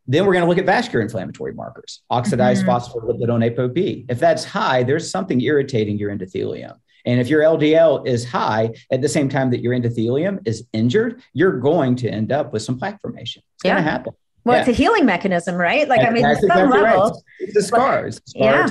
Then 0.07 0.25
we're 0.25 0.33
going 0.33 0.43
to 0.43 0.49
look 0.49 0.57
at 0.57 0.65
vascular 0.65 1.01
inflammatory 1.01 1.53
markers, 1.53 2.01
oxidized 2.09 2.65
mm-hmm. 2.65 2.71
phospholipid 2.71 3.31
on 3.31 3.41
ApoB. 3.41 4.05
If 4.09 4.19
that's 4.19 4.43
high, 4.43 4.83
there's 4.83 5.09
something 5.09 5.41
irritating 5.41 5.97
your 5.97 6.11
endothelium. 6.11 6.75
And 7.05 7.19
if 7.19 7.29
your 7.29 7.41
LDL 7.41 8.07
is 8.07 8.25
high 8.25 8.71
at 8.91 9.01
the 9.01 9.09
same 9.09 9.29
time 9.29 9.49
that 9.51 9.61
your 9.61 9.73
endothelium 9.73 10.39
is 10.45 10.65
injured, 10.73 11.21
you're 11.33 11.59
going 11.59 11.95
to 11.97 12.09
end 12.09 12.31
up 12.31 12.53
with 12.53 12.61
some 12.61 12.77
plaque 12.77 13.01
formation. 13.01 13.41
It's 13.55 13.65
yeah. 13.65 13.73
going 13.73 13.83
to 13.83 13.89
happen. 13.89 14.13
Well, 14.43 14.55
yeah. 14.55 14.61
it's 14.61 14.69
a 14.69 14.73
healing 14.73 15.05
mechanism, 15.05 15.55
right? 15.55 15.87
Like, 15.87 16.01
I 16.01 16.09
mean, 16.09 16.23
That's 16.23 16.43
exactly 16.43 16.79
level, 16.81 17.03
right. 17.03 17.13
It's 17.39 17.53
the 17.53 17.61
scars. 17.61 18.19
yeah. 18.33 18.67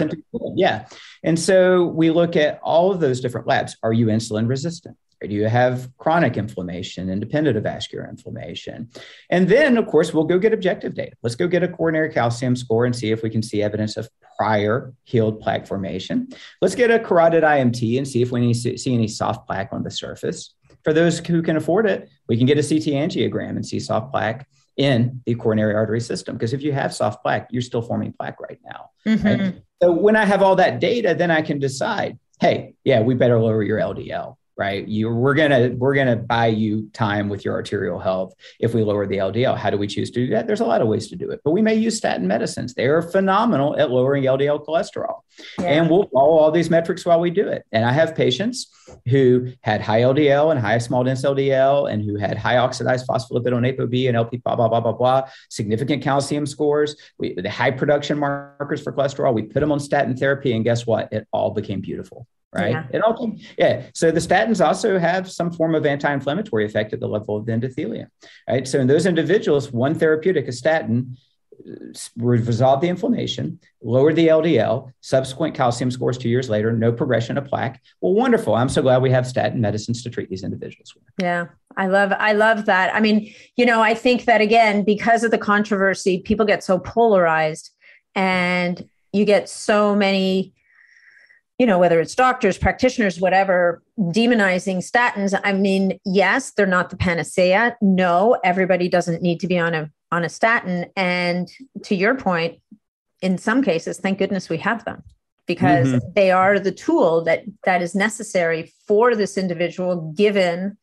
yeah. 0.56 0.86
And 1.22 1.38
so 1.38 1.84
we 1.84 2.10
look 2.10 2.34
at 2.34 2.58
all 2.62 2.90
of 2.90 2.98
those 2.98 3.20
different 3.20 3.46
labs. 3.46 3.76
Are 3.82 3.92
you 3.92 4.06
insulin 4.06 4.48
resistant? 4.48 4.96
Do 5.22 5.34
you 5.34 5.48
have 5.48 5.90
chronic 5.98 6.36
inflammation, 6.36 7.10
independent 7.10 7.56
of 7.56 7.62
vascular 7.62 8.08
inflammation? 8.08 8.88
And 9.28 9.48
then, 9.48 9.76
of 9.76 9.86
course, 9.86 10.14
we'll 10.14 10.24
go 10.24 10.38
get 10.38 10.54
objective 10.54 10.94
data. 10.94 11.12
Let's 11.22 11.34
go 11.34 11.46
get 11.46 11.62
a 11.62 11.68
coronary 11.68 12.10
calcium 12.10 12.56
score 12.56 12.86
and 12.86 12.96
see 12.96 13.10
if 13.10 13.22
we 13.22 13.28
can 13.28 13.42
see 13.42 13.62
evidence 13.62 13.96
of 13.96 14.08
prior 14.36 14.94
healed 15.04 15.40
plaque 15.40 15.66
formation. 15.66 16.28
Let's 16.62 16.74
get 16.74 16.90
a 16.90 16.98
carotid 16.98 17.42
IMT 17.42 17.98
and 17.98 18.08
see 18.08 18.22
if 18.22 18.32
we 18.32 18.54
see 18.54 18.94
any 18.94 19.08
soft 19.08 19.46
plaque 19.46 19.72
on 19.72 19.82
the 19.82 19.90
surface. 19.90 20.54
For 20.84 20.94
those 20.94 21.18
who 21.18 21.42
can 21.42 21.56
afford 21.56 21.86
it, 21.86 22.08
we 22.26 22.38
can 22.38 22.46
get 22.46 22.56
a 22.56 22.62
CT 22.62 22.94
angiogram 22.94 23.50
and 23.50 23.66
see 23.66 23.78
soft 23.78 24.10
plaque 24.10 24.48
in 24.78 25.20
the 25.26 25.34
coronary 25.34 25.74
artery 25.74 26.00
system. 26.00 26.36
Because 26.36 26.54
if 26.54 26.62
you 26.62 26.72
have 26.72 26.94
soft 26.94 27.22
plaque, 27.22 27.48
you're 27.50 27.60
still 27.60 27.82
forming 27.82 28.14
plaque 28.14 28.40
right 28.40 28.58
now. 28.64 28.90
Mm-hmm. 29.06 29.26
Right? 29.26 29.54
So 29.82 29.92
when 29.92 30.16
I 30.16 30.24
have 30.24 30.42
all 30.42 30.56
that 30.56 30.80
data, 30.80 31.14
then 31.14 31.30
I 31.30 31.42
can 31.42 31.58
decide, 31.58 32.18
hey, 32.40 32.74
yeah, 32.84 33.02
we 33.02 33.14
better 33.14 33.38
lower 33.38 33.62
your 33.62 33.78
LDL 33.78 34.36
right? 34.60 34.86
You 34.86 35.08
we're 35.08 35.32
gonna 35.32 35.70
we're 35.78 35.94
gonna 35.94 36.16
buy 36.16 36.48
you 36.48 36.90
time 36.92 37.30
with 37.30 37.46
your 37.46 37.54
arterial 37.54 37.98
health 37.98 38.34
if 38.60 38.74
we 38.74 38.82
lower 38.82 39.06
the 39.06 39.16
LDL. 39.16 39.56
How 39.56 39.70
do 39.70 39.78
we 39.78 39.86
choose 39.86 40.10
to 40.10 40.26
do 40.26 40.30
that? 40.34 40.46
There's 40.46 40.60
a 40.60 40.66
lot 40.66 40.82
of 40.82 40.86
ways 40.86 41.08
to 41.08 41.16
do 41.16 41.30
it, 41.30 41.40
but 41.42 41.52
we 41.52 41.62
may 41.62 41.74
use 41.74 41.96
statin 41.96 42.26
medicines. 42.26 42.74
They 42.74 42.84
are 42.84 43.00
phenomenal 43.00 43.74
at 43.78 43.90
lowering 43.90 44.24
LDL 44.24 44.66
cholesterol, 44.66 45.22
yeah. 45.58 45.64
and 45.64 45.88
we'll 45.88 46.10
follow 46.12 46.36
all 46.36 46.50
these 46.50 46.68
metrics 46.68 47.06
while 47.06 47.20
we 47.20 47.30
do 47.30 47.48
it. 47.48 47.64
And 47.72 47.86
I 47.86 47.92
have 47.92 48.14
patients 48.14 48.70
who 49.08 49.50
had 49.62 49.80
high 49.80 50.02
LDL 50.02 50.50
and 50.50 50.60
high 50.60 50.76
small 50.76 51.04
dense 51.04 51.22
LDL, 51.24 51.90
and 51.90 52.02
who 52.02 52.18
had 52.18 52.36
high 52.36 52.58
oxidized 52.58 53.08
phospholipid 53.08 53.56
on 53.56 53.62
ApoB 53.62 54.08
and 54.08 54.16
LP 54.16 54.36
blah 54.36 54.56
blah 54.56 54.68
blah 54.68 54.80
blah 54.80 54.92
blah. 54.92 55.22
Significant 55.48 56.02
calcium 56.02 56.44
scores, 56.44 56.96
we, 57.18 57.32
the 57.32 57.48
high 57.48 57.70
production 57.70 58.18
markers 58.18 58.82
for 58.82 58.92
cholesterol. 58.92 59.32
We 59.32 59.44
put 59.44 59.60
them 59.60 59.72
on 59.72 59.80
statin 59.80 60.14
therapy, 60.18 60.52
and 60.52 60.64
guess 60.64 60.86
what? 60.86 61.10
It 61.14 61.26
all 61.32 61.52
became 61.52 61.80
beautiful 61.80 62.26
right? 62.52 62.72
Yeah. 62.72 62.86
It 62.92 63.02
all 63.02 63.36
yeah. 63.58 63.82
So 63.94 64.10
the 64.10 64.20
statins 64.20 64.64
also 64.64 64.98
have 64.98 65.30
some 65.30 65.52
form 65.52 65.74
of 65.74 65.86
anti-inflammatory 65.86 66.64
effect 66.64 66.92
at 66.92 67.00
the 67.00 67.08
level 67.08 67.36
of 67.36 67.46
the 67.46 67.52
endothelium, 67.52 68.06
right? 68.48 68.66
So 68.66 68.80
in 68.80 68.86
those 68.86 69.06
individuals, 69.06 69.72
one 69.72 69.94
therapeutic, 69.94 70.48
a 70.48 70.52
statin, 70.52 71.16
uh, 71.68 71.74
resolved 72.16 72.82
the 72.82 72.88
inflammation, 72.88 73.60
lowered 73.82 74.16
the 74.16 74.28
LDL, 74.28 74.92
subsequent 75.00 75.54
calcium 75.54 75.90
scores 75.90 76.18
two 76.18 76.28
years 76.28 76.48
later, 76.48 76.72
no 76.72 76.90
progression 76.92 77.36
of 77.38 77.46
plaque. 77.46 77.80
Well, 78.00 78.14
wonderful. 78.14 78.54
I'm 78.54 78.68
so 78.68 78.82
glad 78.82 79.02
we 79.02 79.10
have 79.10 79.26
statin 79.26 79.60
medicines 79.60 80.02
to 80.02 80.10
treat 80.10 80.28
these 80.30 80.42
individuals 80.42 80.94
with. 80.94 81.04
Yeah. 81.20 81.46
I 81.76 81.86
love 81.86 82.12
I 82.18 82.32
love 82.32 82.66
that. 82.66 82.94
I 82.94 83.00
mean, 83.00 83.32
you 83.56 83.64
know, 83.64 83.80
I 83.80 83.94
think 83.94 84.24
that 84.24 84.40
again, 84.40 84.82
because 84.82 85.22
of 85.22 85.30
the 85.30 85.38
controversy, 85.38 86.20
people 86.20 86.44
get 86.44 86.64
so 86.64 86.78
polarized 86.78 87.70
and 88.14 88.88
you 89.12 89.24
get 89.24 89.48
so 89.48 89.94
many 89.94 90.52
you 91.60 91.66
know, 91.66 91.78
whether 91.78 92.00
it's 92.00 92.14
doctors, 92.14 92.56
practitioners, 92.56 93.20
whatever, 93.20 93.82
demonizing 93.98 94.78
statins. 94.78 95.38
I 95.44 95.52
mean, 95.52 96.00
yes, 96.06 96.52
they're 96.52 96.64
not 96.64 96.88
the 96.88 96.96
panacea. 96.96 97.76
No, 97.82 98.38
everybody 98.42 98.88
doesn't 98.88 99.20
need 99.20 99.40
to 99.40 99.46
be 99.46 99.58
on 99.58 99.74
a 99.74 99.90
on 100.10 100.24
a 100.24 100.30
statin. 100.30 100.86
And 100.96 101.50
to 101.84 101.94
your 101.94 102.14
point, 102.14 102.60
in 103.20 103.36
some 103.36 103.62
cases, 103.62 103.98
thank 103.98 104.18
goodness 104.18 104.48
we 104.48 104.56
have 104.56 104.86
them 104.86 105.02
because 105.44 105.88
mm-hmm. 105.88 106.12
they 106.14 106.30
are 106.30 106.58
the 106.58 106.72
tool 106.72 107.24
that 107.24 107.42
that 107.64 107.82
is 107.82 107.94
necessary 107.94 108.72
for 108.88 109.14
this 109.14 109.36
individual 109.36 110.14
given 110.16 110.78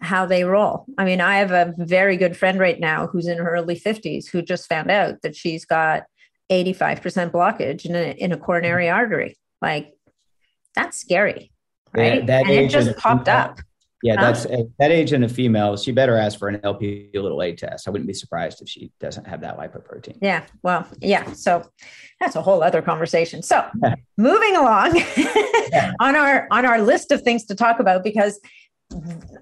how 0.00 0.24
they 0.24 0.44
roll. 0.44 0.86
I 0.96 1.04
mean, 1.04 1.20
I 1.20 1.36
have 1.36 1.50
a 1.50 1.74
very 1.76 2.16
good 2.16 2.34
friend 2.34 2.58
right 2.58 2.80
now 2.80 3.08
who's 3.08 3.26
in 3.26 3.36
her 3.36 3.50
early 3.50 3.78
50s 3.78 4.30
who 4.30 4.40
just 4.40 4.70
found 4.70 4.90
out 4.90 5.20
that 5.20 5.36
she's 5.36 5.66
got 5.66 6.04
85% 6.50 7.30
blockage 7.30 7.84
in 7.84 7.94
a, 7.94 8.12
in 8.12 8.32
a 8.32 8.38
coronary 8.38 8.88
artery. 8.88 9.36
Like, 9.62 9.94
that's 10.74 10.98
scary. 10.98 11.52
Right. 11.94 12.20
Yeah, 12.20 12.26
that 12.26 12.46
and 12.46 12.52
it 12.52 12.68
just 12.68 12.96
popped 12.96 13.28
up. 13.28 13.60
Yeah, 14.02 14.16
huh? 14.16 14.32
that's 14.32 14.46
eh, 14.46 14.64
that 14.80 14.90
age 14.90 15.12
in 15.12 15.22
a 15.22 15.28
female. 15.28 15.76
She 15.76 15.92
better 15.92 16.16
ask 16.16 16.36
for 16.38 16.48
an 16.48 16.60
LP 16.64 17.10
little 17.14 17.40
A 17.40 17.54
test. 17.54 17.86
I 17.86 17.92
wouldn't 17.92 18.08
be 18.08 18.14
surprised 18.14 18.60
if 18.60 18.68
she 18.68 18.90
doesn't 18.98 19.26
have 19.28 19.42
that 19.42 19.56
lipoprotein. 19.56 20.18
Yeah, 20.20 20.44
well, 20.62 20.88
yeah. 21.00 21.32
So 21.34 21.70
that's 22.18 22.34
a 22.34 22.42
whole 22.42 22.64
other 22.64 22.82
conversation. 22.82 23.42
So 23.42 23.64
moving 24.16 24.56
along 24.56 25.00
on 26.00 26.16
our 26.16 26.48
on 26.50 26.66
our 26.66 26.82
list 26.82 27.12
of 27.12 27.22
things 27.22 27.44
to 27.46 27.54
talk 27.54 27.78
about 27.78 28.02
because 28.02 28.40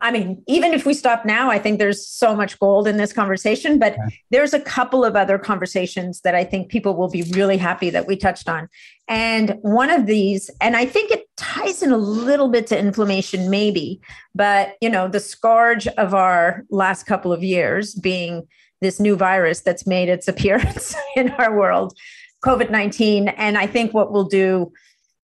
I 0.00 0.10
mean, 0.10 0.42
even 0.46 0.72
if 0.72 0.86
we 0.86 0.94
stop 0.94 1.24
now, 1.24 1.50
I 1.50 1.58
think 1.58 1.78
there's 1.78 2.06
so 2.06 2.34
much 2.34 2.58
gold 2.58 2.88
in 2.88 2.96
this 2.96 3.12
conversation, 3.12 3.78
but 3.78 3.96
there's 4.30 4.54
a 4.54 4.60
couple 4.60 5.04
of 5.04 5.16
other 5.16 5.38
conversations 5.38 6.20
that 6.22 6.34
I 6.34 6.44
think 6.44 6.70
people 6.70 6.96
will 6.96 7.10
be 7.10 7.22
really 7.32 7.56
happy 7.56 7.90
that 7.90 8.06
we 8.06 8.16
touched 8.16 8.48
on. 8.48 8.68
And 9.08 9.56
one 9.60 9.90
of 9.90 10.06
these, 10.06 10.50
and 10.60 10.76
I 10.76 10.86
think 10.86 11.10
it 11.10 11.28
ties 11.36 11.82
in 11.82 11.92
a 11.92 11.98
little 11.98 12.48
bit 12.48 12.66
to 12.68 12.78
inflammation, 12.78 13.50
maybe, 13.50 14.00
but 14.34 14.74
you 14.80 14.88
know, 14.88 15.08
the 15.08 15.20
scourge 15.20 15.86
of 15.88 16.14
our 16.14 16.64
last 16.70 17.04
couple 17.04 17.32
of 17.32 17.42
years 17.42 17.94
being 17.94 18.46
this 18.80 19.00
new 19.00 19.16
virus 19.16 19.60
that's 19.60 19.86
made 19.86 20.08
its 20.08 20.28
appearance 20.32 20.94
in 21.16 21.30
our 21.32 21.56
world, 21.56 21.96
COVID 22.44 22.70
19. 22.70 23.28
And 23.28 23.58
I 23.58 23.66
think 23.66 23.92
what 23.92 24.12
we'll 24.12 24.24
do 24.24 24.72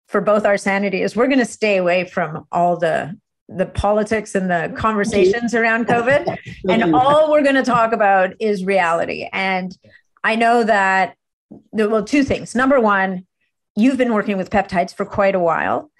for 0.08 0.20
both 0.20 0.44
our 0.44 0.56
sanity 0.56 1.02
is 1.02 1.16
we're 1.16 1.26
going 1.26 1.38
to 1.38 1.44
stay 1.44 1.76
away 1.76 2.04
from 2.04 2.46
all 2.52 2.76
the 2.76 3.16
the 3.48 3.66
politics 3.66 4.34
and 4.34 4.50
the 4.50 4.72
conversations 4.76 5.54
around 5.54 5.86
COVID. 5.86 6.36
and 6.68 6.94
all 6.94 7.30
we're 7.30 7.42
going 7.42 7.54
to 7.54 7.62
talk 7.62 7.92
about 7.92 8.34
is 8.40 8.64
reality. 8.64 9.28
And 9.32 9.76
I 10.24 10.34
know 10.36 10.64
that, 10.64 11.16
well, 11.72 12.04
two 12.04 12.24
things. 12.24 12.54
Number 12.54 12.80
one, 12.80 13.26
you've 13.76 13.96
been 13.96 14.12
working 14.12 14.36
with 14.36 14.50
peptides 14.50 14.94
for 14.94 15.04
quite 15.04 15.34
a 15.34 15.40
while. 15.40 15.90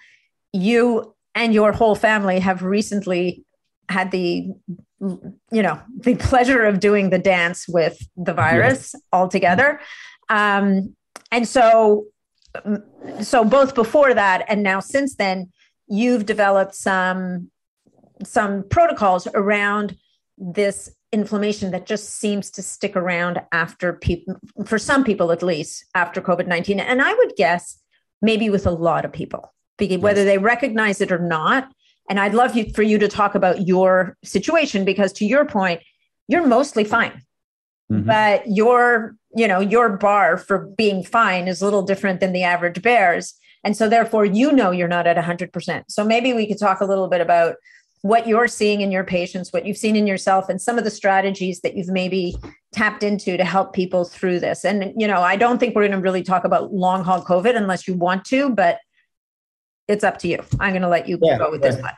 You 0.51 1.15
and 1.35 1.53
your 1.53 1.71
whole 1.71 1.95
family 1.95 2.39
have 2.39 2.63
recently 2.63 3.45
had 3.89 4.11
the 4.11 4.49
you 4.99 5.61
know 5.61 5.79
the 5.99 6.15
pleasure 6.15 6.65
of 6.65 6.79
doing 6.79 7.11
the 7.11 7.19
dance 7.19 7.67
with 7.67 7.99
the 8.15 8.33
virus 8.33 8.91
yes. 8.93 9.01
all 9.13 9.27
together 9.27 9.79
um, 10.29 10.95
and 11.31 11.47
so 11.47 12.05
so 13.21 13.45
both 13.45 13.75
before 13.75 14.13
that 14.15 14.43
and 14.47 14.63
now 14.63 14.79
since 14.79 15.15
then 15.15 15.51
you've 15.87 16.25
developed 16.25 16.75
some 16.75 17.49
some 18.23 18.63
protocols 18.69 19.27
around 19.35 19.95
this 20.37 20.89
inflammation 21.11 21.71
that 21.71 21.85
just 21.85 22.09
seems 22.15 22.49
to 22.51 22.61
stick 22.61 22.95
around 22.95 23.39
after 23.51 23.93
people 23.93 24.35
for 24.65 24.77
some 24.77 25.03
people 25.03 25.31
at 25.31 25.41
least 25.41 25.85
after 25.95 26.21
covid-19 26.21 26.79
and 26.79 27.01
i 27.01 27.13
would 27.13 27.33
guess 27.37 27.79
maybe 28.21 28.49
with 28.49 28.65
a 28.65 28.71
lot 28.71 29.05
of 29.05 29.13
people 29.13 29.53
whether 29.97 30.25
they 30.25 30.37
recognize 30.37 31.01
it 31.01 31.11
or 31.11 31.19
not. 31.19 31.71
And 32.09 32.19
i'd 32.19 32.33
love 32.33 32.55
you 32.55 32.71
for 32.73 32.83
you 32.83 32.97
to 32.99 33.07
talk 33.07 33.35
about 33.35 33.67
your 33.67 34.17
situation 34.23 34.85
because 34.85 35.13
to 35.13 35.25
your 35.25 35.45
point 35.45 35.81
you're 36.27 36.47
mostly 36.47 36.83
fine. 36.83 37.21
Mm-hmm. 37.89 38.05
but 38.05 38.43
your 38.47 39.15
you 39.33 39.47
know 39.47 39.61
your 39.61 39.87
bar 39.97 40.35
for 40.35 40.67
being 40.77 41.03
fine 41.03 41.47
is 41.47 41.61
a 41.61 41.65
little 41.65 41.83
different 41.83 42.19
than 42.19 42.33
the 42.33 42.43
average 42.43 42.81
bears 42.81 43.33
and 43.67 43.75
so, 43.75 43.89
therefore, 43.89 44.23
you 44.23 44.53
know 44.53 44.71
you're 44.71 44.87
not 44.87 45.07
at 45.07 45.17
100%. 45.17 45.83
So, 45.89 46.05
maybe 46.05 46.31
we 46.31 46.47
could 46.47 46.57
talk 46.57 46.79
a 46.79 46.85
little 46.85 47.09
bit 47.09 47.19
about 47.19 47.55
what 48.01 48.25
you're 48.25 48.47
seeing 48.47 48.79
in 48.79 48.93
your 48.93 49.03
patients, 49.03 49.51
what 49.51 49.65
you've 49.65 49.75
seen 49.75 49.97
in 49.97 50.07
yourself, 50.07 50.47
and 50.47 50.61
some 50.61 50.77
of 50.77 50.85
the 50.85 50.89
strategies 50.89 51.59
that 51.59 51.75
you've 51.75 51.89
maybe 51.89 52.37
tapped 52.71 53.03
into 53.03 53.35
to 53.35 53.43
help 53.43 53.73
people 53.73 54.05
through 54.05 54.39
this. 54.39 54.63
And, 54.63 54.93
you 54.95 55.05
know, 55.05 55.19
I 55.19 55.35
don't 55.35 55.57
think 55.57 55.75
we're 55.75 55.81
going 55.81 55.99
to 55.99 56.01
really 56.01 56.23
talk 56.23 56.45
about 56.45 56.73
long 56.73 57.03
haul 57.03 57.21
COVID 57.21 57.57
unless 57.57 57.89
you 57.89 57.93
want 57.95 58.23
to, 58.27 58.51
but 58.51 58.79
it's 59.89 60.05
up 60.05 60.17
to 60.19 60.29
you. 60.29 60.41
I'm 60.61 60.71
going 60.71 60.81
to 60.83 60.87
let 60.87 61.09
you 61.09 61.19
yeah, 61.21 61.37
go 61.37 61.51
with 61.51 61.61
yeah. 61.61 61.71
this 61.71 61.81
one. 61.81 61.91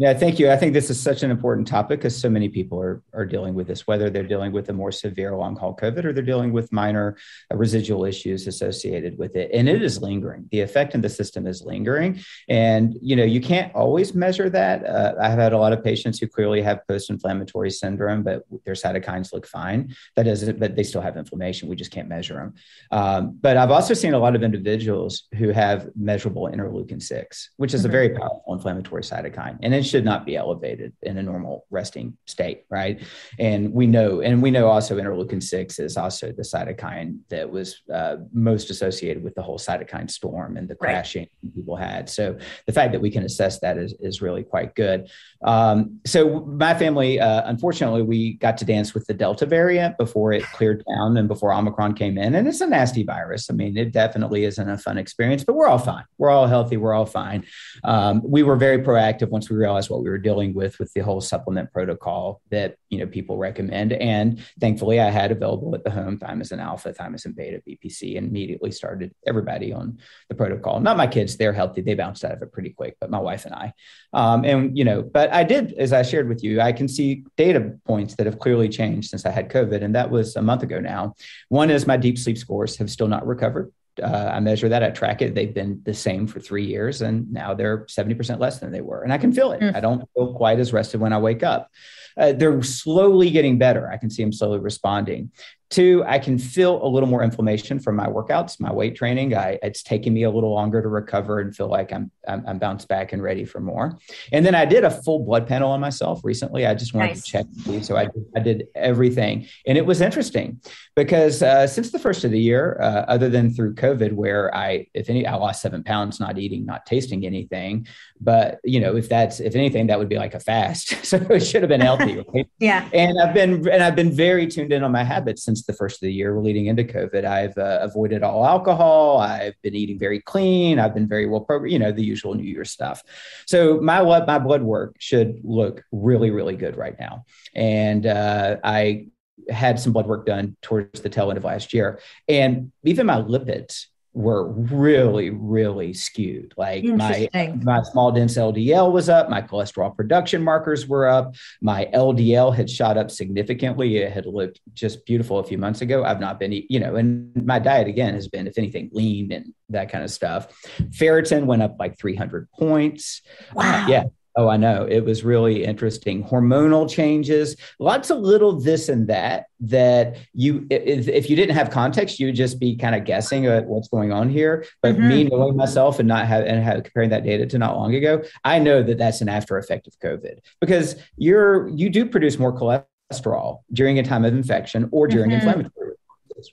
Yeah, 0.00 0.14
thank 0.14 0.38
you. 0.38 0.50
I 0.50 0.56
think 0.56 0.72
this 0.72 0.88
is 0.88 0.98
such 0.98 1.22
an 1.22 1.30
important 1.30 1.68
topic 1.68 2.00
because 2.00 2.16
so 2.16 2.30
many 2.30 2.48
people 2.48 2.80
are, 2.80 3.02
are 3.12 3.26
dealing 3.26 3.54
with 3.54 3.66
this, 3.66 3.86
whether 3.86 4.08
they're 4.08 4.26
dealing 4.26 4.50
with 4.50 4.68
a 4.70 4.72
more 4.72 4.92
severe 4.92 5.34
long 5.36 5.56
haul 5.56 5.76
COVID 5.76 6.04
or 6.04 6.12
they're 6.12 6.22
dealing 6.22 6.52
with 6.52 6.72
minor 6.72 7.16
uh, 7.52 7.56
residual 7.56 8.04
issues 8.04 8.46
associated 8.46 9.18
with 9.18 9.36
it. 9.36 9.50
And 9.52 9.68
it 9.68 9.82
is 9.82 10.00
lingering. 10.00 10.48
The 10.52 10.60
effect 10.60 10.94
in 10.94 11.00
the 11.00 11.08
system 11.08 11.46
is 11.46 11.62
lingering. 11.62 12.20
And, 12.48 12.96
you 13.02 13.14
know, 13.16 13.24
you 13.24 13.40
can't 13.40 13.74
always 13.74 14.14
measure 14.14 14.48
that. 14.50 14.86
Uh, 14.86 15.14
I've 15.20 15.38
had 15.38 15.52
a 15.52 15.58
lot 15.58 15.72
of 15.72 15.84
patients 15.84 16.18
who 16.18 16.26
clearly 16.26 16.62
have 16.62 16.86
post 16.88 17.10
inflammatory 17.10 17.70
syndrome, 17.70 18.22
but 18.22 18.44
their 18.64 18.74
cytokines 18.74 19.32
look 19.32 19.46
fine. 19.46 19.94
That 20.16 20.24
doesn't, 20.24 20.58
but 20.58 20.76
they 20.76 20.82
still 20.82 21.02
have 21.02 21.16
inflammation. 21.16 21.68
We 21.68 21.76
just 21.76 21.90
can't 21.90 22.08
measure 22.08 22.34
them. 22.34 22.54
Um, 22.90 23.38
but 23.40 23.56
I've 23.56 23.70
also 23.70 23.94
seen 23.94 24.14
a 24.14 24.18
lot 24.18 24.34
of 24.34 24.42
individuals 24.42 25.24
who 25.34 25.50
have 25.50 25.88
measurable 25.94 26.48
interleukin 26.50 27.02
6, 27.02 27.50
which 27.56 27.74
is 27.74 27.82
mm-hmm. 27.82 27.90
a 27.90 27.92
very 27.92 28.08
powerful 28.10 28.54
inflammatory 28.54 29.02
cytokine. 29.02 29.58
And 29.62 29.69
it 29.74 29.84
should 29.84 30.04
not 30.04 30.26
be 30.26 30.36
elevated 30.36 30.92
in 31.02 31.18
a 31.18 31.22
normal 31.22 31.66
resting 31.70 32.16
state, 32.26 32.64
right? 32.70 33.02
And 33.38 33.72
we 33.72 33.86
know, 33.86 34.20
and 34.20 34.42
we 34.42 34.50
know 34.50 34.68
also 34.68 34.96
interleukin 34.96 35.42
six 35.42 35.78
is 35.78 35.96
also 35.96 36.32
the 36.32 36.42
cytokine 36.42 37.18
that 37.28 37.50
was 37.50 37.82
uh, 37.92 38.16
most 38.32 38.70
associated 38.70 39.22
with 39.22 39.34
the 39.34 39.42
whole 39.42 39.58
cytokine 39.58 40.10
storm 40.10 40.56
and 40.56 40.68
the 40.68 40.74
crashing 40.74 41.28
right. 41.42 41.54
people 41.54 41.76
had. 41.76 42.08
So 42.08 42.38
the 42.66 42.72
fact 42.72 42.92
that 42.92 43.00
we 43.00 43.10
can 43.10 43.24
assess 43.24 43.60
that 43.60 43.78
is 43.78 43.94
is 44.00 44.22
really 44.22 44.42
quite 44.42 44.74
good. 44.74 45.10
Um, 45.42 46.00
so 46.06 46.40
my 46.40 46.74
family, 46.74 47.20
uh, 47.20 47.42
unfortunately, 47.48 48.02
we 48.02 48.34
got 48.34 48.58
to 48.58 48.64
dance 48.64 48.94
with 48.94 49.06
the 49.06 49.14
Delta 49.14 49.46
variant 49.46 49.98
before 49.98 50.32
it 50.32 50.42
cleared 50.52 50.84
down 50.96 51.16
and 51.16 51.28
before 51.28 51.52
Omicron 51.52 51.94
came 51.94 52.18
in, 52.18 52.34
and 52.34 52.46
it's 52.46 52.60
a 52.60 52.66
nasty 52.66 53.02
virus. 53.02 53.50
I 53.50 53.54
mean, 53.54 53.76
it 53.76 53.92
definitely 53.92 54.44
isn't 54.44 54.68
a 54.68 54.78
fun 54.78 54.98
experience, 54.98 55.44
but 55.44 55.54
we're 55.54 55.66
all 55.66 55.78
fine. 55.78 56.04
We're 56.18 56.30
all 56.30 56.46
healthy. 56.46 56.76
We're 56.76 56.94
all 56.94 57.06
fine. 57.06 57.44
Um, 57.84 58.22
we 58.24 58.42
were 58.42 58.56
very 58.56 58.78
proactive 58.78 59.28
once 59.28 59.50
we 59.50 59.56
realized 59.60 59.80
realize 59.80 59.90
what 59.90 60.02
we 60.02 60.10
were 60.10 60.18
dealing 60.18 60.54
with 60.54 60.78
with 60.78 60.92
the 60.94 61.00
whole 61.00 61.20
supplement 61.20 61.72
protocol 61.72 62.40
that 62.50 62.76
you 62.88 62.98
know 62.98 63.06
people 63.06 63.36
recommend. 63.36 63.92
And 63.92 64.42
thankfully, 64.58 65.00
I 65.00 65.10
had 65.10 65.30
available 65.30 65.74
at 65.74 65.84
the 65.84 65.90
home 65.90 66.18
thymus 66.18 66.50
thymosin 66.50 66.60
alpha, 66.60 66.92
thymus 66.92 67.24
thymosin 67.24 67.36
beta, 67.36 67.62
BPC, 67.66 68.18
and 68.18 68.28
immediately 68.28 68.72
started 68.72 69.12
everybody 69.26 69.72
on 69.72 69.98
the 70.28 70.34
protocol. 70.34 70.80
Not 70.80 70.96
my 70.96 71.06
kids; 71.06 71.36
they're 71.36 71.52
healthy; 71.52 71.82
they 71.82 71.94
bounced 71.94 72.24
out 72.24 72.32
of 72.32 72.42
it 72.42 72.52
pretty 72.52 72.70
quick. 72.70 72.96
But 73.00 73.10
my 73.10 73.18
wife 73.18 73.44
and 73.46 73.54
I, 73.54 73.72
um, 74.12 74.44
and 74.44 74.76
you 74.76 74.84
know, 74.84 75.02
but 75.02 75.32
I 75.32 75.44
did, 75.44 75.72
as 75.74 75.92
I 75.92 76.02
shared 76.02 76.28
with 76.28 76.42
you, 76.42 76.60
I 76.60 76.72
can 76.72 76.88
see 76.88 77.24
data 77.36 77.72
points 77.86 78.16
that 78.16 78.26
have 78.26 78.38
clearly 78.38 78.68
changed 78.68 79.10
since 79.10 79.24
I 79.24 79.30
had 79.30 79.50
COVID, 79.50 79.82
and 79.82 79.94
that 79.94 80.10
was 80.10 80.36
a 80.36 80.42
month 80.42 80.62
ago 80.62 80.80
now. 80.80 81.14
One 81.48 81.70
is 81.70 81.86
my 81.86 81.96
deep 81.96 82.18
sleep 82.18 82.38
scores 82.38 82.76
have 82.76 82.90
still 82.90 83.08
not 83.08 83.26
recovered 83.26 83.72
uh, 84.00 84.30
I 84.32 84.40
measure 84.40 84.68
that, 84.68 84.82
I 84.82 84.90
track 84.90 85.22
it. 85.22 85.34
They've 85.34 85.52
been 85.52 85.80
the 85.84 85.94
same 85.94 86.26
for 86.26 86.40
three 86.40 86.64
years, 86.64 87.02
and 87.02 87.30
now 87.32 87.54
they're 87.54 87.84
70% 87.86 88.38
less 88.38 88.58
than 88.58 88.72
they 88.72 88.80
were. 88.80 89.02
And 89.02 89.12
I 89.12 89.18
can 89.18 89.32
feel 89.32 89.52
it. 89.52 89.60
Mm. 89.60 89.76
I 89.76 89.80
don't 89.80 90.08
feel 90.14 90.34
quite 90.34 90.58
as 90.58 90.72
rested 90.72 91.00
when 91.00 91.12
I 91.12 91.18
wake 91.18 91.42
up. 91.42 91.70
Uh, 92.16 92.32
they're 92.32 92.62
slowly 92.62 93.30
getting 93.30 93.58
better. 93.58 93.90
I 93.90 93.96
can 93.96 94.10
see 94.10 94.22
them 94.22 94.32
slowly 94.32 94.58
responding. 94.58 95.30
Two, 95.70 96.04
I 96.06 96.18
can 96.18 96.38
feel 96.38 96.84
a 96.84 96.88
little 96.88 97.08
more 97.08 97.22
inflammation 97.22 97.78
from 97.78 97.96
my 97.96 98.06
workouts, 98.06 98.60
my 98.60 98.72
weight 98.72 98.96
training. 98.96 99.34
I, 99.34 99.58
it's 99.62 99.82
taking 99.82 100.12
me 100.12 100.24
a 100.24 100.30
little 100.30 100.52
longer 100.52 100.82
to 100.82 100.88
recover 100.88 101.40
and 101.40 101.54
feel 101.54 101.68
like 101.68 101.92
I'm, 101.92 102.10
I'm, 102.26 102.44
I'm 102.46 102.58
bounced 102.58 102.88
back 102.88 103.12
and 103.12 103.22
ready 103.22 103.44
for 103.44 103.60
more. 103.60 103.98
And 104.32 104.44
then 104.44 104.54
I 104.54 104.64
did 104.64 104.84
a 104.84 104.90
full 104.90 105.20
blood 105.20 105.46
panel 105.46 105.70
on 105.70 105.80
myself 105.80 106.20
recently. 106.24 106.66
I 106.66 106.74
just 106.74 106.92
wanted 106.92 107.08
nice. 107.08 107.24
to 107.24 107.30
check, 107.30 107.46
so 107.82 107.96
I 107.96 108.08
I 108.36 108.40
did 108.40 108.68
everything, 108.74 109.46
and 109.66 109.78
it 109.78 109.86
was 109.86 110.00
interesting 110.00 110.60
because 110.96 111.42
uh, 111.42 111.66
since 111.66 111.90
the 111.92 111.98
first 111.98 112.24
of 112.24 112.30
the 112.30 112.40
year, 112.40 112.78
uh, 112.80 113.04
other 113.08 113.28
than 113.28 113.52
through 113.52 113.74
COVID, 113.74 114.12
where 114.12 114.54
I, 114.54 114.86
if 114.94 115.08
any, 115.08 115.26
I 115.26 115.34
lost 115.36 115.62
seven 115.62 115.82
pounds, 115.82 116.20
not 116.20 116.38
eating, 116.38 116.66
not 116.66 116.84
tasting 116.86 117.24
anything. 117.24 117.86
But 118.20 118.60
you 118.64 118.80
know, 118.80 118.96
if 118.96 119.08
that's 119.08 119.40
if 119.40 119.54
anything, 119.54 119.86
that 119.86 119.98
would 119.98 120.08
be 120.08 120.18
like 120.18 120.34
a 120.34 120.40
fast. 120.40 121.04
so 121.04 121.16
it 121.16 121.40
should 121.40 121.62
have 121.62 121.68
been 121.68 121.80
healthy. 121.80 122.22
Right? 122.34 122.46
yeah. 122.58 122.88
And 122.92 123.18
I've 123.20 123.34
been 123.34 123.68
and 123.68 123.82
I've 123.82 123.96
been 123.96 124.12
very 124.12 124.46
tuned 124.46 124.72
in 124.72 124.82
on 124.82 124.92
my 124.92 125.04
habits 125.04 125.42
since 125.44 125.59
since 125.60 125.66
the 125.66 125.78
first 125.78 125.96
of 125.96 126.00
the 126.00 126.12
year 126.12 126.38
leading 126.38 126.66
into 126.66 126.84
COVID. 126.84 127.24
I've 127.24 127.56
uh, 127.58 127.78
avoided 127.82 128.22
all 128.22 128.46
alcohol. 128.46 129.18
I've 129.18 129.60
been 129.62 129.74
eating 129.74 129.98
very 129.98 130.20
clean. 130.20 130.78
I've 130.78 130.94
been 130.94 131.08
very 131.08 131.26
well 131.26 131.40
programmed, 131.40 131.72
you 131.72 131.78
know, 131.78 131.92
the 131.92 132.04
usual 132.04 132.34
New 132.34 132.44
Year 132.44 132.64
stuff. 132.64 133.02
So 133.46 133.80
my 133.80 134.02
my 134.02 134.38
blood 134.38 134.62
work 134.62 134.96
should 134.98 135.40
look 135.42 135.84
really, 135.92 136.30
really 136.30 136.56
good 136.56 136.76
right 136.76 136.98
now. 136.98 137.24
And 137.54 138.06
uh, 138.06 138.56
I 138.64 139.08
had 139.48 139.78
some 139.80 139.92
blood 139.92 140.06
work 140.06 140.26
done 140.26 140.56
towards 140.62 141.00
the 141.00 141.08
tail 141.08 141.30
end 141.30 141.38
of 141.38 141.44
last 141.44 141.74
year. 141.74 142.00
And 142.28 142.72
even 142.84 143.06
my 143.06 143.16
lipids 143.16 143.86
were 144.12 144.48
really 144.50 145.30
really 145.30 145.92
skewed. 145.92 146.52
Like 146.56 146.84
my 146.84 147.28
my 147.62 147.82
small 147.82 148.10
dense 148.10 148.36
ldl 148.36 148.92
was 148.92 149.08
up 149.08 149.30
my 149.30 149.40
cholesterol 149.40 149.94
production 149.94 150.42
markers 150.42 150.88
were 150.88 151.06
up 151.06 151.34
my 151.60 151.88
ldl 151.94 152.54
had 152.54 152.68
shot 152.68 152.98
up 152.98 153.10
significantly. 153.10 153.98
It 153.98 154.12
had 154.12 154.26
looked 154.26 154.60
just 154.74 155.06
beautiful 155.06 155.38
a 155.38 155.44
few 155.44 155.58
months 155.58 155.80
ago. 155.80 156.04
I've 156.04 156.20
not 156.20 156.40
been 156.40 156.52
you 156.68 156.80
know 156.80 156.96
and 156.96 157.30
my 157.46 157.58
diet 157.58 157.86
again 157.86 158.14
has 158.14 158.26
been 158.26 158.46
if 158.46 158.58
anything 158.58 158.90
lean 158.92 159.32
and 159.32 159.54
that 159.68 159.90
kind 159.90 160.02
of 160.02 160.10
stuff. 160.10 160.48
Ferritin 160.90 161.46
went 161.46 161.62
up 161.62 161.76
like 161.78 161.96
300 161.98 162.50
points. 162.50 163.22
Wow. 163.54 163.84
Uh, 163.84 163.88
yeah 163.88 164.04
Oh, 164.36 164.48
I 164.48 164.56
know. 164.56 164.86
It 164.88 165.04
was 165.04 165.24
really 165.24 165.64
interesting. 165.64 166.22
Hormonal 166.22 166.88
changes, 166.88 167.56
lots 167.80 168.10
of 168.10 168.18
little 168.18 168.52
this 168.60 168.88
and 168.88 169.08
that, 169.08 169.46
that 169.60 170.18
you, 170.32 170.66
if, 170.70 171.08
if 171.08 171.28
you 171.28 171.34
didn't 171.34 171.56
have 171.56 171.70
context, 171.70 172.20
you 172.20 172.26
would 172.26 172.36
just 172.36 172.60
be 172.60 172.76
kind 172.76 172.94
of 172.94 173.04
guessing 173.04 173.46
at 173.46 173.66
what's 173.66 173.88
going 173.88 174.12
on 174.12 174.28
here. 174.28 174.64
But 174.82 174.94
mm-hmm. 174.94 175.08
me 175.08 175.24
knowing 175.24 175.56
myself 175.56 175.98
and 175.98 176.06
not 176.06 176.26
have, 176.26 176.44
and 176.44 176.62
have, 176.62 176.84
comparing 176.84 177.10
that 177.10 177.24
data 177.24 177.44
to 177.46 177.58
not 177.58 177.76
long 177.76 177.94
ago, 177.94 178.22
I 178.44 178.60
know 178.60 178.82
that 178.84 178.98
that's 178.98 179.20
an 179.20 179.28
after 179.28 179.58
effect 179.58 179.88
of 179.88 179.98
COVID 179.98 180.38
because 180.60 180.96
you're, 181.16 181.68
you 181.68 181.90
do 181.90 182.06
produce 182.06 182.38
more 182.38 182.52
cholesterol 182.52 183.60
during 183.72 183.98
a 183.98 184.04
time 184.04 184.24
of 184.24 184.32
infection 184.32 184.88
or 184.92 185.08
during 185.08 185.30
mm-hmm. 185.30 185.46
inflammatory 185.46 185.96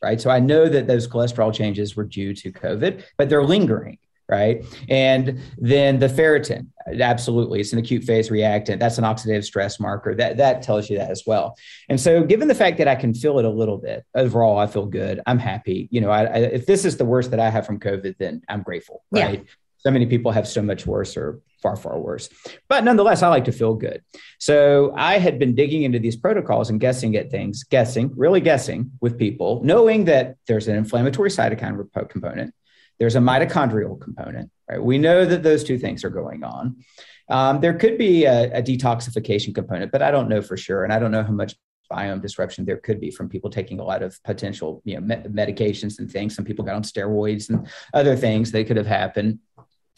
right? 0.01 0.19
So 0.19 0.29
I 0.29 0.41
know 0.41 0.67
that 0.67 0.85
those 0.85 1.07
cholesterol 1.07 1.53
changes 1.53 1.95
were 1.95 2.03
due 2.03 2.33
to 2.33 2.51
COVID, 2.51 3.03
but 3.17 3.29
they're 3.29 3.45
lingering 3.45 3.97
right? 4.29 4.63
And 4.89 5.39
then 5.57 5.99
the 5.99 6.07
ferritin, 6.07 6.67
absolutely, 6.99 7.59
it's 7.59 7.73
an 7.73 7.79
acute 7.79 8.03
phase 8.03 8.29
reactant. 8.29 8.79
That's 8.79 8.97
an 8.97 9.03
oxidative 9.03 9.43
stress 9.43 9.79
marker. 9.79 10.15
That 10.15 10.37
that 10.37 10.61
tells 10.61 10.89
you 10.89 10.97
that 10.97 11.09
as 11.09 11.23
well. 11.25 11.57
And 11.89 11.99
so, 11.99 12.23
given 12.23 12.47
the 12.47 12.55
fact 12.55 12.77
that 12.77 12.87
I 12.87 12.95
can 12.95 13.13
feel 13.13 13.39
it 13.39 13.45
a 13.45 13.49
little 13.49 13.77
bit, 13.77 14.05
overall, 14.15 14.57
I 14.57 14.67
feel 14.67 14.85
good. 14.85 15.21
I'm 15.25 15.39
happy. 15.39 15.87
You 15.91 16.01
know, 16.01 16.09
I, 16.09 16.23
I, 16.23 16.37
if 16.37 16.65
this 16.65 16.85
is 16.85 16.97
the 16.97 17.05
worst 17.05 17.31
that 17.31 17.39
I 17.39 17.49
have 17.49 17.65
from 17.65 17.79
COVID, 17.79 18.17
then 18.17 18.41
I'm 18.49 18.63
grateful. 18.63 19.03
Right. 19.11 19.39
Yeah. 19.39 19.51
So 19.79 19.91
many 19.91 20.07
people 20.07 20.31
have 20.31 20.47
so 20.47 20.61
much 20.61 20.85
worse 20.85 21.15
or 21.15 21.39
far, 21.61 21.75
far 21.75 21.99
worse. 21.99 22.29
But 22.67 22.83
nonetheless, 22.83 23.23
I 23.23 23.29
like 23.29 23.45
to 23.45 23.51
feel 23.51 23.73
good. 23.75 24.03
So 24.39 24.93
I 24.95 25.17
had 25.17 25.39
been 25.39 25.55
digging 25.55 25.83
into 25.83 25.99
these 25.99 26.15
protocols 26.15 26.69
and 26.69 26.79
guessing 26.79 27.15
at 27.15 27.31
things, 27.31 27.63
guessing, 27.63 28.11
really 28.15 28.41
guessing 28.41 28.91
with 29.01 29.17
people, 29.17 29.61
knowing 29.63 30.05
that 30.05 30.37
there's 30.47 30.67
an 30.67 30.75
inflammatory 30.75 31.29
cytokine 31.29 31.87
component 32.09 32.53
there's 32.99 33.15
a 33.15 33.19
mitochondrial 33.19 33.99
component, 33.99 34.51
right? 34.69 34.81
We 34.81 34.97
know 34.97 35.25
that 35.25 35.43
those 35.43 35.63
two 35.63 35.77
things 35.77 36.03
are 36.03 36.09
going 36.09 36.43
on. 36.43 36.77
Um, 37.29 37.59
there 37.59 37.73
could 37.73 37.97
be 37.97 38.25
a, 38.25 38.51
a, 38.57 38.61
detoxification 38.61 39.53
component, 39.53 39.91
but 39.91 40.01
I 40.01 40.11
don't 40.11 40.29
know 40.29 40.41
for 40.41 40.55
sure. 40.55 40.85
And 40.85 40.93
I 40.93 40.99
don't 40.99 41.11
know 41.11 41.23
how 41.23 41.33
much 41.33 41.55
biome 41.91 42.21
disruption 42.21 42.65
there 42.65 42.77
could 42.77 42.99
be 42.99 43.11
from 43.11 43.29
people 43.29 43.49
taking 43.49 43.79
a 43.79 43.83
lot 43.83 44.01
of 44.01 44.21
potential 44.23 44.81
you 44.85 44.95
know, 44.95 45.01
me- 45.01 45.23
medications 45.29 45.99
and 45.99 46.09
things. 46.09 46.35
Some 46.35 46.45
people 46.45 46.63
got 46.63 46.75
on 46.75 46.83
steroids 46.83 47.49
and 47.49 47.67
other 47.93 48.15
things 48.15 48.51
that 48.51 48.65
could 48.67 48.77
have 48.77 48.87
happened. 48.87 49.39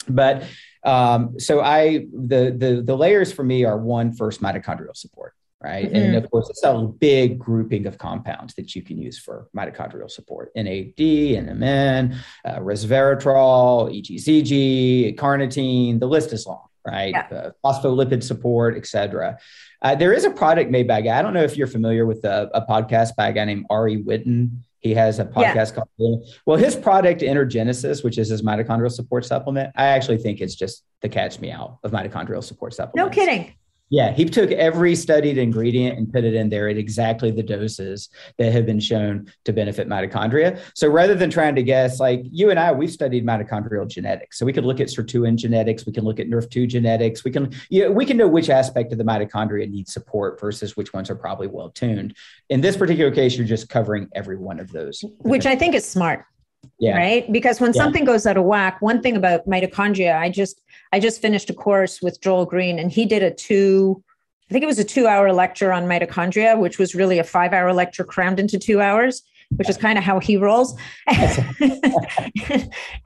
But 0.08 0.44
um, 0.84 1.38
so 1.38 1.60
I, 1.60 2.06
the, 2.12 2.54
the, 2.56 2.82
the 2.84 2.96
layers 2.96 3.32
for 3.32 3.44
me 3.44 3.64
are 3.64 3.78
one, 3.78 4.12
first 4.12 4.42
mitochondrial 4.42 4.96
support 4.96 5.34
right? 5.62 5.86
Mm-hmm. 5.86 5.96
And 5.96 6.16
of 6.16 6.30
course, 6.30 6.48
it's 6.48 6.62
a 6.62 6.74
big 6.98 7.38
grouping 7.38 7.86
of 7.86 7.98
compounds 7.98 8.54
that 8.54 8.74
you 8.74 8.82
can 8.82 8.98
use 8.98 9.18
for 9.18 9.48
mitochondrial 9.56 10.10
support: 10.10 10.50
NAD, 10.56 10.96
NMN, 10.96 12.16
uh, 12.44 12.58
resveratrol, 12.58 13.90
EGCG, 13.90 15.16
carnitine. 15.16 16.00
The 16.00 16.06
list 16.06 16.32
is 16.32 16.46
long, 16.46 16.66
right? 16.86 17.10
Yeah. 17.10 17.36
Uh, 17.36 17.50
phospholipid 17.64 18.22
support, 18.22 18.76
etc. 18.76 19.38
Uh, 19.82 19.94
there 19.94 20.12
is 20.12 20.24
a 20.24 20.30
product 20.30 20.70
made 20.70 20.86
by 20.88 20.98
a 20.98 21.02
guy. 21.02 21.18
I 21.18 21.22
don't 21.22 21.34
know 21.34 21.42
if 21.42 21.56
you're 21.56 21.66
familiar 21.66 22.06
with 22.06 22.24
a, 22.24 22.50
a 22.54 22.66
podcast 22.66 23.16
by 23.16 23.28
a 23.28 23.32
guy 23.32 23.44
named 23.44 23.66
Ari 23.70 24.02
Whitten. 24.02 24.62
He 24.80 24.94
has 24.94 25.18
a 25.18 25.26
podcast 25.26 25.76
yeah. 25.76 25.84
called 25.98 26.26
Well, 26.46 26.56
his 26.56 26.74
product 26.74 27.20
Energenesis, 27.20 28.02
which 28.02 28.16
is 28.16 28.30
his 28.30 28.40
mitochondrial 28.40 28.90
support 28.90 29.26
supplement, 29.26 29.72
I 29.76 29.88
actually 29.88 30.16
think 30.16 30.40
it's 30.40 30.54
just 30.54 30.84
the 31.02 31.08
catch 31.08 31.38
me 31.38 31.50
out 31.50 31.78
of 31.84 31.92
mitochondrial 31.92 32.42
support 32.42 32.72
supplements. 32.72 33.14
No 33.16 33.22
kidding. 33.22 33.54
Yeah, 33.90 34.12
he 34.12 34.24
took 34.24 34.52
every 34.52 34.94
studied 34.94 35.36
ingredient 35.36 35.98
and 35.98 36.10
put 36.10 36.22
it 36.22 36.32
in 36.32 36.48
there 36.48 36.68
at 36.68 36.76
exactly 36.76 37.32
the 37.32 37.42
doses 37.42 38.08
that 38.38 38.52
have 38.52 38.64
been 38.64 38.78
shown 38.78 39.30
to 39.44 39.52
benefit 39.52 39.88
mitochondria. 39.88 40.60
So 40.74 40.88
rather 40.88 41.16
than 41.16 41.28
trying 41.28 41.56
to 41.56 41.62
guess, 41.64 41.98
like 41.98 42.22
you 42.30 42.50
and 42.50 42.58
I, 42.58 42.70
we've 42.70 42.90
studied 42.90 43.26
mitochondrial 43.26 43.88
genetics. 43.88 44.38
So 44.38 44.46
we 44.46 44.52
could 44.52 44.64
look 44.64 44.78
at 44.78 44.86
sirtuin 44.86 45.34
genetics, 45.34 45.86
we 45.86 45.92
can 45.92 46.04
look 46.04 46.20
at 46.20 46.28
NRF2 46.28 46.68
genetics, 46.68 47.24
we 47.24 47.32
can, 47.32 47.52
you 47.68 47.84
know, 47.84 47.90
we 47.90 48.06
can 48.06 48.16
know 48.16 48.28
which 48.28 48.48
aspect 48.48 48.92
of 48.92 48.98
the 48.98 49.04
mitochondria 49.04 49.68
needs 49.68 49.92
support 49.92 50.40
versus 50.40 50.76
which 50.76 50.92
ones 50.92 51.10
are 51.10 51.16
probably 51.16 51.48
well 51.48 51.70
tuned. 51.70 52.14
In 52.48 52.60
this 52.60 52.76
particular 52.76 53.10
case, 53.10 53.36
you're 53.36 53.46
just 53.46 53.68
covering 53.68 54.08
every 54.14 54.36
one 54.36 54.60
of 54.60 54.70
those. 54.70 55.04
Which 55.18 55.46
I 55.46 55.56
think 55.56 55.74
is 55.74 55.84
smart. 55.84 56.24
Yeah. 56.78 56.96
Right. 56.96 57.30
Because 57.30 57.60
when 57.60 57.72
yeah. 57.74 57.82
something 57.82 58.04
goes 58.04 58.26
out 58.26 58.36
of 58.36 58.44
whack, 58.44 58.80
one 58.80 59.02
thing 59.02 59.16
about 59.16 59.46
mitochondria, 59.46 60.18
I 60.18 60.30
just 60.30 60.60
I 60.92 61.00
just 61.00 61.20
finished 61.20 61.50
a 61.50 61.54
course 61.54 62.02
with 62.02 62.20
Joel 62.20 62.46
Green 62.46 62.78
and 62.78 62.90
he 62.90 63.04
did 63.04 63.22
a 63.22 63.30
two, 63.30 64.02
I 64.50 64.52
think 64.52 64.64
it 64.64 64.66
was 64.66 64.78
a 64.78 64.84
two 64.84 65.06
hour 65.06 65.32
lecture 65.32 65.72
on 65.72 65.84
mitochondria, 65.84 66.58
which 66.58 66.78
was 66.78 66.94
really 66.94 67.18
a 67.18 67.24
five 67.24 67.52
hour 67.52 67.72
lecture 67.72 68.04
crammed 68.04 68.40
into 68.40 68.58
two 68.58 68.80
hours, 68.80 69.22
which 69.56 69.68
is 69.68 69.76
kind 69.76 69.98
of 69.98 70.04
how 70.04 70.18
he 70.20 70.36
rolls. 70.36 70.74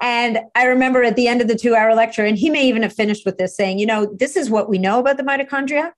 and 0.01 0.39
I 0.55 0.65
remember 0.65 1.03
at 1.03 1.17
the 1.17 1.27
end 1.29 1.41
of 1.41 1.49
the 1.49 1.57
two 1.57 1.75
hour 1.75 1.95
lecture, 1.95 2.25
and 2.25 2.39
he 2.39 2.51
may 2.51 2.67
even 2.67 2.83
have 2.83 2.95
finished 2.95 3.27
with 3.27 3.39
this 3.39 3.57
saying, 3.57 3.79
you 3.79 3.87
know, 3.87 4.07
this 4.07 4.37
is 4.37 4.49
what 4.49 4.69
we 4.69 4.79
know 4.79 5.01
about 5.01 5.17
the 5.17 5.25
mitochondria. 5.25 5.93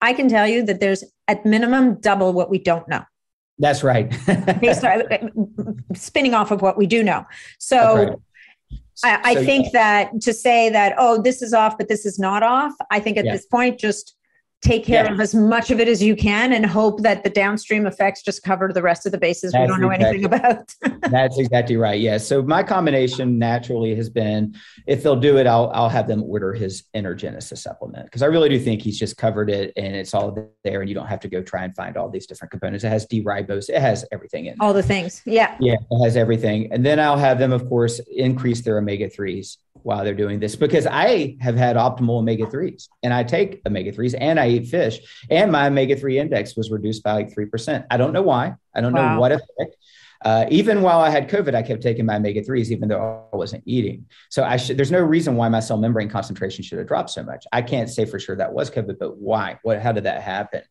I 0.00 0.12
can 0.12 0.28
tell 0.28 0.48
you 0.48 0.64
that 0.64 0.80
there's 0.80 1.04
at 1.26 1.44
minimum 1.44 2.00
double 2.00 2.32
what 2.32 2.50
we 2.50 2.58
don't 2.58 2.88
know. 2.88 3.04
That's 3.58 3.82
right. 3.82 4.10
based 4.60 4.84
on, 4.84 5.02
uh, 5.12 5.28
spinning 5.94 6.34
off 6.34 6.50
of 6.50 6.62
what 6.62 6.76
we 6.76 6.86
do 6.86 7.02
know. 7.02 7.26
So 7.58 8.20
I, 9.04 9.20
I 9.22 9.34
so, 9.34 9.44
think 9.44 9.66
yeah. 9.66 9.70
that 10.10 10.20
to 10.22 10.32
say 10.32 10.70
that, 10.70 10.94
oh, 10.98 11.20
this 11.20 11.42
is 11.42 11.52
off, 11.52 11.78
but 11.78 11.88
this 11.88 12.06
is 12.06 12.18
not 12.18 12.42
off, 12.42 12.72
I 12.90 13.00
think 13.00 13.16
at 13.16 13.24
yeah. 13.24 13.32
this 13.32 13.46
point, 13.46 13.78
just 13.78 14.14
take 14.62 14.84
care 14.84 15.04
yeah. 15.04 15.12
of 15.12 15.20
as 15.20 15.34
much 15.34 15.70
of 15.70 15.78
it 15.78 15.86
as 15.86 16.02
you 16.02 16.16
can 16.16 16.52
and 16.52 16.66
hope 16.66 17.02
that 17.02 17.22
the 17.22 17.30
downstream 17.30 17.86
effects 17.86 18.22
just 18.22 18.42
cover 18.42 18.72
the 18.72 18.82
rest 18.82 19.06
of 19.06 19.12
the 19.12 19.18
bases 19.18 19.52
that's 19.52 19.62
we 19.62 19.68
don't 19.68 19.80
know 19.80 19.90
exactly, 19.90 20.24
anything 20.24 20.24
about. 20.24 20.74
that's 21.10 21.38
exactly 21.38 21.76
right. 21.76 22.00
Yes. 22.00 22.22
Yeah. 22.22 22.26
So 22.26 22.42
my 22.42 22.62
combination 22.62 23.38
naturally 23.38 23.94
has 23.94 24.10
been 24.10 24.56
if 24.86 25.02
they'll 25.02 25.20
do 25.20 25.38
it, 25.38 25.46
I'll 25.46 25.70
I'll 25.72 25.88
have 25.88 26.08
them 26.08 26.22
order 26.24 26.52
his 26.52 26.84
Energenesis 26.94 27.58
supplement 27.58 28.06
because 28.06 28.22
I 28.22 28.26
really 28.26 28.48
do 28.48 28.58
think 28.58 28.82
he's 28.82 28.98
just 28.98 29.16
covered 29.16 29.48
it 29.48 29.72
and 29.76 29.94
it's 29.94 30.12
all 30.12 30.36
there 30.64 30.80
and 30.80 30.88
you 30.88 30.94
don't 30.94 31.06
have 31.06 31.20
to 31.20 31.28
go 31.28 31.40
try 31.42 31.64
and 31.64 31.74
find 31.76 31.96
all 31.96 32.08
these 32.08 32.26
different 32.26 32.50
components. 32.50 32.84
It 32.84 32.88
has 32.88 33.06
D-ribose, 33.06 33.68
it 33.68 33.80
has 33.80 34.04
everything 34.10 34.46
in 34.46 34.56
all 34.60 34.72
the 34.72 34.82
things. 34.82 35.22
Yeah. 35.24 35.56
Yeah, 35.60 35.76
it 35.90 36.04
has 36.04 36.16
everything. 36.16 36.72
And 36.72 36.84
then 36.84 36.98
I'll 36.98 37.18
have 37.18 37.38
them, 37.38 37.52
of 37.52 37.68
course, 37.68 38.00
increase 38.14 38.62
their 38.62 38.78
omega 38.78 39.08
3s 39.08 39.58
while 39.82 40.04
they're 40.04 40.14
doing 40.14 40.40
this 40.40 40.56
because 40.56 40.86
I 40.86 41.36
have 41.40 41.56
had 41.56 41.76
optimal 41.76 42.18
omega 42.18 42.46
3s 42.46 42.88
and 43.02 43.12
I 43.12 43.24
take 43.24 43.62
omega 43.66 43.92
3s 43.92 44.14
and 44.18 44.38
I 44.38 44.48
eat 44.48 44.68
fish 44.68 44.98
and 45.30 45.52
my 45.52 45.66
omega 45.66 45.96
3 45.96 46.18
index 46.18 46.56
was 46.56 46.70
reduced 46.70 47.02
by 47.02 47.12
like 47.12 47.34
3%. 47.34 47.86
I 47.90 47.96
don't 47.96 48.12
know 48.12 48.22
why. 48.22 48.54
I 48.74 48.80
don't 48.80 48.92
wow. 48.92 49.14
know 49.14 49.20
what 49.20 49.32
effect. 49.32 49.76
Uh, 50.24 50.46
even 50.50 50.82
while 50.82 50.98
I 51.00 51.10
had 51.10 51.28
COVID, 51.28 51.54
I 51.54 51.62
kept 51.62 51.82
taking 51.82 52.04
my 52.04 52.16
omega 52.16 52.42
3s, 52.42 52.70
even 52.70 52.88
though 52.88 53.28
I 53.32 53.36
wasn't 53.36 53.62
eating. 53.66 54.06
So 54.30 54.42
I 54.42 54.56
should, 54.56 54.76
there's 54.76 54.90
no 54.90 55.00
reason 55.00 55.36
why 55.36 55.48
my 55.48 55.60
cell 55.60 55.76
membrane 55.76 56.08
concentration 56.08 56.64
should 56.64 56.78
have 56.78 56.88
dropped 56.88 57.10
so 57.10 57.22
much. 57.22 57.46
I 57.52 57.62
can't 57.62 57.88
say 57.88 58.04
for 58.04 58.18
sure 58.18 58.34
that 58.36 58.52
was 58.52 58.70
COVID, 58.70 58.98
but 58.98 59.16
why? 59.16 59.58
What, 59.62 59.80
how 59.80 59.92
did 59.92 60.04
that 60.04 60.22
happen? 60.22 60.62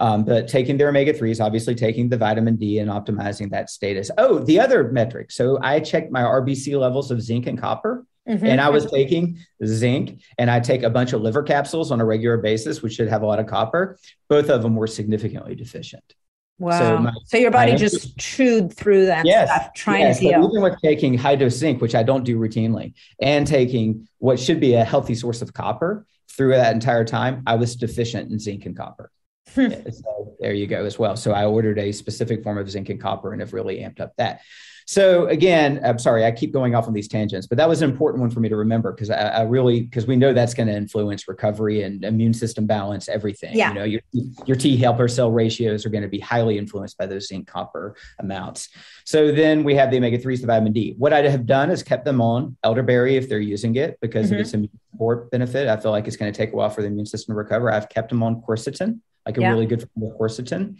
Um, 0.00 0.24
but 0.24 0.48
taking 0.48 0.76
their 0.76 0.88
omega 0.88 1.12
3s, 1.12 1.44
obviously 1.44 1.74
taking 1.74 2.08
the 2.08 2.16
vitamin 2.16 2.56
D 2.56 2.78
and 2.78 2.90
optimizing 2.90 3.50
that 3.50 3.70
status. 3.70 4.10
Oh, 4.16 4.38
the 4.38 4.60
other 4.60 4.90
metric. 4.90 5.30
So 5.30 5.58
I 5.62 5.80
checked 5.80 6.10
my 6.10 6.22
RBC 6.22 6.78
levels 6.78 7.10
of 7.10 7.20
zinc 7.22 7.46
and 7.46 7.58
copper. 7.58 8.04
Mm-hmm. 8.30 8.46
And 8.46 8.60
I 8.60 8.70
was 8.70 8.88
taking 8.90 9.38
zinc 9.66 10.22
and 10.38 10.48
I 10.48 10.60
take 10.60 10.84
a 10.84 10.90
bunch 10.90 11.12
of 11.12 11.20
liver 11.20 11.42
capsules 11.42 11.90
on 11.90 12.00
a 12.00 12.04
regular 12.04 12.36
basis, 12.36 12.80
which 12.80 12.94
should 12.94 13.08
have 13.08 13.22
a 13.22 13.26
lot 13.26 13.40
of 13.40 13.48
copper. 13.48 13.98
Both 14.28 14.48
of 14.48 14.62
them 14.62 14.76
were 14.76 14.86
significantly 14.86 15.56
deficient. 15.56 16.14
Wow. 16.60 16.78
So, 16.78 16.98
my, 16.98 17.12
so 17.24 17.38
your 17.38 17.50
body 17.50 17.74
just 17.74 18.16
chewed 18.18 18.72
through 18.72 19.06
that 19.06 19.24
yes, 19.24 19.48
stuff 19.48 19.72
trying 19.74 20.02
yes. 20.02 20.18
to 20.18 20.24
heal. 20.24 20.48
Even 20.50 20.62
with 20.62 20.78
taking 20.80 21.16
high 21.16 21.34
dose 21.34 21.56
zinc, 21.56 21.80
which 21.80 21.94
I 21.94 22.02
don't 22.02 22.22
do 22.22 22.38
routinely, 22.38 22.92
and 23.20 23.46
taking 23.46 24.06
what 24.18 24.38
should 24.38 24.60
be 24.60 24.74
a 24.74 24.84
healthy 24.84 25.14
source 25.14 25.40
of 25.40 25.54
copper 25.54 26.06
through 26.30 26.50
that 26.50 26.74
entire 26.74 27.04
time, 27.04 27.42
I 27.46 27.56
was 27.56 27.74
deficient 27.76 28.30
in 28.30 28.38
zinc 28.38 28.66
and 28.66 28.76
copper. 28.76 29.10
Hmm. 29.54 29.70
so 29.90 30.36
there 30.38 30.52
you 30.52 30.66
go 30.66 30.84
as 30.84 30.98
well. 30.98 31.16
So 31.16 31.32
I 31.32 31.46
ordered 31.46 31.78
a 31.78 31.92
specific 31.92 32.44
form 32.44 32.58
of 32.58 32.70
zinc 32.70 32.88
and 32.90 33.00
copper 33.00 33.32
and 33.32 33.40
have 33.40 33.52
really 33.52 33.78
amped 33.78 34.00
up 34.00 34.12
that. 34.18 34.42
So 34.90 35.26
again, 35.26 35.80
I'm 35.84 36.00
sorry, 36.00 36.24
I 36.24 36.32
keep 36.32 36.52
going 36.52 36.74
off 36.74 36.88
on 36.88 36.92
these 36.92 37.06
tangents, 37.06 37.46
but 37.46 37.56
that 37.58 37.68
was 37.68 37.80
an 37.80 37.88
important 37.88 38.22
one 38.22 38.28
for 38.28 38.40
me 38.40 38.48
to 38.48 38.56
remember 38.56 38.90
because 38.90 39.08
I, 39.08 39.28
I, 39.28 39.42
really 39.42 39.82
because 39.82 40.08
we 40.08 40.16
know 40.16 40.32
that's 40.32 40.52
going 40.52 40.66
to 40.66 40.74
influence 40.74 41.28
recovery 41.28 41.84
and 41.84 42.04
immune 42.04 42.34
system 42.34 42.66
balance, 42.66 43.08
everything. 43.08 43.56
Yeah. 43.56 43.68
You 43.68 43.74
know, 43.76 43.84
your 43.84 44.00
your 44.46 44.56
T 44.56 44.76
helper 44.76 45.06
cell 45.06 45.30
ratios 45.30 45.86
are 45.86 45.90
going 45.90 46.02
to 46.02 46.08
be 46.08 46.18
highly 46.18 46.58
influenced 46.58 46.98
by 46.98 47.06
those 47.06 47.28
zinc 47.28 47.46
copper 47.46 47.94
amounts. 48.18 48.70
So 49.04 49.30
then 49.30 49.62
we 49.62 49.76
have 49.76 49.92
the 49.92 49.98
omega 49.98 50.18
threes, 50.18 50.40
the 50.40 50.48
vitamin 50.48 50.72
D. 50.72 50.96
What 50.98 51.12
I 51.12 51.22
have 51.22 51.46
done 51.46 51.70
is 51.70 51.84
kept 51.84 52.04
them 52.04 52.20
on 52.20 52.56
elderberry 52.64 53.14
if 53.14 53.28
they're 53.28 53.38
using 53.38 53.76
it 53.76 53.96
because 54.00 54.26
mm-hmm. 54.26 54.34
of 54.34 54.40
its 54.40 54.54
immune 54.54 54.76
support 54.90 55.30
benefit. 55.30 55.68
I 55.68 55.76
feel 55.76 55.92
like 55.92 56.08
it's 56.08 56.16
going 56.16 56.32
to 56.32 56.36
take 56.36 56.52
a 56.52 56.56
while 56.56 56.68
for 56.68 56.82
the 56.82 56.88
immune 56.88 57.06
system 57.06 57.34
to 57.34 57.36
recover. 57.36 57.72
I've 57.72 57.88
kept 57.88 58.08
them 58.08 58.24
on 58.24 58.42
quercetin, 58.42 58.98
like 59.24 59.38
a 59.38 59.40
yeah. 59.40 59.52
really 59.52 59.66
good 59.66 59.88
form 59.94 60.10
of 60.10 60.18
quercetin. 60.18 60.78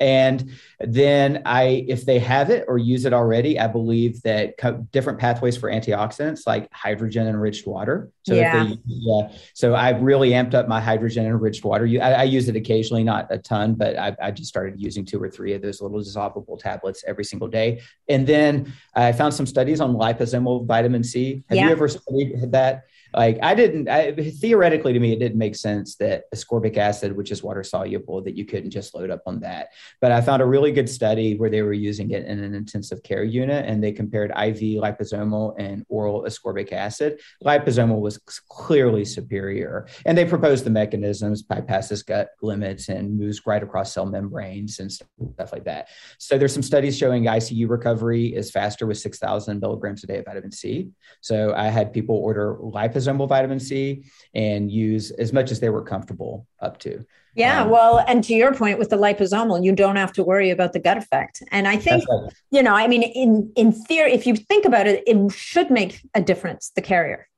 And 0.00 0.50
then 0.80 1.42
I, 1.44 1.84
if 1.86 2.06
they 2.06 2.18
have 2.18 2.48
it 2.48 2.64
or 2.66 2.78
use 2.78 3.04
it 3.04 3.12
already, 3.12 3.60
I 3.60 3.66
believe 3.66 4.22
that 4.22 4.56
co- 4.56 4.86
different 4.92 5.18
pathways 5.18 5.58
for 5.58 5.70
antioxidants 5.70 6.46
like 6.46 6.72
hydrogen 6.72 7.26
enriched 7.26 7.66
water. 7.66 8.10
So 8.22 8.34
yeah. 8.34 8.64
They, 8.64 8.78
yeah. 8.86 9.32
So 9.52 9.74
I've 9.74 10.00
really 10.00 10.30
amped 10.30 10.54
up 10.54 10.68
my 10.68 10.80
hydrogen 10.80 11.26
enriched 11.26 11.64
water. 11.64 11.86
I, 12.00 12.12
I, 12.12 12.22
use 12.22 12.48
it 12.48 12.56
occasionally, 12.56 13.04
not 13.04 13.26
a 13.30 13.36
ton, 13.36 13.74
but 13.74 13.98
I, 13.98 14.16
I, 14.22 14.30
just 14.30 14.48
started 14.48 14.80
using 14.80 15.04
two 15.04 15.22
or 15.22 15.28
three 15.28 15.52
of 15.52 15.60
those 15.60 15.82
little 15.82 16.00
dissolvable 16.00 16.58
tablets 16.58 17.04
every 17.06 17.24
single 17.24 17.48
day. 17.48 17.82
And 18.08 18.26
then 18.26 18.72
I 18.94 19.12
found 19.12 19.34
some 19.34 19.46
studies 19.46 19.80
on 19.80 19.94
liposomal 19.94 20.66
vitamin 20.66 21.04
C. 21.04 21.42
Have 21.48 21.56
yeah. 21.56 21.66
you 21.66 21.72
ever 21.72 21.88
studied 21.88 22.52
that? 22.52 22.84
Like 23.14 23.38
I 23.42 23.54
didn't 23.54 23.88
I, 23.88 24.12
theoretically 24.12 24.92
to 24.92 25.00
me 25.00 25.12
it 25.12 25.18
didn't 25.18 25.38
make 25.38 25.56
sense 25.56 25.96
that 25.96 26.24
ascorbic 26.34 26.76
acid, 26.76 27.16
which 27.16 27.30
is 27.30 27.42
water 27.42 27.62
soluble, 27.62 28.22
that 28.22 28.36
you 28.36 28.44
couldn't 28.44 28.70
just 28.70 28.94
load 28.94 29.10
up 29.10 29.22
on 29.26 29.40
that. 29.40 29.68
But 30.00 30.12
I 30.12 30.20
found 30.20 30.42
a 30.42 30.46
really 30.46 30.72
good 30.72 30.88
study 30.88 31.36
where 31.36 31.50
they 31.50 31.62
were 31.62 31.72
using 31.72 32.10
it 32.10 32.24
in 32.26 32.42
an 32.42 32.54
intensive 32.54 33.02
care 33.02 33.24
unit 33.24 33.66
and 33.66 33.82
they 33.82 33.92
compared 33.92 34.30
IV 34.30 34.80
liposomal 34.80 35.54
and 35.58 35.84
oral 35.88 36.22
ascorbic 36.22 36.72
acid. 36.72 37.20
Liposomal 37.44 38.00
was 38.00 38.18
clearly 38.18 39.04
superior, 39.04 39.86
and 40.06 40.16
they 40.16 40.24
proposed 40.24 40.64
the 40.64 40.70
mechanisms 40.70 41.42
bypasses 41.42 42.06
gut 42.06 42.30
limits 42.42 42.88
and 42.88 43.18
moves 43.18 43.46
right 43.46 43.62
across 43.62 43.92
cell 43.92 44.06
membranes 44.06 44.78
and 44.78 44.92
stuff 44.92 45.52
like 45.52 45.64
that. 45.64 45.88
So 46.18 46.38
there's 46.38 46.52
some 46.52 46.62
studies 46.62 46.96
showing 46.96 47.24
ICU 47.24 47.68
recovery 47.68 48.34
is 48.34 48.50
faster 48.50 48.86
with 48.86 48.98
6,000 48.98 49.60
milligrams 49.60 50.04
a 50.04 50.06
day 50.06 50.18
of 50.18 50.24
vitamin 50.24 50.52
C. 50.52 50.90
So 51.20 51.54
I 51.56 51.68
had 51.68 51.92
people 51.92 52.16
order 52.16 52.56
liposomal 52.60 52.99
vitamin 53.06 53.60
C 53.60 54.04
and 54.34 54.70
use 54.70 55.10
as 55.12 55.32
much 55.32 55.50
as 55.50 55.60
they 55.60 55.70
were 55.70 55.82
comfortable 55.82 56.46
up 56.60 56.78
to. 56.78 57.04
Yeah, 57.34 57.62
um, 57.62 57.70
well, 57.70 58.04
and 58.08 58.24
to 58.24 58.34
your 58.34 58.54
point 58.54 58.78
with 58.78 58.90
the 58.90 58.96
liposomal, 58.96 59.62
you 59.62 59.72
don't 59.72 59.96
have 59.96 60.12
to 60.14 60.24
worry 60.24 60.50
about 60.50 60.72
the 60.72 60.80
gut 60.80 60.96
effect. 60.96 61.42
And 61.52 61.68
I 61.68 61.76
think, 61.76 62.08
right. 62.08 62.32
you 62.50 62.62
know, 62.62 62.74
I 62.74 62.88
mean, 62.88 63.02
in 63.02 63.52
in 63.54 63.72
theory, 63.72 64.12
if 64.12 64.26
you 64.26 64.34
think 64.34 64.64
about 64.64 64.86
it, 64.86 65.04
it 65.06 65.32
should 65.32 65.70
make 65.70 66.00
a 66.14 66.20
difference. 66.20 66.72
The 66.74 66.82
carrier. 66.82 67.28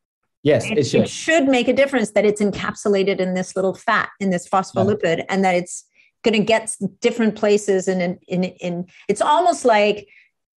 Yes, 0.43 0.69
it, 0.69 0.79
it 0.79 0.85
should. 0.85 1.03
It 1.03 1.09
should 1.09 1.47
make 1.47 1.69
a 1.69 1.73
difference 1.73 2.13
that 2.13 2.25
it's 2.25 2.41
encapsulated 2.41 3.19
in 3.19 3.35
this 3.35 3.55
little 3.55 3.75
fat, 3.75 4.09
in 4.19 4.31
this 4.31 4.49
phospholipid, 4.49 5.19
yeah. 5.19 5.25
and 5.29 5.45
that 5.45 5.55
it's 5.55 5.85
going 6.25 6.35
to 6.35 6.45
get 6.45 6.75
different 7.01 7.37
places. 7.37 7.87
And 7.87 8.01
in, 8.01 8.19
in 8.29 8.45
in 8.45 8.87
it's 9.09 9.21
almost 9.21 9.65
like 9.65 10.09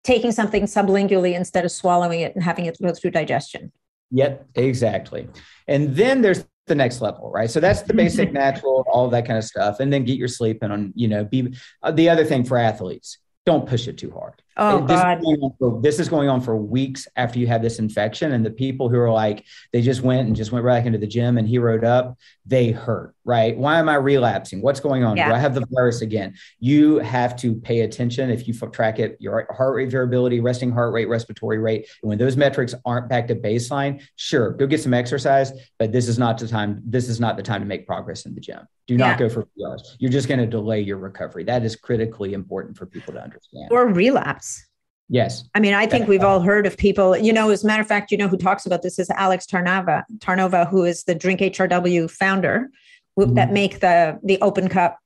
taking 0.03 0.31
something 0.31 0.63
sublingually 0.63 1.35
instead 1.35 1.65
of 1.65 1.71
swallowing 1.71 2.21
it 2.21 2.35
and 2.35 2.43
having 2.43 2.65
it 2.65 2.77
go 2.81 2.93
through 2.93 3.11
digestion. 3.11 3.71
Yep, 4.11 4.49
exactly. 4.55 5.27
And 5.67 5.95
then 5.95 6.21
there's 6.21 6.45
the 6.67 6.75
next 6.75 7.01
level, 7.01 7.29
right? 7.31 7.49
So 7.49 7.59
that's 7.59 7.83
the 7.83 7.93
basic 7.93 8.33
natural, 8.33 8.85
all 8.91 9.09
that 9.09 9.25
kind 9.25 9.37
of 9.37 9.43
stuff. 9.43 9.79
And 9.79 9.91
then 9.91 10.03
get 10.03 10.17
your 10.17 10.27
sleep 10.27 10.59
and 10.61 10.73
on, 10.73 10.93
you 10.95 11.07
know, 11.07 11.23
be 11.23 11.55
uh, 11.83 11.91
the 11.91 12.09
other 12.09 12.25
thing 12.25 12.43
for 12.43 12.57
athletes, 12.57 13.19
don't 13.45 13.67
push 13.67 13.87
it 13.87 13.97
too 13.97 14.11
hard. 14.11 14.41
Oh 14.57 14.85
this 14.85 14.99
God! 14.99 15.19
Is 15.21 15.37
for, 15.59 15.81
this 15.81 15.99
is 15.99 16.07
going 16.07 16.29
on 16.29 16.39
for 16.41 16.55
weeks 16.55 17.07
after 17.15 17.39
you 17.39 17.47
have 17.47 17.61
this 17.61 17.79
infection, 17.79 18.31
and 18.31 18.45
the 18.45 18.51
people 18.51 18.89
who 18.89 18.97
are 18.97 19.11
like 19.11 19.45
they 19.73 19.81
just 19.81 20.01
went 20.01 20.27
and 20.27 20.35
just 20.35 20.51
went 20.51 20.65
back 20.65 20.85
into 20.85 20.97
the 20.97 21.07
gym 21.07 21.37
and 21.37 21.47
he 21.47 21.55
heroed 21.55 21.83
up, 21.83 22.17
they 22.45 22.71
hurt. 22.71 23.13
Right? 23.25 23.57
Why 23.57 23.79
am 23.79 23.89
I 23.89 23.95
relapsing? 23.95 24.61
What's 24.61 24.79
going 24.79 25.03
on? 25.03 25.17
Yeah. 25.17 25.29
Do 25.29 25.35
I 25.35 25.39
have 25.39 25.55
the 25.55 25.65
virus 25.71 26.01
again? 26.01 26.35
You 26.59 26.99
have 26.99 27.35
to 27.37 27.55
pay 27.55 27.81
attention 27.81 28.29
if 28.29 28.47
you 28.47 28.53
track 28.53 28.99
it, 28.99 29.17
your 29.19 29.47
heart 29.51 29.75
rate 29.75 29.89
variability, 29.89 30.39
resting 30.41 30.71
heart 30.71 30.93
rate, 30.93 31.09
respiratory 31.09 31.57
rate. 31.57 31.87
And 32.01 32.09
when 32.09 32.17
those 32.17 32.37
metrics 32.37 32.75
aren't 32.85 33.09
back 33.09 33.27
to 33.29 33.35
baseline, 33.35 34.03
sure, 34.15 34.51
go 34.51 34.67
get 34.67 34.81
some 34.81 34.93
exercise, 34.93 35.51
but 35.79 35.91
this 35.91 36.07
is 36.07 36.19
not 36.19 36.37
the 36.37 36.47
time. 36.47 36.81
This 36.85 37.09
is 37.09 37.19
not 37.19 37.35
the 37.35 37.43
time 37.43 37.61
to 37.61 37.67
make 37.67 37.87
progress 37.87 38.25
in 38.25 38.35
the 38.35 38.41
gym. 38.41 38.67
Do 38.87 38.97
not 38.97 39.19
yeah. 39.19 39.27
go 39.27 39.29
for 39.29 39.47
PRs. 39.57 39.95
You're 39.97 40.11
just 40.11 40.27
going 40.27 40.39
to 40.39 40.45
delay 40.45 40.79
your 40.79 40.97
recovery. 40.97 41.43
That 41.43 41.63
is 41.63 41.75
critically 41.75 42.33
important 42.33 42.77
for 42.77 42.85
people 42.85 43.13
to 43.13 43.23
understand. 43.23 43.69
Or 43.71 43.87
relapse. 43.87 44.44
Yes. 45.07 45.43
I 45.53 45.59
mean, 45.59 45.73
I 45.73 45.85
think 45.85 46.07
we've 46.07 46.23
all 46.23 46.41
heard 46.41 46.65
of 46.65 46.77
people, 46.77 47.15
you 47.15 47.31
know, 47.31 47.49
as 47.51 47.63
a 47.63 47.67
matter 47.67 47.81
of 47.81 47.87
fact, 47.87 48.11
you 48.11 48.17
know, 48.17 48.27
who 48.27 48.37
talks 48.37 48.65
about 48.65 48.81
this 48.81 48.97
is 48.97 49.09
Alex 49.11 49.45
Tarnava, 49.45 50.03
Tarnova, 50.17 50.67
who 50.67 50.83
is 50.83 51.03
the 51.03 51.13
Drink 51.13 51.41
HRW 51.41 52.09
founder 52.09 52.69
mm-hmm. 53.19 53.35
that 53.35 53.51
make 53.51 53.81
the, 53.81 54.19
the 54.23 54.41
open 54.41 54.67
cup 54.67 54.99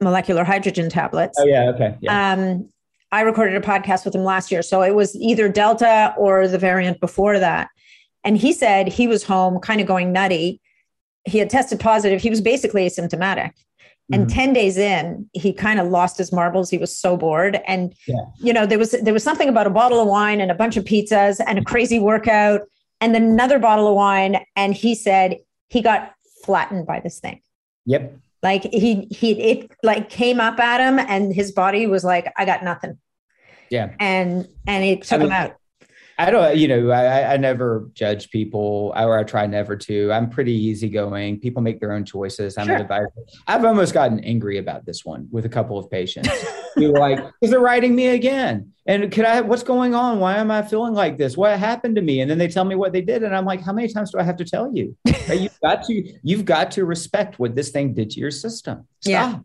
molecular 0.00 0.42
hydrogen 0.42 0.88
tablets. 0.88 1.38
Oh 1.38 1.44
yeah. 1.44 1.70
Okay. 1.70 1.96
Yeah. 2.00 2.32
Um, 2.32 2.68
I 3.12 3.20
recorded 3.22 3.56
a 3.56 3.64
podcast 3.64 4.04
with 4.04 4.14
him 4.14 4.24
last 4.24 4.50
year. 4.50 4.60
So 4.62 4.82
it 4.82 4.94
was 4.94 5.14
either 5.16 5.48
Delta 5.48 6.14
or 6.18 6.48
the 6.48 6.58
variant 6.58 7.00
before 7.00 7.38
that. 7.38 7.68
And 8.24 8.36
he 8.36 8.52
said 8.52 8.88
he 8.88 9.06
was 9.06 9.22
home 9.22 9.60
kind 9.60 9.80
of 9.80 9.86
going 9.86 10.12
nutty. 10.12 10.60
He 11.24 11.38
had 11.38 11.48
tested 11.48 11.80
positive. 11.80 12.20
He 12.20 12.30
was 12.30 12.40
basically 12.40 12.86
asymptomatic. 12.86 13.52
And 14.10 14.26
mm-hmm. 14.26 14.38
10 14.38 14.52
days 14.54 14.78
in, 14.78 15.28
he 15.34 15.52
kind 15.52 15.78
of 15.78 15.88
lost 15.88 16.16
his 16.16 16.32
marbles. 16.32 16.70
He 16.70 16.78
was 16.78 16.94
so 16.94 17.16
bored. 17.16 17.60
And 17.66 17.94
yeah. 18.06 18.16
you 18.38 18.52
know, 18.52 18.64
there 18.64 18.78
was 18.78 18.92
there 18.92 19.12
was 19.12 19.22
something 19.22 19.48
about 19.48 19.66
a 19.66 19.70
bottle 19.70 20.00
of 20.00 20.08
wine 20.08 20.40
and 20.40 20.50
a 20.50 20.54
bunch 20.54 20.76
of 20.76 20.84
pizzas 20.84 21.40
and 21.46 21.58
a 21.58 21.64
crazy 21.64 21.98
workout 21.98 22.62
and 23.00 23.14
then 23.14 23.22
another 23.24 23.58
bottle 23.58 23.86
of 23.86 23.94
wine. 23.94 24.38
And 24.56 24.74
he 24.74 24.94
said 24.94 25.36
he 25.68 25.82
got 25.82 26.14
flattened 26.44 26.86
by 26.86 27.00
this 27.00 27.20
thing. 27.20 27.42
Yep. 27.84 28.16
Like 28.42 28.62
he 28.62 29.08
he 29.10 29.32
it 29.32 29.72
like 29.82 30.08
came 30.08 30.40
up 30.40 30.58
at 30.58 30.80
him 30.80 30.98
and 30.98 31.34
his 31.34 31.52
body 31.52 31.86
was 31.86 32.04
like, 32.04 32.32
I 32.36 32.44
got 32.44 32.64
nothing. 32.64 32.98
Yeah. 33.70 33.94
And 34.00 34.48
and 34.66 34.84
it 34.84 35.02
took 35.02 35.12
I 35.12 35.18
mean, 35.18 35.26
him 35.26 35.32
out. 35.32 35.56
I 36.20 36.32
don't, 36.32 36.56
you 36.56 36.66
know, 36.66 36.90
I, 36.90 37.34
I 37.34 37.36
never 37.36 37.88
judge 37.94 38.30
people, 38.30 38.92
or 38.96 39.16
I 39.16 39.22
try 39.22 39.46
never 39.46 39.76
to. 39.76 40.10
I'm 40.12 40.28
pretty 40.28 40.52
easygoing. 40.52 41.38
People 41.38 41.62
make 41.62 41.78
their 41.78 41.92
own 41.92 42.04
choices. 42.04 42.58
I'm 42.58 42.66
sure. 42.66 42.74
an 42.74 42.82
advisor. 42.82 43.12
I've 43.46 43.64
almost 43.64 43.94
gotten 43.94 44.18
angry 44.20 44.58
about 44.58 44.84
this 44.84 45.04
one 45.04 45.28
with 45.30 45.44
a 45.44 45.48
couple 45.48 45.78
of 45.78 45.88
patients. 45.90 46.28
You're 46.76 46.98
like, 46.98 47.20
"Is 47.40 47.50
they're 47.50 47.60
writing 47.60 47.94
me 47.94 48.08
again. 48.08 48.72
And 48.86 49.12
could 49.12 49.26
I, 49.26 49.42
what's 49.42 49.62
going 49.62 49.94
on? 49.94 50.18
Why 50.18 50.38
am 50.38 50.50
I 50.50 50.62
feeling 50.62 50.94
like 50.94 51.18
this? 51.18 51.36
What 51.36 51.56
happened 51.58 51.94
to 51.96 52.02
me? 52.02 52.20
And 52.20 52.30
then 52.30 52.38
they 52.38 52.48
tell 52.48 52.64
me 52.64 52.74
what 52.74 52.92
they 52.92 53.02
did. 53.02 53.22
And 53.22 53.36
I'm 53.36 53.44
like, 53.44 53.60
how 53.60 53.72
many 53.72 53.86
times 53.86 54.10
do 54.10 54.18
I 54.18 54.22
have 54.22 54.36
to 54.38 54.44
tell 54.44 54.74
you? 54.74 54.96
you've 55.28 55.60
got 55.60 55.84
to, 55.84 56.18
you've 56.22 56.44
got 56.44 56.70
to 56.72 56.84
respect 56.84 57.38
what 57.38 57.54
this 57.54 57.70
thing 57.70 57.94
did 57.94 58.10
to 58.10 58.20
your 58.20 58.30
system. 58.30 58.88
Stop. 59.00 59.10
Yeah 59.10 59.38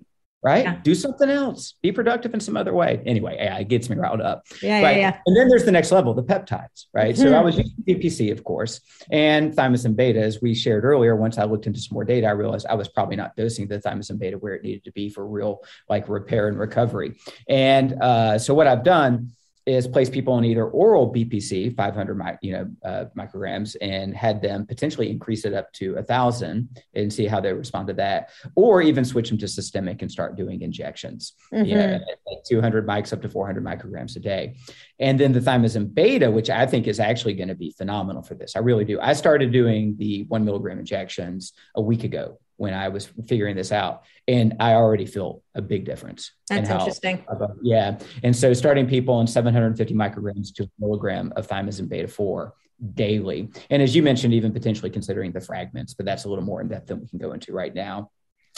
right? 0.43 0.65
Yeah. 0.65 0.79
Do 0.83 0.93
something 0.93 1.29
else. 1.29 1.75
Be 1.81 1.91
productive 1.91 2.33
in 2.33 2.39
some 2.39 2.57
other 2.57 2.73
way. 2.73 3.01
Anyway, 3.05 3.37
yeah, 3.37 3.57
it 3.57 3.69
gets 3.69 3.89
me 3.89 3.95
riled 3.95 4.21
up. 4.21 4.45
Yeah, 4.61 4.81
yeah, 4.81 4.91
yeah. 4.91 5.17
And 5.25 5.37
then 5.37 5.47
there's 5.47 5.63
the 5.63 5.71
next 5.71 5.91
level, 5.91 6.13
the 6.13 6.23
peptides, 6.23 6.85
right? 6.93 7.15
Mm-hmm. 7.15 7.23
So 7.23 7.33
I 7.33 7.41
was 7.41 7.57
using 7.57 7.73
BPC, 7.87 8.31
of 8.31 8.43
course, 8.43 8.81
and 9.09 9.53
thymosin 9.53 9.95
beta, 9.95 10.19
as 10.21 10.41
we 10.41 10.53
shared 10.53 10.83
earlier. 10.83 11.15
Once 11.15 11.37
I 11.37 11.45
looked 11.45 11.65
into 11.65 11.79
some 11.79 11.95
more 11.95 12.03
data, 12.03 12.27
I 12.27 12.31
realized 12.31 12.67
I 12.67 12.75
was 12.75 12.89
probably 12.89 13.15
not 13.15 13.35
dosing 13.35 13.67
the 13.67 13.79
thymosin 13.79 14.19
beta 14.19 14.37
where 14.37 14.53
it 14.53 14.63
needed 14.63 14.83
to 14.83 14.91
be 14.91 15.09
for 15.09 15.25
real, 15.25 15.61
like 15.89 16.09
repair 16.09 16.49
and 16.49 16.59
recovery. 16.59 17.15
And 17.47 17.93
uh, 18.01 18.37
so 18.37 18.53
what 18.53 18.67
I've 18.67 18.83
done 18.83 19.31
is 19.65 19.87
place 19.87 20.09
people 20.09 20.33
on 20.33 20.43
either 20.43 20.65
oral 20.65 21.11
BPC, 21.13 21.75
500 21.75 22.17
mi- 22.17 22.25
you 22.41 22.53
know 22.53 22.69
uh, 22.83 23.05
micrograms, 23.17 23.75
and 23.81 24.15
had 24.15 24.41
them 24.41 24.65
potentially 24.65 25.09
increase 25.09 25.45
it 25.45 25.53
up 25.53 25.71
to 25.73 25.95
a 25.95 26.03
thousand 26.03 26.69
and 26.93 27.11
see 27.11 27.25
how 27.25 27.39
they 27.39 27.53
respond 27.53 27.87
to 27.87 27.93
that, 27.93 28.29
or 28.55 28.81
even 28.81 29.05
switch 29.05 29.29
them 29.29 29.37
to 29.37 29.47
systemic 29.47 30.01
and 30.01 30.11
start 30.11 30.35
doing 30.35 30.61
injections, 30.61 31.33
mm-hmm. 31.53 31.65
you 31.65 31.75
know, 31.75 31.99
like 32.27 32.43
200 32.45 32.85
mics 32.85 33.13
up 33.13 33.21
to 33.21 33.29
400 33.29 33.63
micrograms 33.63 34.15
a 34.15 34.19
day, 34.19 34.55
and 34.99 35.19
then 35.19 35.31
the 35.31 35.39
thymosin 35.39 35.93
beta, 35.93 36.29
which 36.29 36.49
I 36.49 36.65
think 36.65 36.87
is 36.87 36.99
actually 36.99 37.33
going 37.33 37.49
to 37.49 37.55
be 37.55 37.71
phenomenal 37.71 38.21
for 38.21 38.35
this. 38.35 38.55
I 38.55 38.59
really 38.59 38.85
do. 38.85 38.99
I 38.99 39.13
started 39.13 39.51
doing 39.51 39.95
the 39.97 40.23
one 40.27 40.43
milligram 40.43 40.79
injections 40.79 41.53
a 41.75 41.81
week 41.81 42.03
ago 42.03 42.39
when 42.57 42.73
I 42.73 42.89
was 42.89 43.07
figuring 43.27 43.55
this 43.55 43.71
out. 43.71 44.03
And 44.27 44.55
I 44.59 44.73
already 44.73 45.05
feel 45.05 45.43
a 45.55 45.61
big 45.61 45.85
difference. 45.85 46.31
That's 46.49 46.69
in 46.69 46.75
interesting. 46.77 47.25
yeah. 47.61 47.99
And 48.23 48.35
so 48.35 48.53
starting 48.53 48.87
people 48.87 49.15
on 49.15 49.27
750 49.27 49.93
micrograms 49.93 50.53
to 50.55 50.63
a 50.63 50.67
milligram 50.79 51.33
of 51.35 51.47
thymosin 51.47 51.89
beta 51.89 52.07
4 52.07 52.53
daily. 52.93 53.49
And 53.69 53.81
as 53.81 53.95
you 53.95 54.03
mentioned, 54.03 54.33
even 54.33 54.51
potentially 54.51 54.89
considering 54.89 55.31
the 55.31 55.41
fragments, 55.41 55.93
but 55.93 56.05
that's 56.05 56.25
a 56.25 56.29
little 56.29 56.43
more 56.43 56.61
in 56.61 56.67
depth 56.67 56.87
than 56.87 56.99
we 56.99 57.07
can 57.07 57.19
go 57.19 57.33
into 57.33 57.53
right 57.53 57.73
now. 57.73 58.11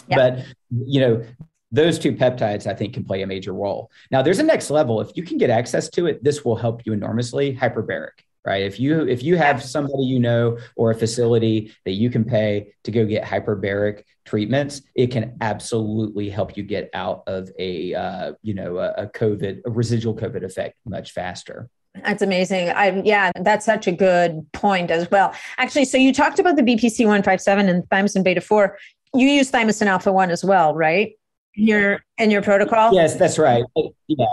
Yeah. 0.07 0.15
But, 0.17 0.45
you 0.69 0.99
know, 0.99 1.25
those 1.71 1.99
two 1.99 2.13
peptides, 2.13 2.67
I 2.67 2.73
think, 2.73 2.93
can 2.93 3.03
play 3.03 3.21
a 3.21 3.27
major 3.27 3.53
role. 3.53 3.91
Now, 4.11 4.21
there's 4.21 4.39
a 4.39 4.43
next 4.43 4.69
level. 4.69 5.01
If 5.01 5.15
you 5.15 5.23
can 5.23 5.37
get 5.37 5.49
access 5.49 5.89
to 5.91 6.07
it, 6.07 6.23
this 6.23 6.45
will 6.45 6.55
help 6.55 6.85
you 6.85 6.93
enormously. 6.93 7.55
Hyperbaric 7.55 8.11
right 8.45 8.63
if 8.63 8.79
you 8.79 9.07
if 9.07 9.23
you 9.23 9.35
have 9.37 9.63
somebody 9.63 10.03
you 10.03 10.19
know 10.19 10.57
or 10.75 10.91
a 10.91 10.95
facility 10.95 11.73
that 11.85 11.93
you 11.93 12.09
can 12.09 12.23
pay 12.23 12.73
to 12.83 12.91
go 12.91 13.05
get 13.05 13.23
hyperbaric 13.23 14.03
treatments 14.25 14.81
it 14.95 15.07
can 15.07 15.35
absolutely 15.41 16.29
help 16.29 16.57
you 16.57 16.63
get 16.63 16.89
out 16.93 17.23
of 17.27 17.49
a 17.59 17.93
uh, 17.93 18.33
you 18.41 18.53
know 18.53 18.77
a, 18.77 18.91
a 18.93 19.07
covid 19.07 19.61
a 19.65 19.71
residual 19.71 20.15
covid 20.15 20.43
effect 20.43 20.75
much 20.85 21.11
faster 21.11 21.69
that's 22.03 22.21
amazing. 22.21 22.69
I 22.69 23.01
yeah, 23.05 23.31
that's 23.41 23.65
such 23.65 23.87
a 23.87 23.91
good 23.91 24.45
point 24.51 24.91
as 24.91 25.09
well. 25.09 25.33
Actually, 25.57 25.85
so 25.85 25.97
you 25.97 26.13
talked 26.13 26.39
about 26.39 26.55
the 26.55 26.61
BPC 26.61 27.05
one 27.05 27.23
five 27.23 27.39
seven 27.41 27.69
and 27.69 27.87
thymosin 27.89 28.23
beta 28.23 28.41
four. 28.41 28.77
You 29.13 29.27
use 29.27 29.49
thymosin 29.51 29.87
alpha 29.87 30.11
one 30.11 30.29
as 30.29 30.43
well, 30.43 30.75
right? 30.75 31.13
In 31.55 31.67
your 31.67 31.99
in 32.17 32.31
your 32.31 32.41
protocol. 32.41 32.93
Yes, 32.93 33.15
that's 33.15 33.39
right. 33.39 33.63
Yeah, 34.07 34.25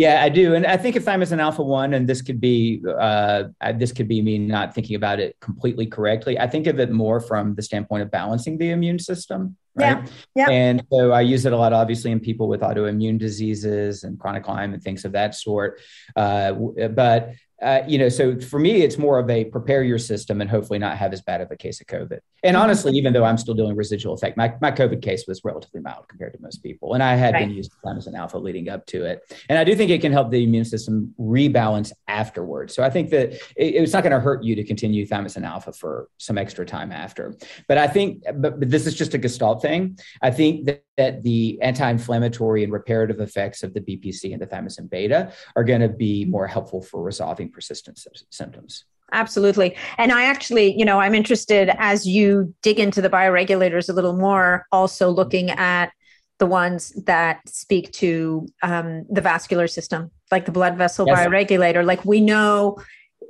yeah, 0.00 0.22
I 0.22 0.30
do, 0.30 0.54
and 0.54 0.64
I 0.64 0.78
think 0.78 0.96
if 0.96 1.04
thymosin 1.04 1.40
alpha 1.40 1.62
one, 1.62 1.92
and 1.92 2.08
this 2.08 2.22
could 2.22 2.40
be 2.40 2.82
uh, 2.88 3.44
this 3.74 3.92
could 3.92 4.08
be 4.08 4.22
me 4.22 4.38
not 4.38 4.74
thinking 4.74 4.96
about 4.96 5.20
it 5.20 5.36
completely 5.40 5.84
correctly. 5.84 6.38
I 6.38 6.46
think 6.46 6.66
of 6.66 6.80
it 6.80 6.90
more 6.90 7.20
from 7.20 7.54
the 7.54 7.60
standpoint 7.60 8.04
of 8.04 8.10
balancing 8.10 8.56
the 8.56 8.70
immune 8.70 8.98
system. 8.98 9.58
Right? 9.74 9.98
Yeah. 10.34 10.48
yeah. 10.48 10.50
And 10.50 10.86
so 10.90 11.12
I 11.12 11.20
use 11.20 11.44
it 11.44 11.52
a 11.52 11.56
lot, 11.56 11.74
obviously, 11.74 12.12
in 12.12 12.18
people 12.18 12.48
with 12.48 12.62
autoimmune 12.62 13.18
diseases 13.18 14.04
and 14.04 14.18
chronic 14.18 14.48
Lyme 14.48 14.72
and 14.72 14.82
things 14.82 15.04
of 15.04 15.12
that 15.12 15.34
sort. 15.34 15.80
Uh, 16.16 16.52
but 16.88 17.34
uh, 17.62 17.82
you 17.86 17.98
know, 17.98 18.08
so 18.08 18.40
for 18.40 18.58
me, 18.58 18.82
it's 18.82 18.96
more 18.96 19.18
of 19.18 19.28
a 19.28 19.44
prepare 19.44 19.82
your 19.82 19.98
system 19.98 20.40
and 20.40 20.48
hopefully 20.48 20.78
not 20.78 20.96
have 20.96 21.12
as 21.12 21.20
bad 21.20 21.40
of 21.40 21.50
a 21.50 21.56
case 21.56 21.80
of 21.80 21.86
COVID. 21.86 22.20
And 22.42 22.54
mm-hmm. 22.54 22.62
honestly, 22.62 22.92
even 22.92 23.12
though 23.12 23.24
I'm 23.24 23.36
still 23.36 23.54
doing 23.54 23.76
residual 23.76 24.14
effect, 24.14 24.36
my, 24.36 24.54
my 24.62 24.70
COVID 24.70 25.02
case 25.02 25.24
was 25.28 25.44
relatively 25.44 25.80
mild 25.80 26.08
compared 26.08 26.32
to 26.32 26.40
most 26.40 26.62
people. 26.62 26.94
And 26.94 27.02
I 27.02 27.16
had 27.16 27.34
right. 27.34 27.46
been 27.46 27.54
using 27.54 27.72
thymosin 27.84 28.14
alpha 28.14 28.38
leading 28.38 28.70
up 28.70 28.86
to 28.86 29.04
it. 29.04 29.20
And 29.48 29.58
I 29.58 29.64
do 29.64 29.76
think 29.76 29.90
it 29.90 30.00
can 30.00 30.12
help 30.12 30.30
the 30.30 30.42
immune 30.42 30.64
system 30.64 31.14
rebalance 31.20 31.92
afterwards. 32.08 32.74
So 32.74 32.82
I 32.82 32.88
think 32.88 33.10
that 33.10 33.34
it, 33.56 33.74
it's 33.74 33.92
not 33.92 34.02
going 34.02 34.12
to 34.12 34.20
hurt 34.20 34.42
you 34.42 34.54
to 34.56 34.64
continue 34.64 35.06
thymosin 35.06 35.44
alpha 35.44 35.72
for 35.72 36.08
some 36.16 36.38
extra 36.38 36.64
time 36.64 36.92
after. 36.92 37.34
But 37.68 37.76
I 37.76 37.88
think, 37.88 38.22
but, 38.36 38.58
but 38.58 38.70
this 38.70 38.86
is 38.86 38.94
just 38.94 39.12
a 39.12 39.18
gestalt 39.18 39.60
thing. 39.60 39.98
I 40.22 40.30
think 40.30 40.64
that, 40.66 40.84
that 40.96 41.22
the 41.22 41.58
anti-inflammatory 41.62 42.62
and 42.62 42.72
reparative 42.72 43.20
effects 43.20 43.62
of 43.62 43.74
the 43.74 43.80
BPC 43.80 44.32
and 44.32 44.40
the 44.40 44.46
thymosin 44.46 44.88
beta 44.88 45.32
are 45.56 45.64
going 45.64 45.80
to 45.80 45.88
be 45.88 46.24
more 46.24 46.46
helpful 46.46 46.82
for 46.82 47.02
resolving 47.02 47.49
persistent 47.50 48.04
symptoms. 48.30 48.84
Absolutely. 49.12 49.76
And 49.98 50.12
I 50.12 50.24
actually, 50.24 50.78
you 50.78 50.84
know, 50.84 51.00
I'm 51.00 51.14
interested 51.14 51.70
as 51.78 52.06
you 52.06 52.54
dig 52.62 52.78
into 52.78 53.02
the 53.02 53.10
bioregulators 53.10 53.88
a 53.88 53.92
little 53.92 54.16
more, 54.16 54.66
also 54.70 55.10
looking 55.10 55.50
at 55.50 55.92
the 56.38 56.46
ones 56.46 56.90
that 57.06 57.40
speak 57.48 57.92
to 57.92 58.46
um, 58.62 59.04
the 59.10 59.20
vascular 59.20 59.66
system, 59.66 60.10
like 60.30 60.46
the 60.46 60.52
blood 60.52 60.76
vessel 60.76 61.06
yes. 61.06 61.18
bioregulator. 61.18 61.84
Like 61.84 62.04
we 62.04 62.20
know, 62.20 62.78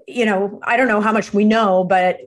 you 0.06 0.24
know, 0.24 0.60
I 0.64 0.76
don't 0.76 0.86
know 0.86 1.00
how 1.00 1.12
much 1.12 1.32
we 1.32 1.44
know, 1.44 1.84
but 1.84 2.18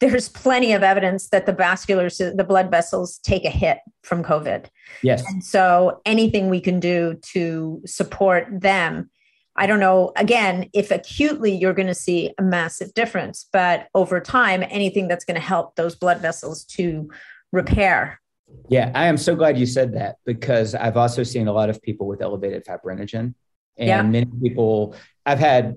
there's 0.00 0.28
plenty 0.28 0.72
of 0.72 0.82
evidence 0.82 1.28
that 1.28 1.46
the 1.46 1.52
vascular, 1.52 2.08
the 2.08 2.44
blood 2.46 2.70
vessels 2.70 3.18
take 3.18 3.44
a 3.44 3.50
hit 3.50 3.78
from 4.02 4.24
COVID. 4.24 4.66
Yes. 5.02 5.22
And 5.28 5.44
so 5.44 6.00
anything 6.04 6.48
we 6.48 6.60
can 6.60 6.80
do 6.80 7.18
to 7.32 7.82
support 7.86 8.48
them 8.50 9.10
I 9.56 9.66
don't 9.66 9.80
know, 9.80 10.12
again, 10.16 10.68
if 10.72 10.90
acutely 10.90 11.54
you're 11.54 11.74
going 11.74 11.86
to 11.86 11.94
see 11.94 12.32
a 12.38 12.42
massive 12.42 12.92
difference, 12.94 13.46
but 13.52 13.88
over 13.94 14.20
time, 14.20 14.64
anything 14.68 15.06
that's 15.06 15.24
going 15.24 15.36
to 15.36 15.40
help 15.40 15.76
those 15.76 15.94
blood 15.94 16.20
vessels 16.20 16.64
to 16.64 17.08
repair. 17.52 18.20
Yeah, 18.68 18.90
I 18.94 19.06
am 19.06 19.16
so 19.16 19.36
glad 19.36 19.56
you 19.56 19.66
said 19.66 19.94
that 19.94 20.16
because 20.24 20.74
I've 20.74 20.96
also 20.96 21.22
seen 21.22 21.46
a 21.48 21.52
lot 21.52 21.70
of 21.70 21.80
people 21.82 22.06
with 22.06 22.20
elevated 22.20 22.64
fibrinogen. 22.64 23.34
And 23.76 23.88
yeah. 23.88 24.02
many 24.02 24.30
people, 24.42 24.94
I've 25.24 25.38
had 25.38 25.76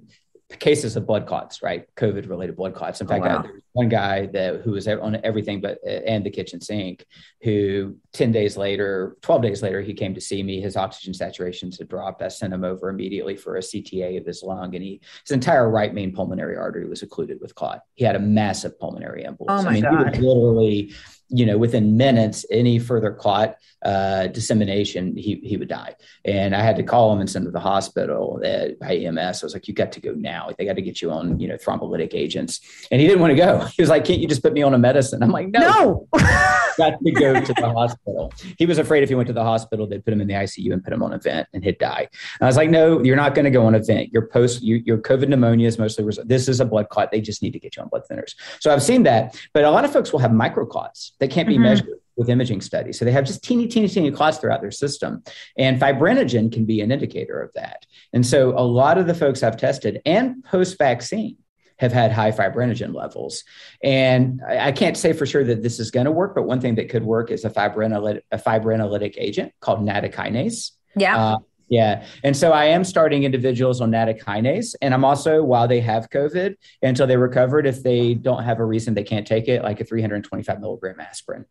cases 0.55 0.95
of 0.95 1.05
blood 1.05 1.27
clots, 1.27 1.61
right? 1.61 1.93
COVID 1.95 2.29
related 2.29 2.55
blood 2.55 2.73
clots. 2.73 3.01
In 3.01 3.07
oh, 3.07 3.09
fact, 3.09 3.25
oh, 3.25 3.27
wow. 3.27 3.43
I, 3.45 3.59
one 3.73 3.89
guy 3.89 4.27
that 4.27 4.61
who 4.61 4.71
was 4.71 4.87
on 4.87 5.19
everything 5.23 5.59
but 5.59 5.79
uh, 5.85 5.89
and 5.89 6.25
the 6.25 6.29
kitchen 6.29 6.61
sink, 6.61 7.05
who 7.43 7.97
10 8.13 8.31
days 8.31 8.55
later, 8.55 9.17
12 9.21 9.41
days 9.41 9.61
later, 9.61 9.81
he 9.81 9.93
came 9.93 10.13
to 10.13 10.21
see 10.21 10.41
me. 10.41 10.61
His 10.61 10.77
oxygen 10.77 11.13
saturations 11.13 11.77
had 11.77 11.89
dropped. 11.89 12.21
I 12.21 12.29
sent 12.29 12.53
him 12.53 12.63
over 12.63 12.89
immediately 12.89 13.35
for 13.35 13.57
a 13.57 13.59
CTA 13.59 14.17
of 14.17 14.25
his 14.25 14.41
lung, 14.41 14.73
and 14.73 14.83
he 14.83 15.01
his 15.25 15.31
entire 15.31 15.69
right 15.69 15.93
main 15.93 16.13
pulmonary 16.13 16.55
artery 16.55 16.87
was 16.87 17.03
occluded 17.03 17.41
with 17.41 17.53
clot. 17.53 17.81
He 17.95 18.05
had 18.05 18.15
a 18.15 18.19
massive 18.19 18.79
pulmonary 18.79 19.25
embolism. 19.25 19.45
Oh 19.49 19.63
my 19.63 19.69
I 19.69 19.73
mean, 19.73 19.83
God. 19.83 20.15
he 20.15 20.21
was 20.21 20.35
literally 20.35 20.93
you 21.29 21.45
know, 21.45 21.57
within 21.57 21.97
minutes, 21.97 22.45
any 22.49 22.79
further 22.79 23.11
clot 23.11 23.57
uh, 23.83 24.27
dissemination, 24.27 25.15
he, 25.15 25.35
he 25.43 25.57
would 25.57 25.67
die. 25.67 25.95
And 26.25 26.55
I 26.55 26.61
had 26.61 26.75
to 26.77 26.83
call 26.83 27.11
him 27.13 27.19
and 27.19 27.29
send 27.29 27.43
him 27.43 27.51
to 27.51 27.53
the 27.53 27.59
hospital 27.59 28.41
at, 28.43 28.79
by 28.79 28.95
EMS. 28.95 29.43
I 29.43 29.45
was 29.45 29.53
like, 29.53 29.67
you 29.67 29.73
got 29.73 29.91
to 29.93 29.99
go 29.99 30.13
now. 30.13 30.49
They 30.57 30.65
got 30.65 30.75
to 30.75 30.81
get 30.81 31.01
you 31.01 31.11
on, 31.11 31.39
you 31.39 31.47
know, 31.47 31.57
thrombolytic 31.57 32.13
agents. 32.13 32.61
And 32.91 33.01
he 33.01 33.07
didn't 33.07 33.21
want 33.21 33.31
to 33.31 33.37
go. 33.37 33.67
He 33.77 33.83
was 33.83 33.89
like, 33.89 34.05
can't 34.05 34.19
you 34.19 34.27
just 34.27 34.41
put 34.41 34.53
me 34.53 34.63
on 34.63 34.73
a 34.73 34.79
medicine? 34.79 35.21
I'm 35.21 35.29
like, 35.29 35.49
no. 35.49 36.07
No. 36.13 36.19
got 36.77 37.03
to 37.03 37.11
go 37.11 37.39
to 37.39 37.53
the 37.53 37.69
hospital. 37.69 38.31
He 38.57 38.65
was 38.65 38.77
afraid 38.77 39.03
if 39.03 39.09
he 39.09 39.15
went 39.15 39.27
to 39.27 39.33
the 39.33 39.43
hospital, 39.43 39.87
they'd 39.87 40.03
put 40.03 40.13
him 40.13 40.21
in 40.21 40.27
the 40.27 40.35
ICU 40.35 40.71
and 40.71 40.83
put 40.83 40.93
him 40.93 41.03
on 41.03 41.13
a 41.13 41.17
vent 41.17 41.47
and 41.53 41.63
he'd 41.63 41.77
die. 41.77 42.07
And 42.11 42.41
I 42.41 42.45
was 42.45 42.55
like, 42.55 42.69
no, 42.69 43.03
you're 43.03 43.15
not 43.15 43.35
going 43.35 43.45
to 43.45 43.51
go 43.51 43.65
on 43.65 43.75
a 43.75 43.79
vent. 43.79 44.11
Your 44.13 44.27
post, 44.27 44.61
you, 44.61 44.81
your 44.85 44.97
COVID 44.97 45.27
pneumonia 45.27 45.67
is 45.67 45.77
mostly, 45.77 46.05
res- 46.05 46.19
this 46.25 46.47
is 46.47 46.59
a 46.59 46.65
blood 46.65 46.89
clot. 46.89 47.11
They 47.11 47.21
just 47.21 47.41
need 47.41 47.51
to 47.53 47.59
get 47.59 47.75
you 47.75 47.83
on 47.83 47.89
blood 47.89 48.03
thinners. 48.09 48.35
So 48.59 48.71
I've 48.71 48.83
seen 48.83 49.03
that, 49.03 49.39
but 49.53 49.63
a 49.63 49.71
lot 49.71 49.85
of 49.85 49.91
folks 49.91 50.11
will 50.11 50.19
have 50.19 50.31
microclots 50.31 51.11
that 51.19 51.29
can't 51.29 51.47
be 51.47 51.55
mm-hmm. 51.55 51.63
measured 51.63 51.99
with 52.15 52.29
imaging 52.29 52.61
studies. 52.61 52.97
So 52.97 53.05
they 53.05 53.11
have 53.11 53.25
just 53.25 53.43
teeny, 53.43 53.67
teeny, 53.67 53.87
teeny 53.87 54.11
clots 54.11 54.39
throughout 54.39 54.61
their 54.61 54.71
system. 54.71 55.23
And 55.57 55.79
fibrinogen 55.79 56.51
can 56.51 56.65
be 56.65 56.81
an 56.81 56.91
indicator 56.91 57.39
of 57.39 57.51
that. 57.53 57.85
And 58.11 58.25
so 58.25 58.57
a 58.57 58.65
lot 58.65 58.97
of 58.97 59.07
the 59.07 59.13
folks 59.13 59.43
I've 59.43 59.57
tested 59.57 60.01
and 60.05 60.43
post 60.43 60.77
vaccine 60.77 61.37
have 61.79 61.91
had 61.91 62.11
high 62.11 62.31
fibrinogen 62.31 62.93
levels. 62.93 63.43
And 63.83 64.41
I, 64.47 64.71
can't 64.71 64.97
say 64.97 65.13
for 65.13 65.25
sure 65.25 65.43
that 65.43 65.61
this 65.61 65.79
is 65.79 65.91
going 65.91 66.05
to 66.05 66.11
work, 66.11 66.33
but 66.35 66.43
one 66.43 66.59
thing 66.59 66.75
that 66.75 66.89
could 66.89 67.03
work 67.03 67.31
is 67.31 67.45
a 67.45 67.49
fibrinolytic, 67.49 68.21
a 68.31 68.37
fibrinolytic 68.37 69.13
agent 69.17 69.53
called 69.59 69.79
nattokinase. 69.79 70.71
Yeah. 70.95 71.17
Uh, 71.17 71.37
yeah. 71.69 72.05
And 72.23 72.35
so 72.35 72.51
I 72.51 72.65
am 72.65 72.83
starting 72.83 73.23
individuals 73.23 73.81
on 73.81 73.91
nattokinase. 73.91 74.75
And 74.81 74.93
I'm 74.93 75.03
also, 75.03 75.43
while 75.43 75.67
they 75.67 75.81
have 75.81 76.09
COVID, 76.09 76.55
until 76.81 77.05
they 77.05 77.17
recovered, 77.17 77.67
if 77.67 77.83
they 77.83 78.13
don't 78.13 78.43
have 78.43 78.59
a 78.59 78.65
reason 78.65 78.93
they 78.93 79.03
can't 79.03 79.27
take 79.27 79.47
it, 79.47 79.63
like 79.63 79.79
a 79.81 79.83
325 79.83 80.59
milligram 80.61 80.99
aspirin. 80.99 81.45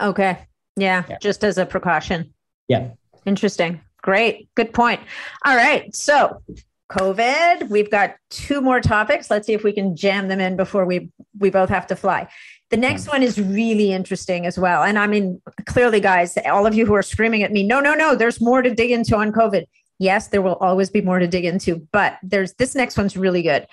Okay. 0.00 0.46
Yeah. 0.76 1.04
yeah. 1.08 1.18
Just 1.20 1.44
as 1.44 1.58
a 1.58 1.66
precaution. 1.66 2.32
Yeah. 2.68 2.90
Interesting. 3.26 3.80
Great. 4.00 4.48
Good 4.54 4.72
point. 4.72 5.00
All 5.44 5.56
right. 5.56 5.94
So 5.94 6.40
COVID. 6.90 7.68
We've 7.68 7.90
got 7.90 8.16
two 8.30 8.60
more 8.60 8.80
topics. 8.80 9.30
Let's 9.30 9.46
see 9.46 9.52
if 9.52 9.62
we 9.62 9.72
can 9.72 9.94
jam 9.94 10.28
them 10.28 10.40
in 10.40 10.56
before 10.56 10.84
we 10.84 11.10
we 11.38 11.50
both 11.50 11.68
have 11.68 11.86
to 11.88 11.96
fly. 11.96 12.28
The 12.70 12.76
next 12.76 13.08
one 13.08 13.22
is 13.22 13.40
really 13.40 13.92
interesting 13.92 14.44
as 14.44 14.58
well. 14.58 14.82
And 14.82 14.98
I 14.98 15.06
mean, 15.06 15.40
clearly, 15.66 16.00
guys, 16.00 16.36
all 16.46 16.66
of 16.66 16.74
you 16.74 16.84
who 16.84 16.94
are 16.94 17.02
screaming 17.02 17.42
at 17.42 17.52
me, 17.52 17.62
no, 17.62 17.80
no, 17.80 17.94
no, 17.94 18.14
there's 18.14 18.40
more 18.40 18.60
to 18.60 18.74
dig 18.74 18.90
into 18.90 19.16
on 19.16 19.32
COVID. 19.32 19.64
Yes, 19.98 20.28
there 20.28 20.42
will 20.42 20.56
always 20.56 20.90
be 20.90 21.00
more 21.00 21.18
to 21.18 21.26
dig 21.26 21.44
into, 21.44 21.86
but 21.92 22.18
there's 22.22 22.52
this 22.54 22.74
next 22.74 22.96
one's 22.96 23.16
really 23.16 23.42
good. 23.42 23.66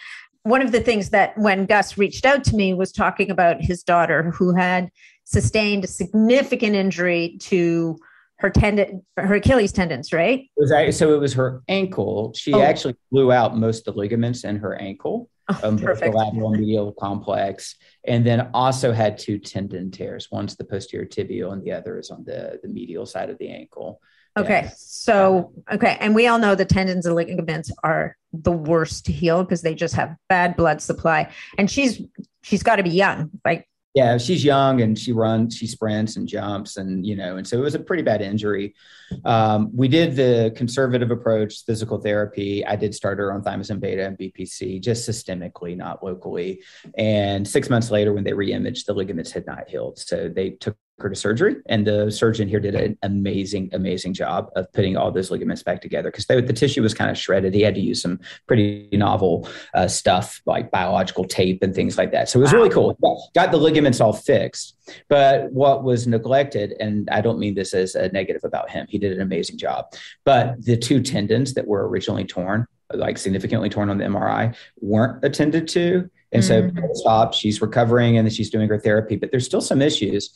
One 0.43 0.61
of 0.61 0.71
the 0.71 0.79
things 0.79 1.09
that 1.09 1.37
when 1.37 1.65
Gus 1.65 1.97
reached 1.97 2.25
out 2.25 2.43
to 2.45 2.55
me 2.55 2.73
was 2.73 2.91
talking 2.91 3.29
about 3.29 3.61
his 3.61 3.83
daughter 3.83 4.31
who 4.31 4.53
had 4.53 4.89
sustained 5.25 5.83
a 5.83 5.87
significant 5.87 6.75
injury 6.75 7.37
to 7.41 7.97
her 8.37 8.49
tendon, 8.49 9.05
her 9.17 9.35
Achilles 9.35 9.71
tendons, 9.71 10.11
right? 10.11 10.39
It 10.39 10.49
was, 10.57 10.97
so 10.97 11.13
it 11.13 11.19
was 11.19 11.33
her 11.33 11.63
ankle. 11.67 12.33
She 12.35 12.53
oh. 12.53 12.61
actually 12.61 12.95
blew 13.11 13.31
out 13.31 13.57
most 13.57 13.87
of 13.87 13.93
the 13.93 13.99
ligaments 13.99 14.43
in 14.43 14.57
her 14.57 14.75
ankle, 14.75 15.29
oh, 15.49 15.59
um, 15.63 15.77
both 15.77 15.99
the 15.99 16.11
lateral 16.11 16.51
medial 16.51 16.91
complex, 16.93 17.75
and 18.05 18.25
then 18.25 18.49
also 18.53 18.91
had 18.91 19.17
two 19.17 19.39
tendon 19.39 19.89
tears. 19.89 20.29
One's 20.31 20.55
the 20.55 20.65
posterior 20.65 21.05
tibial, 21.05 21.53
and 21.53 21.63
the 21.63 21.71
other 21.71 21.97
is 21.97 22.11
on 22.11 22.23
the 22.25 22.59
the 22.61 22.67
medial 22.67 23.05
side 23.05 23.29
of 23.29 23.37
the 23.37 23.49
ankle. 23.49 24.01
Okay, 24.37 24.63
yeah. 24.63 24.71
so 24.75 25.53
okay, 25.71 25.97
and 26.01 26.13
we 26.13 26.27
all 26.27 26.37
know 26.37 26.55
the 26.55 26.65
tendons 26.65 27.05
and 27.05 27.15
ligaments 27.15 27.71
are 27.83 28.17
the 28.33 28.51
worst 28.51 29.05
to 29.05 29.13
heal 29.13 29.43
because 29.43 29.61
they 29.61 29.73
just 29.73 29.95
have 29.95 30.17
bad 30.27 30.57
blood 30.57 30.81
supply. 30.81 31.31
And 31.57 31.71
she's 31.71 32.01
she's 32.43 32.63
got 32.63 32.75
to 32.75 32.83
be 32.83 32.89
young, 32.89 33.31
like 33.45 33.69
yeah, 33.95 34.17
she's 34.17 34.43
young 34.43 34.81
and 34.81 34.99
she 34.99 35.13
runs, 35.13 35.55
she 35.55 35.67
sprints 35.67 36.17
and 36.17 36.27
jumps, 36.27 36.75
and 36.75 37.05
you 37.05 37.15
know, 37.15 37.37
and 37.37 37.47
so 37.47 37.57
it 37.57 37.61
was 37.61 37.75
a 37.75 37.79
pretty 37.79 38.03
bad 38.03 38.21
injury. 38.21 38.75
Um, 39.23 39.71
we 39.73 39.87
did 39.87 40.17
the 40.17 40.53
conservative 40.53 41.11
approach, 41.11 41.63
physical 41.65 41.97
therapy. 41.97 42.65
I 42.65 42.75
did 42.75 42.93
start 42.93 43.19
her 43.19 43.31
on 43.31 43.41
thymosin 43.41 43.79
beta 43.79 44.05
and 44.05 44.17
BPC, 44.17 44.81
just 44.81 45.09
systemically, 45.09 45.77
not 45.77 46.03
locally. 46.03 46.61
And 46.97 47.47
six 47.47 47.69
months 47.69 47.89
later, 47.89 48.11
when 48.11 48.25
they 48.25 48.33
reimaged, 48.33 48.83
the 48.83 48.93
ligaments 48.93 49.31
had 49.31 49.45
not 49.47 49.69
healed, 49.69 49.97
so 49.97 50.27
they 50.27 50.51
took 50.51 50.75
to 50.99 51.15
surgery 51.15 51.57
and 51.67 51.85
the 51.85 52.09
surgeon 52.09 52.47
here 52.47 52.59
did 52.59 52.73
an 52.73 52.97
amazing 53.03 53.69
amazing 53.73 54.13
job 54.13 54.49
of 54.55 54.71
putting 54.73 54.95
all 54.95 55.11
those 55.11 55.29
ligaments 55.29 55.61
back 55.61 55.81
together 55.81 56.09
because 56.09 56.25
the 56.25 56.53
tissue 56.53 56.81
was 56.81 56.93
kind 56.93 57.11
of 57.11 57.17
shredded. 57.17 57.53
He 57.53 57.61
had 57.61 57.75
to 57.75 57.81
use 57.81 58.01
some 58.01 58.19
pretty 58.47 58.89
novel 58.93 59.47
uh, 59.73 59.87
stuff 59.87 60.41
like 60.45 60.71
biological 60.71 61.25
tape 61.25 61.61
and 61.61 61.75
things 61.75 61.97
like 61.97 62.11
that. 62.11 62.29
So 62.29 62.39
it 62.39 62.43
was 62.43 62.53
wow. 62.53 62.59
really 62.59 62.69
cool 62.69 62.97
got 63.33 63.51
the 63.51 63.57
ligaments 63.57 63.99
all 63.99 64.13
fixed. 64.13 64.77
But 65.09 65.51
what 65.51 65.83
was 65.83 66.05
neglected 66.05 66.75
and 66.79 67.09
i 67.11 67.21
don't 67.21 67.39
mean 67.39 67.55
this 67.55 67.73
as 67.73 67.95
a 67.95 68.09
negative 68.09 68.43
about 68.43 68.69
him 68.69 68.85
he 68.89 68.97
did 68.97 69.11
an 69.13 69.21
amazing 69.21 69.57
job 69.57 69.85
but 70.23 70.63
the 70.63 70.77
two 70.77 71.01
tendons 71.01 71.53
that 71.55 71.67
were 71.67 71.87
originally 71.87 72.23
torn 72.23 72.67
like 72.93 73.17
significantly 73.17 73.69
torn 73.69 73.89
on 73.89 73.97
the 73.97 74.03
mri 74.03 74.55
weren't 74.81 75.23
attended 75.23 75.67
to 75.67 76.09
and 76.35 76.43
mm-hmm. 76.43 76.77
so 76.77 76.93
stop, 76.93 77.33
she's 77.33 77.61
recovering 77.61 78.17
and 78.17 78.31
she's 78.31 78.49
doing 78.49 78.67
her 78.69 78.79
therapy, 78.79 79.15
but 79.15 79.31
there's 79.31 79.45
still 79.45 79.61
some 79.61 79.81
issues. 79.81 80.31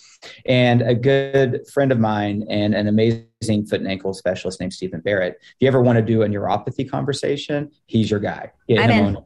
And 0.45 0.81
a 0.81 0.95
good 0.95 1.67
friend 1.71 1.91
of 1.91 1.99
mine 1.99 2.45
and 2.49 2.73
an 2.73 2.87
amazing 2.87 3.65
foot 3.65 3.81
and 3.81 3.87
ankle 3.87 4.13
specialist 4.13 4.59
named 4.59 4.73
Stephen 4.73 5.01
Barrett, 5.01 5.37
if 5.41 5.55
you 5.59 5.67
ever 5.67 5.81
want 5.81 5.97
to 5.97 6.01
do 6.01 6.23
a 6.23 6.27
neuropathy 6.27 6.89
conversation, 6.89 7.71
he's 7.87 8.09
your 8.09 8.19
guy. 8.19 8.51
I'm 8.69 8.89
in. 8.89 9.17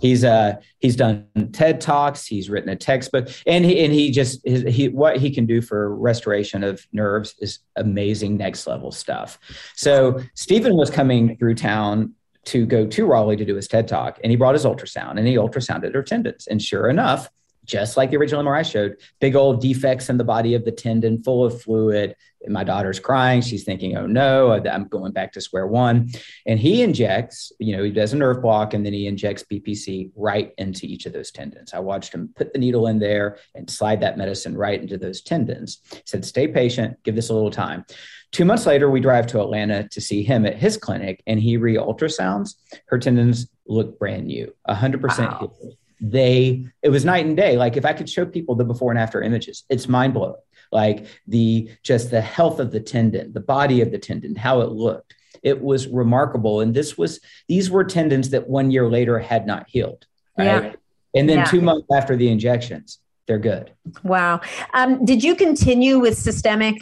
He's 0.00 0.24
uh 0.24 0.56
he's 0.80 0.96
done 0.96 1.28
TED 1.52 1.80
talks. 1.80 2.26
He's 2.26 2.50
written 2.50 2.68
a 2.68 2.74
textbook, 2.74 3.28
and 3.46 3.64
he 3.64 3.84
and 3.84 3.92
he 3.92 4.10
just 4.10 4.40
his, 4.44 4.64
he 4.64 4.88
what 4.88 5.18
he 5.18 5.30
can 5.30 5.46
do 5.46 5.62
for 5.62 5.94
restoration 5.94 6.64
of 6.64 6.84
nerves 6.92 7.36
is 7.38 7.60
amazing, 7.76 8.36
next 8.36 8.66
level 8.66 8.90
stuff. 8.90 9.38
So 9.76 10.20
Stephen 10.34 10.74
was 10.74 10.90
coming 10.90 11.36
through 11.36 11.54
town 11.54 12.14
to 12.46 12.66
go 12.66 12.86
to 12.86 13.06
Raleigh 13.06 13.36
to 13.36 13.44
do 13.44 13.56
his 13.56 13.68
TED 13.68 13.88
talk. 13.88 14.18
And 14.22 14.30
he 14.30 14.36
brought 14.36 14.54
his 14.54 14.64
ultrasound 14.64 15.18
and 15.18 15.26
he 15.26 15.36
ultrasounded 15.36 15.94
her 15.94 16.02
tendons. 16.02 16.46
And 16.46 16.60
sure 16.60 16.88
enough, 16.88 17.30
just 17.64 17.96
like 17.96 18.10
the 18.10 18.16
original 18.18 18.42
MRI 18.42 18.70
showed, 18.70 18.98
big 19.20 19.36
old 19.36 19.62
defects 19.62 20.10
in 20.10 20.18
the 20.18 20.24
body 20.24 20.54
of 20.54 20.66
the 20.66 20.72
tendon, 20.72 21.22
full 21.22 21.44
of 21.44 21.62
fluid. 21.62 22.14
And 22.42 22.52
my 22.52 22.62
daughter's 22.62 23.00
crying. 23.00 23.40
She's 23.40 23.64
thinking, 23.64 23.96
oh 23.96 24.06
no, 24.06 24.52
I'm 24.52 24.86
going 24.88 25.12
back 25.12 25.32
to 25.32 25.40
square 25.40 25.66
one. 25.66 26.10
And 26.44 26.60
he 26.60 26.82
injects, 26.82 27.52
you 27.58 27.74
know, 27.74 27.82
he 27.82 27.90
does 27.90 28.12
a 28.12 28.16
nerve 28.16 28.42
block 28.42 28.74
and 28.74 28.84
then 28.84 28.92
he 28.92 29.06
injects 29.06 29.44
BPC 29.50 30.10
right 30.14 30.52
into 30.58 30.84
each 30.84 31.06
of 31.06 31.14
those 31.14 31.30
tendons. 31.30 31.72
I 31.72 31.78
watched 31.78 32.12
him 32.12 32.28
put 32.36 32.52
the 32.52 32.58
needle 32.58 32.86
in 32.86 32.98
there 32.98 33.38
and 33.54 33.70
slide 33.70 34.00
that 34.02 34.18
medicine 34.18 34.58
right 34.58 34.78
into 34.78 34.98
those 34.98 35.22
tendons. 35.22 35.80
He 35.90 36.02
said, 36.04 36.26
stay 36.26 36.48
patient, 36.48 37.02
give 37.02 37.14
this 37.14 37.30
a 37.30 37.34
little 37.34 37.50
time. 37.50 37.86
Two 38.34 38.44
months 38.44 38.66
later, 38.66 38.90
we 38.90 38.98
drive 38.98 39.28
to 39.28 39.40
Atlanta 39.40 39.88
to 39.88 40.00
see 40.00 40.24
him 40.24 40.44
at 40.44 40.56
his 40.56 40.76
clinic 40.76 41.22
and 41.24 41.38
he 41.38 41.56
re 41.56 41.76
ultrasounds. 41.76 42.56
Her 42.86 42.98
tendons 42.98 43.46
look 43.64 43.96
brand 43.96 44.26
new, 44.26 44.52
100% 44.68 45.18
wow. 45.18 45.38
healed 45.38 45.76
they 46.00 46.66
it 46.82 46.90
was 46.90 47.04
night 47.04 47.24
and 47.24 47.36
day 47.36 47.56
like 47.56 47.76
if 47.76 47.84
i 47.86 47.92
could 47.92 48.10
show 48.10 48.26
people 48.26 48.54
the 48.54 48.64
before 48.64 48.90
and 48.90 49.00
after 49.00 49.22
images 49.22 49.64
it's 49.70 49.88
mind 49.88 50.12
blowing 50.12 50.34
like 50.70 51.06
the 51.26 51.70
just 51.82 52.10
the 52.10 52.20
health 52.20 52.60
of 52.60 52.72
the 52.72 52.80
tendon 52.80 53.32
the 53.32 53.40
body 53.40 53.80
of 53.80 53.90
the 53.90 53.98
tendon 53.98 54.34
how 54.34 54.60
it 54.60 54.70
looked 54.70 55.14
it 55.42 55.62
was 55.62 55.86
remarkable 55.86 56.60
and 56.60 56.74
this 56.74 56.98
was 56.98 57.20
these 57.48 57.70
were 57.70 57.84
tendons 57.84 58.30
that 58.30 58.48
one 58.48 58.70
year 58.70 58.88
later 58.88 59.18
had 59.18 59.46
not 59.46 59.66
healed 59.68 60.04
right 60.36 60.44
yeah. 60.44 60.72
and 61.14 61.28
then 61.28 61.38
yeah. 61.38 61.44
two 61.44 61.62
months 61.62 61.86
after 61.96 62.16
the 62.16 62.28
injections 62.28 62.98
they're 63.26 63.38
good 63.38 63.70
wow 64.02 64.40
um, 64.74 65.04
did 65.06 65.24
you 65.24 65.34
continue 65.34 65.98
with 65.98 66.18
systemic 66.18 66.76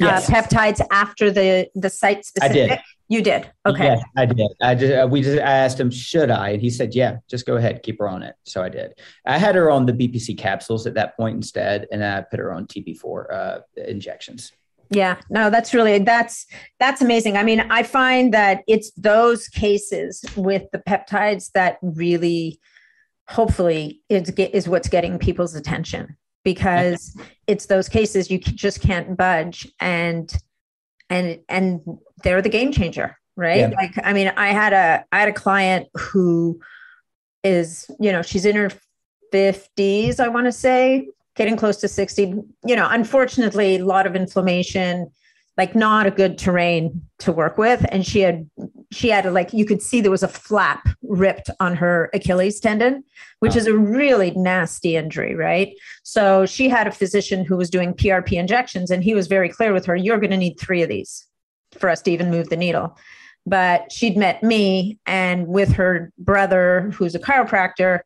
uh, 0.00 0.06
yes. 0.06 0.30
peptides 0.30 0.80
after 0.90 1.30
the 1.30 1.68
the 1.74 1.90
site 1.90 2.24
specific 2.24 2.50
I 2.50 2.66
did. 2.68 2.78
You 3.10 3.22
did. 3.22 3.50
Okay. 3.66 3.86
Yes, 3.86 4.04
I 4.16 4.24
did. 4.24 4.52
I 4.62 4.74
just 4.76 4.92
uh, 4.94 5.08
we 5.10 5.20
just 5.20 5.38
I 5.38 5.50
asked 5.50 5.80
him, 5.80 5.90
should 5.90 6.30
I? 6.30 6.50
And 6.50 6.62
he 6.62 6.70
said, 6.70 6.94
yeah, 6.94 7.16
just 7.28 7.44
go 7.44 7.56
ahead, 7.56 7.82
keep 7.82 7.98
her 7.98 8.08
on 8.08 8.22
it. 8.22 8.36
So 8.44 8.62
I 8.62 8.68
did. 8.68 8.94
I 9.26 9.36
had 9.36 9.56
her 9.56 9.68
on 9.68 9.84
the 9.84 9.92
BPC 9.92 10.38
capsules 10.38 10.86
at 10.86 10.94
that 10.94 11.16
point 11.16 11.34
instead, 11.34 11.88
and 11.90 12.04
I 12.04 12.22
put 12.22 12.38
her 12.38 12.52
on 12.52 12.68
TB4 12.68 13.32
uh, 13.32 13.58
injections. 13.76 14.52
Yeah, 14.90 15.16
no, 15.28 15.50
that's 15.50 15.74
really 15.74 15.98
that's 15.98 16.46
that's 16.78 17.00
amazing. 17.00 17.36
I 17.36 17.42
mean, 17.42 17.60
I 17.60 17.82
find 17.82 18.32
that 18.32 18.62
it's 18.68 18.92
those 18.92 19.48
cases 19.48 20.24
with 20.36 20.70
the 20.72 20.78
peptides 20.78 21.50
that 21.52 21.78
really, 21.82 22.60
hopefully, 23.28 24.02
is 24.08 24.30
is 24.30 24.68
what's 24.68 24.88
getting 24.88 25.18
people's 25.18 25.56
attention 25.56 26.16
because 26.44 27.16
it's 27.46 27.66
those 27.66 27.88
cases 27.88 28.30
you 28.30 28.38
just 28.38 28.80
can't 28.80 29.16
budge 29.16 29.68
and 29.80 30.36
and 31.08 31.40
and 31.48 31.80
they're 32.22 32.42
the 32.42 32.48
game 32.48 32.72
changer 32.72 33.16
right? 33.36 33.60
Yeah. 33.60 33.68
like 33.68 33.94
i 34.04 34.12
mean 34.12 34.32
i 34.36 34.48
had 34.48 34.72
a 34.72 35.04
i 35.12 35.20
had 35.20 35.28
a 35.28 35.32
client 35.32 35.88
who 35.94 36.60
is 37.42 37.90
you 37.98 38.12
know 38.12 38.22
she's 38.22 38.44
in 38.44 38.56
her 38.56 38.70
50s 39.32 40.20
i 40.20 40.28
want 40.28 40.46
to 40.46 40.52
say 40.52 41.08
getting 41.36 41.56
close 41.56 41.76
to 41.78 41.88
60 41.88 42.34
you 42.66 42.76
know 42.76 42.88
unfortunately 42.90 43.76
a 43.76 43.84
lot 43.84 44.06
of 44.06 44.14
inflammation 44.14 45.10
like 45.60 45.74
not 45.74 46.06
a 46.06 46.10
good 46.10 46.38
terrain 46.38 47.02
to 47.18 47.30
work 47.30 47.58
with. 47.58 47.84
And 47.92 48.06
she 48.06 48.20
had 48.20 48.48
she 48.90 49.10
had 49.10 49.26
a, 49.26 49.30
like 49.30 49.52
you 49.52 49.66
could 49.66 49.82
see 49.82 50.00
there 50.00 50.10
was 50.10 50.22
a 50.22 50.28
flap 50.28 50.88
ripped 51.02 51.50
on 51.60 51.76
her 51.76 52.08
achilles 52.14 52.58
tendon 52.58 53.04
which 53.40 53.54
oh. 53.56 53.58
is 53.58 53.66
a 53.66 53.76
really 53.76 54.30
nasty 54.30 54.96
injury 54.96 55.34
right? 55.34 55.74
So 56.02 56.46
she 56.46 56.70
had 56.70 56.86
a 56.86 56.90
physician 56.90 57.44
who 57.44 57.58
was 57.58 57.68
doing 57.68 57.92
prp 57.92 58.32
injections 58.32 58.90
and 58.90 59.04
he 59.04 59.12
was 59.12 59.26
very 59.26 59.50
clear 59.50 59.74
with 59.74 59.84
her 59.84 59.94
you're 59.94 60.16
going 60.16 60.30
to 60.30 60.38
need 60.38 60.58
three 60.58 60.82
of 60.82 60.88
these 60.88 61.26
for 61.78 61.90
us 61.90 62.00
to 62.02 62.10
even 62.10 62.30
move 62.30 62.48
the 62.48 62.56
needle. 62.56 62.96
But 63.44 63.92
she'd 63.92 64.16
met 64.16 64.42
me 64.42 64.98
and 65.04 65.46
with 65.46 65.72
her 65.72 66.10
brother 66.16 66.90
who's 66.94 67.14
a 67.14 67.20
chiropractor 67.20 68.00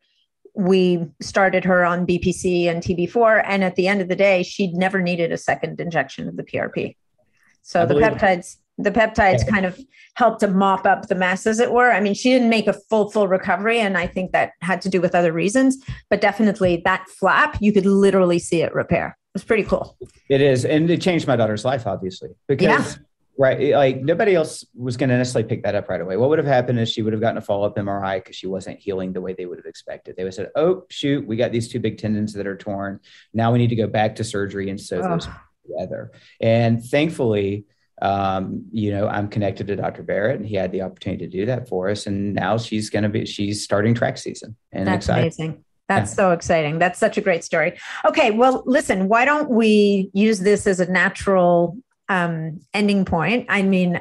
we 0.56 1.06
started 1.20 1.64
her 1.64 1.84
on 1.84 2.04
bpc 2.04 2.68
and 2.68 2.82
tb4 2.82 3.44
and 3.46 3.62
at 3.62 3.76
the 3.76 3.86
end 3.86 4.00
of 4.00 4.08
the 4.08 4.16
day 4.16 4.42
she'd 4.42 4.74
never 4.74 5.00
needed 5.00 5.30
a 5.30 5.38
second 5.38 5.80
injection 5.80 6.28
of 6.28 6.36
the 6.36 6.44
prp 6.44 6.96
so 7.64 7.86
the 7.86 7.94
peptides, 7.94 8.58
the 8.76 8.90
peptides 8.90 9.44
yeah. 9.44 9.50
kind 9.50 9.66
of 9.66 9.80
helped 10.16 10.40
to 10.40 10.48
mop 10.48 10.86
up 10.86 11.08
the 11.08 11.14
mess, 11.14 11.46
as 11.46 11.60
it 11.60 11.72
were. 11.72 11.90
I 11.90 12.00
mean, 12.00 12.12
she 12.14 12.30
didn't 12.30 12.50
make 12.50 12.68
a 12.68 12.74
full, 12.74 13.10
full 13.10 13.26
recovery. 13.26 13.80
And 13.80 13.96
I 13.96 14.06
think 14.06 14.32
that 14.32 14.52
had 14.60 14.82
to 14.82 14.90
do 14.90 15.00
with 15.00 15.14
other 15.14 15.32
reasons. 15.32 15.82
But 16.10 16.20
definitely 16.20 16.82
that 16.84 17.08
flap, 17.08 17.56
you 17.60 17.72
could 17.72 17.86
literally 17.86 18.38
see 18.38 18.62
it 18.62 18.74
repair. 18.74 19.16
It 19.34 19.38
was 19.38 19.44
pretty 19.44 19.64
cool. 19.64 19.96
It 20.28 20.42
is. 20.42 20.66
And 20.66 20.90
it 20.90 21.00
changed 21.00 21.26
my 21.26 21.36
daughter's 21.36 21.64
life, 21.64 21.86
obviously, 21.86 22.30
because 22.46 22.96
yeah. 22.96 23.02
right 23.38 23.72
like 23.72 24.02
nobody 24.02 24.34
else 24.34 24.64
was 24.74 24.98
going 24.98 25.08
to 25.08 25.16
necessarily 25.16 25.48
pick 25.48 25.64
that 25.64 25.74
up 25.74 25.88
right 25.88 26.00
away 26.00 26.16
what 26.16 26.28
would 26.28 26.38
have 26.38 26.46
happened 26.46 26.78
is 26.78 26.88
she 26.88 27.02
would 27.02 27.12
have 27.12 27.20
gotten 27.20 27.36
a 27.36 27.40
follow-up 27.40 27.74
mri 27.74 28.18
because 28.18 28.36
she 28.36 28.46
wasn't 28.46 28.78
healing 28.78 29.12
the 29.12 29.20
way 29.20 29.34
they 29.36 29.44
would 29.44 29.58
have 29.58 29.66
expected 29.66 30.14
they 30.16 30.22
would 30.22 30.28
have 30.28 30.34
said 30.34 30.50
oh 30.54 30.84
shoot 30.88 31.26
we 31.26 31.34
got 31.34 31.50
these 31.50 31.66
two 31.66 31.80
big 31.80 31.98
tendons 31.98 32.32
that 32.32 32.46
are 32.46 32.56
torn 32.56 33.00
now 33.32 33.50
we 33.50 33.58
need 33.58 33.66
to 33.66 33.74
go 33.74 33.88
back 33.88 34.14
to 34.14 34.22
surgery 34.22 34.70
and 34.70 34.80
sew 34.80 35.00
oh. 35.02 35.08
those 35.08 35.26
together. 35.66 36.12
And 36.40 36.84
thankfully, 36.84 37.64
um, 38.02 38.66
you 38.72 38.90
know, 38.90 39.08
I'm 39.08 39.28
connected 39.28 39.66
to 39.68 39.76
Dr. 39.76 40.02
Barrett, 40.02 40.40
and 40.40 40.46
he 40.46 40.56
had 40.56 40.72
the 40.72 40.82
opportunity 40.82 41.26
to 41.26 41.30
do 41.30 41.46
that 41.46 41.68
for 41.68 41.88
us. 41.88 42.06
And 42.06 42.34
now 42.34 42.58
she's 42.58 42.90
going 42.90 43.04
to 43.04 43.08
be 43.08 43.24
she's 43.24 43.62
starting 43.62 43.94
track 43.94 44.18
season, 44.18 44.56
and 44.72 44.86
that's 44.86 45.06
excited. 45.06 45.22
amazing. 45.22 45.64
That's 45.88 46.12
yeah. 46.12 46.16
so 46.16 46.30
exciting. 46.32 46.78
That's 46.78 46.98
such 46.98 47.18
a 47.18 47.20
great 47.20 47.44
story. 47.44 47.78
Okay, 48.06 48.30
well, 48.30 48.62
listen, 48.66 49.08
why 49.08 49.24
don't 49.24 49.50
we 49.50 50.10
use 50.12 50.40
this 50.40 50.66
as 50.66 50.80
a 50.80 50.90
natural 50.90 51.76
um, 52.14 52.60
ending 52.72 53.04
point. 53.04 53.46
I 53.48 53.62
mean, 53.62 53.98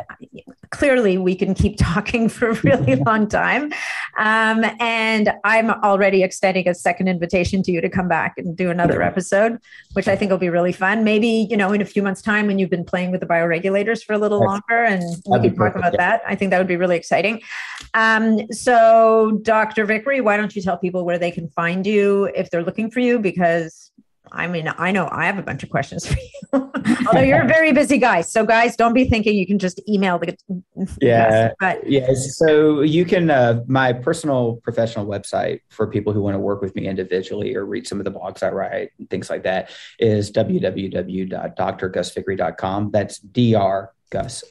clearly 0.70 1.18
we 1.18 1.36
can 1.36 1.54
keep 1.54 1.78
talking 1.80 2.30
for 2.30 2.50
a 2.50 2.54
really 2.62 2.96
long 2.96 3.28
time. 3.28 3.72
Um, 4.18 4.66
and 4.80 5.34
I'm 5.44 5.70
already 5.70 6.24
extending 6.24 6.68
a 6.68 6.76
second 6.76 7.08
invitation 7.08 7.64
to 7.64 7.72
you 7.72 7.82
to 7.82 7.90
come 7.90 8.08
back 8.08 8.38
and 8.38 8.56
do 8.56 8.70
another 8.70 9.02
episode, 9.02 9.60
which 9.94 10.08
I 10.08 10.16
think 10.16 10.30
will 10.30 10.38
be 10.38 10.50
really 10.50 10.72
fun. 10.72 11.04
Maybe, 11.04 11.48
you 11.50 11.58
know, 11.58 11.72
in 11.72 11.82
a 11.82 11.86
few 11.86 12.04
months' 12.04 12.22
time 12.22 12.48
when 12.48 12.60
you've 12.60 12.70
been 12.70 12.86
playing 12.86 13.12
with 13.12 13.22
the 13.22 13.28
bioregulators 13.28 14.04
for 14.04 14.14
a 14.14 14.18
little 14.18 14.40
longer 14.40 14.84
and 14.84 15.04
we 15.28 15.40
can 15.40 15.56
talk 15.56 15.76
about 15.76 15.98
that. 15.98 16.22
I 16.28 16.36
think 16.36 16.52
that 16.52 16.60
would 16.60 16.68
be 16.68 16.78
really 16.78 16.98
exciting. 16.98 17.42
Um, 17.94 18.52
so, 18.52 19.40
Dr. 19.42 19.86
Vickery, 19.86 20.22
why 20.22 20.38
don't 20.38 20.56
you 20.56 20.62
tell 20.62 20.78
people 20.78 21.06
where 21.06 21.18
they 21.18 21.32
can 21.32 21.50
find 21.50 21.86
you 21.86 22.26
if 22.36 22.50
they're 22.50 22.64
looking 22.64 22.92
for 22.92 23.00
you? 23.00 23.20
Because 23.20 23.92
I 24.34 24.48
mean, 24.48 24.74
I 24.78 24.92
know 24.92 25.08
I 25.12 25.26
have 25.28 25.38
a 25.38 25.44
bunch 25.44 25.64
of 25.64 25.70
questions 25.70 26.08
for 26.08 26.18
you. 26.20 26.30
Although 27.08 27.22
you're 27.22 27.44
a 27.44 27.48
very 27.48 27.72
busy 27.72 28.00
guy. 28.00 28.22
So 28.22 28.44
guys, 28.46 28.76
don't 28.76 28.94
be 28.94 29.08
thinking 29.08 29.38
you 29.38 29.46
can 29.46 29.60
just 29.60 29.80
email 29.88 30.18
the 30.18 30.36
Yeah. 31.02 31.52
But 31.60 31.88
yes. 31.90 32.38
So 32.38 32.82
you 32.82 33.06
can 33.06 33.30
uh, 33.30 33.62
my 33.68 33.94
personal 33.94 34.56
professional 34.64 35.06
website 35.06 35.60
for 35.70 35.86
people 35.86 36.14
who 36.14 36.22
want 36.22 36.34
to 36.34 36.40
work 36.40 36.62
with 36.62 36.76
me 36.76 36.88
individually 36.88 37.56
or 37.56 37.64
read 37.66 37.86
some 37.88 38.00
of 38.00 38.06
the 38.06 38.12
blogs 38.12 38.42
I 38.42 38.50
write 38.50 38.90
and 38.98 39.08
things 39.10 39.30
like 39.30 39.44
that 39.44 39.70
is 40.00 40.32
www.drgusvickery.com. 40.32 42.92
That's 42.92 43.20
dr 43.20 43.94
gus. 44.10 44.44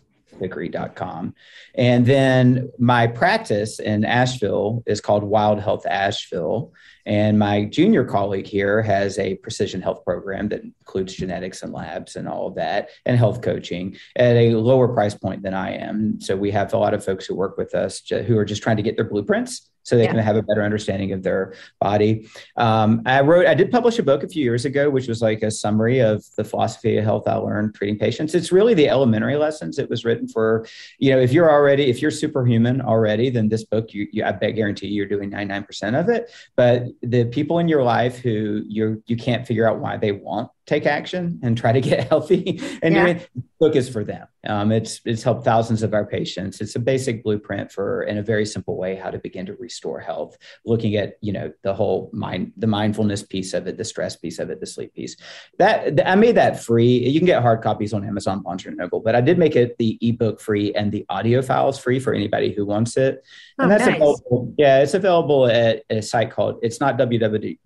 And 1.74 2.06
then 2.06 2.70
my 2.78 3.06
practice 3.06 3.78
in 3.78 4.04
Asheville 4.04 4.82
is 4.86 5.00
called 5.00 5.22
Wild 5.22 5.60
Health 5.60 5.86
Asheville. 5.86 6.72
And 7.06 7.38
my 7.38 7.64
junior 7.64 8.04
colleague 8.04 8.46
here 8.46 8.82
has 8.82 9.18
a 9.18 9.36
precision 9.36 9.82
health 9.82 10.04
program 10.04 10.48
that 10.50 10.62
includes 10.62 11.14
genetics 11.14 11.62
and 11.62 11.72
labs 11.72 12.16
and 12.16 12.28
all 12.28 12.48
of 12.48 12.54
that 12.56 12.90
and 13.06 13.18
health 13.18 13.42
coaching 13.42 13.96
at 14.16 14.36
a 14.36 14.54
lower 14.54 14.88
price 14.88 15.14
point 15.14 15.42
than 15.42 15.54
I 15.54 15.72
am. 15.72 16.20
So 16.20 16.36
we 16.36 16.50
have 16.52 16.72
a 16.72 16.78
lot 16.78 16.94
of 16.94 17.04
folks 17.04 17.26
who 17.26 17.34
work 17.34 17.56
with 17.56 17.74
us 17.74 18.02
who 18.08 18.38
are 18.38 18.44
just 18.44 18.62
trying 18.62 18.76
to 18.76 18.82
get 18.82 18.96
their 18.96 19.08
blueprints 19.08 19.70
so 19.82 19.96
they 19.96 20.04
yeah. 20.04 20.10
can 20.10 20.18
have 20.18 20.36
a 20.36 20.42
better 20.42 20.62
understanding 20.62 21.12
of 21.12 21.22
their 21.22 21.54
body. 21.80 22.28
Um, 22.56 23.02
I 23.06 23.20
wrote, 23.20 23.46
I 23.46 23.54
did 23.54 23.70
publish 23.70 23.98
a 23.98 24.02
book 24.02 24.22
a 24.22 24.28
few 24.28 24.42
years 24.42 24.64
ago, 24.64 24.90
which 24.90 25.08
was 25.08 25.22
like 25.22 25.42
a 25.42 25.50
summary 25.50 26.00
of 26.00 26.24
the 26.36 26.44
philosophy 26.44 26.96
of 26.98 27.04
health 27.04 27.26
I 27.26 27.34
learned 27.34 27.74
treating 27.74 27.98
patients. 27.98 28.34
It's 28.34 28.52
really 28.52 28.74
the 28.74 28.88
elementary 28.88 29.36
lessons. 29.36 29.78
It 29.78 29.90
was 29.90 30.04
written 30.04 30.28
for, 30.28 30.66
you 30.98 31.10
know, 31.10 31.20
if 31.20 31.32
you're 31.32 31.50
already, 31.50 31.90
if 31.90 32.00
you're 32.00 32.10
superhuman 32.10 32.80
already, 32.80 33.30
then 33.30 33.48
this 33.48 33.64
book, 33.64 33.92
you, 33.92 34.08
you 34.12 34.24
I 34.24 34.32
bet 34.32 34.54
guarantee 34.54 34.88
you're 34.88 35.06
doing 35.06 35.30
99% 35.30 35.98
of 35.98 36.08
it. 36.08 36.30
But 36.56 36.84
the 37.02 37.24
people 37.26 37.58
in 37.58 37.68
your 37.68 37.82
life 37.82 38.18
who 38.18 38.62
you 38.68 39.02
you 39.06 39.16
can't 39.16 39.46
figure 39.46 39.68
out 39.68 39.78
why 39.78 39.96
they 39.96 40.12
want 40.12 40.50
take 40.66 40.86
action 40.86 41.40
and 41.42 41.56
try 41.56 41.72
to 41.72 41.80
get 41.80 42.08
healthy. 42.08 42.60
And 42.82 42.94
yeah. 42.94 43.18
book 43.58 43.76
is 43.76 43.88
for 43.88 44.04
them. 44.04 44.26
Um, 44.46 44.72
it's 44.72 45.00
it's 45.04 45.22
helped 45.22 45.44
thousands 45.44 45.82
of 45.82 45.94
our 45.94 46.04
patients. 46.04 46.60
It's 46.60 46.74
a 46.74 46.80
basic 46.80 47.22
blueprint 47.22 47.70
for 47.70 48.02
in 48.04 48.18
a 48.18 48.22
very 48.22 48.44
simple 48.44 48.76
way 48.76 48.96
how 48.96 49.10
to 49.10 49.18
begin 49.18 49.46
to 49.46 49.54
restore 49.54 50.00
health 50.00 50.36
looking 50.64 50.96
at 50.96 51.16
you 51.20 51.32
know 51.32 51.52
the 51.62 51.72
whole 51.72 52.10
mind 52.12 52.52
the 52.56 52.66
mindfulness 52.66 53.22
piece 53.22 53.54
of 53.54 53.66
it 53.66 53.76
the 53.76 53.84
stress 53.84 54.16
piece 54.16 54.38
of 54.38 54.50
it 54.50 54.60
the 54.60 54.66
sleep 54.66 54.92
piece. 54.94 55.16
That 55.58 56.00
i 56.08 56.14
made 56.14 56.36
that 56.36 56.62
free. 56.62 57.08
You 57.08 57.20
can 57.20 57.26
get 57.26 57.42
hard 57.42 57.62
copies 57.62 57.92
on 57.92 58.04
amazon 58.04 58.42
Barnes 58.42 58.66
and 58.66 58.76
noble 58.76 59.00
but 59.00 59.14
i 59.14 59.20
did 59.20 59.38
make 59.38 59.54
it 59.54 59.78
the 59.78 59.98
ebook 60.00 60.40
free 60.40 60.72
and 60.74 60.90
the 60.90 61.06
audio 61.08 61.40
files 61.42 61.78
free 61.78 62.00
for 62.00 62.12
anybody 62.12 62.52
who 62.52 62.66
wants 62.66 62.96
it. 62.96 63.24
And 63.58 63.66
oh, 63.66 63.68
that's 63.68 63.86
nice. 63.86 63.96
available 63.96 64.54
yeah 64.58 64.82
it's 64.82 64.94
available 64.94 65.46
at 65.46 65.84
a 65.90 66.02
site 66.02 66.30
called 66.32 66.58
it's 66.62 66.80
not 66.80 66.98
www 66.98 67.56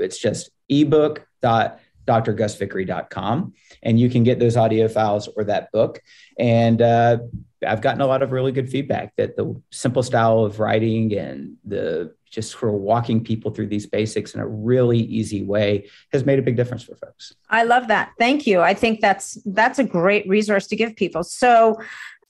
it's 0.00 0.18
just 0.18 0.50
ebook 0.68 1.26
dot 1.42 1.80
drgusvickery.com 2.06 3.52
and 3.82 4.00
you 4.00 4.08
can 4.08 4.22
get 4.22 4.38
those 4.38 4.56
audio 4.56 4.88
files 4.88 5.28
or 5.36 5.44
that 5.44 5.70
book 5.72 6.00
and 6.38 6.80
uh, 6.82 7.18
I've 7.66 7.80
gotten 7.80 8.00
a 8.00 8.06
lot 8.06 8.22
of 8.22 8.32
really 8.32 8.52
good 8.52 8.68
feedback 8.68 9.14
that 9.16 9.36
the 9.36 9.60
simple 9.70 10.02
style 10.02 10.44
of 10.44 10.60
writing 10.60 11.16
and 11.16 11.56
the 11.64 12.14
just 12.30 12.54
for 12.54 12.70
walking 12.70 13.24
people 13.24 13.50
through 13.50 13.68
these 13.68 13.86
basics 13.86 14.34
in 14.34 14.40
a 14.40 14.46
really 14.46 14.98
easy 14.98 15.42
way 15.42 15.88
has 16.12 16.24
made 16.24 16.38
a 16.38 16.42
big 16.42 16.56
difference 16.56 16.82
for 16.82 16.94
folks. 16.96 17.32
I 17.48 17.64
love 17.64 17.88
that. 17.88 18.12
Thank 18.18 18.46
you. 18.46 18.60
I 18.60 18.74
think 18.74 19.00
that's 19.00 19.38
that's 19.46 19.78
a 19.78 19.84
great 19.84 20.28
resource 20.28 20.66
to 20.68 20.76
give 20.76 20.96
people. 20.96 21.24
So 21.24 21.80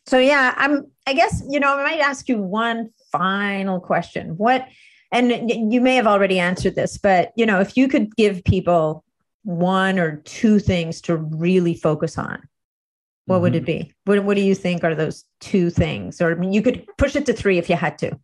so 0.06 0.18
yeah, 0.18 0.54
I'm 0.56 0.86
I 1.06 1.14
guess 1.14 1.42
you 1.48 1.58
know 1.58 1.76
I 1.76 1.82
might 1.82 2.00
ask 2.00 2.28
you 2.28 2.38
one 2.38 2.90
final 3.10 3.80
question. 3.80 4.36
What 4.36 4.66
and 5.12 5.72
you 5.72 5.80
may 5.80 5.96
have 5.96 6.06
already 6.06 6.38
answered 6.38 6.74
this, 6.74 6.98
but 6.98 7.32
you 7.36 7.46
know, 7.46 7.60
if 7.60 7.76
you 7.76 7.88
could 7.88 8.14
give 8.16 8.44
people 8.44 9.04
one 9.46 9.98
or 10.00 10.16
two 10.24 10.58
things 10.58 11.00
to 11.02 11.16
really 11.16 11.74
focus 11.74 12.18
on, 12.18 12.48
what 13.26 13.36
mm-hmm. 13.36 13.42
would 13.42 13.54
it 13.54 13.64
mm-hmm. 13.64 13.88
be? 13.88 13.94
What, 14.04 14.24
what 14.24 14.36
do 14.36 14.42
you 14.42 14.56
think 14.56 14.82
are 14.82 14.94
those 14.94 15.24
two 15.40 15.70
things? 15.70 16.20
Or 16.20 16.32
I 16.32 16.34
mean, 16.34 16.52
you 16.52 16.62
could 16.62 16.84
push 16.98 17.14
it 17.14 17.26
to 17.26 17.32
three 17.32 17.56
if 17.56 17.70
you 17.70 17.76
had 17.76 17.96
to. 17.98 18.18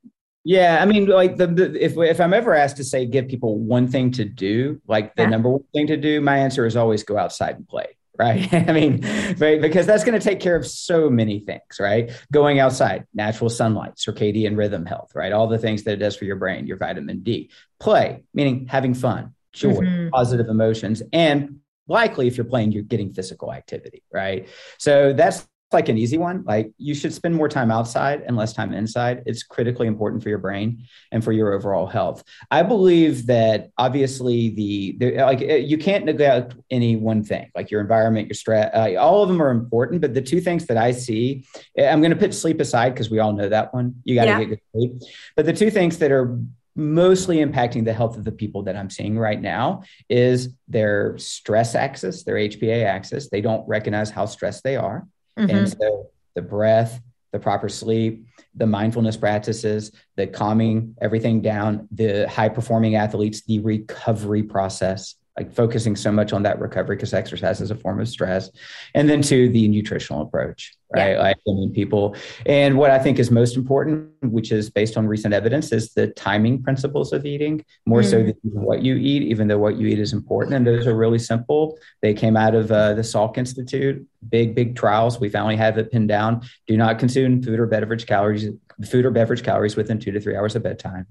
Yeah, 0.44 0.78
I 0.82 0.86
mean, 0.86 1.06
like 1.06 1.36
the, 1.36 1.46
the, 1.46 1.84
if 1.84 1.96
if 1.96 2.20
I'm 2.20 2.34
ever 2.34 2.52
asked 2.52 2.76
to 2.78 2.84
say 2.84 3.06
give 3.06 3.28
people 3.28 3.56
one 3.58 3.86
thing 3.86 4.10
to 4.12 4.24
do, 4.24 4.82
like 4.88 5.14
the 5.14 5.22
yeah. 5.22 5.28
number 5.28 5.50
one 5.50 5.64
thing 5.72 5.86
to 5.86 5.96
do, 5.96 6.20
my 6.20 6.38
answer 6.38 6.66
is 6.66 6.76
always 6.76 7.04
go 7.04 7.16
outside 7.16 7.54
and 7.54 7.68
play. 7.68 7.96
Right. 8.18 8.52
I 8.68 8.72
mean, 8.72 9.02
right, 9.38 9.60
because 9.60 9.86
that's 9.86 10.02
going 10.02 10.18
to 10.18 10.24
take 10.24 10.40
care 10.40 10.56
of 10.56 10.66
so 10.66 11.08
many 11.08 11.38
things, 11.38 11.78
right? 11.78 12.10
Going 12.32 12.58
outside, 12.58 13.06
natural 13.14 13.48
sunlight, 13.48 13.94
circadian 13.94 14.56
rhythm 14.56 14.84
health, 14.84 15.12
right? 15.14 15.32
All 15.32 15.46
the 15.46 15.58
things 15.58 15.84
that 15.84 15.92
it 15.92 15.96
does 15.98 16.16
for 16.16 16.24
your 16.24 16.36
brain, 16.36 16.66
your 16.66 16.76
vitamin 16.76 17.22
D. 17.22 17.50
Play, 17.78 18.24
meaning 18.34 18.66
having 18.66 18.94
fun, 18.94 19.34
joy, 19.52 19.74
mm-hmm. 19.74 20.08
positive 20.10 20.48
emotions, 20.48 21.02
and 21.12 21.60
likely 21.88 22.26
if 22.26 22.36
you're 22.36 22.44
playing, 22.44 22.72
you're 22.72 22.82
getting 22.82 23.12
physical 23.12 23.52
activity, 23.52 24.02
right? 24.12 24.48
So 24.78 25.12
that's 25.12 25.46
like 25.72 25.88
an 25.88 25.98
easy 25.98 26.18
one. 26.18 26.44
Like 26.44 26.70
you 26.78 26.94
should 26.94 27.12
spend 27.12 27.34
more 27.34 27.48
time 27.48 27.70
outside 27.70 28.22
and 28.26 28.36
less 28.36 28.52
time 28.52 28.72
inside. 28.72 29.22
It's 29.26 29.42
critically 29.42 29.86
important 29.86 30.22
for 30.22 30.28
your 30.28 30.38
brain 30.38 30.84
and 31.10 31.24
for 31.24 31.32
your 31.32 31.52
overall 31.52 31.86
health. 31.86 32.22
I 32.50 32.62
believe 32.62 33.26
that 33.26 33.70
obviously 33.78 34.50
the, 34.50 34.96
the 34.98 35.16
like 35.22 35.40
uh, 35.40 35.54
you 35.54 35.78
can't 35.78 36.04
neglect 36.04 36.54
any 36.70 36.96
one 36.96 37.24
thing, 37.24 37.50
like 37.54 37.70
your 37.70 37.80
environment, 37.80 38.28
your 38.28 38.34
stress. 38.34 38.70
Uh, 38.74 38.96
all 38.98 39.22
of 39.22 39.28
them 39.28 39.42
are 39.42 39.50
important, 39.50 40.00
but 40.00 40.14
the 40.14 40.22
two 40.22 40.40
things 40.40 40.66
that 40.66 40.76
I 40.76 40.92
see, 40.92 41.46
eh, 41.76 41.90
I'm 41.90 42.00
going 42.00 42.10
to 42.12 42.16
put 42.16 42.34
sleep 42.34 42.60
aside 42.60 42.90
because 42.90 43.10
we 43.10 43.18
all 43.18 43.32
know 43.32 43.48
that 43.48 43.72
one. 43.72 43.94
You 44.04 44.14
got 44.14 44.24
to 44.24 44.30
yeah. 44.30 44.38
get 44.40 44.48
good 44.48 44.60
sleep. 44.74 44.92
But 45.36 45.46
the 45.46 45.52
two 45.52 45.70
things 45.70 45.98
that 45.98 46.12
are 46.12 46.38
mostly 46.74 47.38
impacting 47.38 47.84
the 47.84 47.92
health 47.92 48.16
of 48.16 48.24
the 48.24 48.32
people 48.32 48.62
that 48.62 48.76
I'm 48.76 48.90
seeing 48.90 49.18
right 49.18 49.40
now 49.40 49.82
is 50.08 50.50
their 50.68 51.18
stress 51.18 51.74
axis, 51.74 52.24
their 52.24 52.36
HPA 52.36 52.84
axis. 52.84 53.28
They 53.28 53.40
don't 53.40 53.66
recognize 53.68 54.10
how 54.10 54.26
stressed 54.26 54.64
they 54.64 54.76
are. 54.76 55.06
Mm-hmm. 55.38 55.54
And 55.54 55.68
so 55.68 56.10
the 56.34 56.42
breath, 56.42 57.00
the 57.32 57.38
proper 57.38 57.68
sleep, 57.68 58.26
the 58.54 58.66
mindfulness 58.66 59.16
practices, 59.16 59.92
the 60.16 60.26
calming 60.26 60.94
everything 61.00 61.40
down, 61.40 61.88
the 61.90 62.28
high 62.28 62.48
performing 62.48 62.96
athletes, 62.96 63.42
the 63.42 63.58
recovery 63.60 64.42
process, 64.42 65.14
like 65.36 65.52
focusing 65.52 65.96
so 65.96 66.12
much 66.12 66.32
on 66.32 66.42
that 66.42 66.60
recovery 66.60 66.96
because 66.96 67.14
exercise 67.14 67.60
is 67.60 67.70
a 67.70 67.74
form 67.74 68.00
of 68.00 68.08
stress. 68.08 68.50
And 68.94 69.08
then 69.08 69.22
to 69.22 69.48
the 69.48 69.66
nutritional 69.66 70.20
approach, 70.20 70.74
right? 70.94 71.12
Yeah. 71.12 71.22
Like 71.22 71.36
I 71.48 71.52
mean, 71.52 71.72
people. 71.72 72.14
And 72.44 72.76
what 72.76 72.90
I 72.90 72.98
think 72.98 73.18
is 73.18 73.30
most 73.30 73.56
important, 73.56 74.10
which 74.22 74.52
is 74.52 74.68
based 74.68 74.98
on 74.98 75.06
recent 75.06 75.32
evidence, 75.32 75.72
is 75.72 75.94
the 75.94 76.08
timing 76.08 76.62
principles 76.62 77.14
of 77.14 77.24
eating 77.24 77.64
more 77.86 78.02
mm. 78.02 78.10
so 78.10 78.22
than 78.22 78.34
what 78.42 78.82
you 78.82 78.96
eat, 78.96 79.22
even 79.22 79.48
though 79.48 79.58
what 79.58 79.76
you 79.76 79.86
eat 79.86 79.98
is 79.98 80.12
important. 80.12 80.54
And 80.54 80.66
those 80.66 80.86
are 80.86 80.94
really 80.94 81.18
simple. 81.18 81.78
They 82.02 82.12
came 82.12 82.36
out 82.36 82.54
of 82.54 82.70
uh, 82.70 82.92
the 82.92 83.02
Salk 83.02 83.38
Institute, 83.38 84.06
big, 84.28 84.54
big 84.54 84.76
trials. 84.76 85.18
We 85.18 85.30
finally 85.30 85.56
have 85.56 85.78
it 85.78 85.90
pinned 85.90 86.08
down. 86.08 86.42
Do 86.66 86.76
not 86.76 86.98
consume 86.98 87.42
food 87.42 87.58
or 87.58 87.66
beverage 87.66 88.04
calories, 88.04 88.48
food 88.84 89.06
or 89.06 89.10
beverage 89.10 89.42
calories 89.42 89.76
within 89.76 89.98
two 89.98 90.12
to 90.12 90.20
three 90.20 90.36
hours 90.36 90.56
of 90.56 90.62
bedtime. 90.62 91.06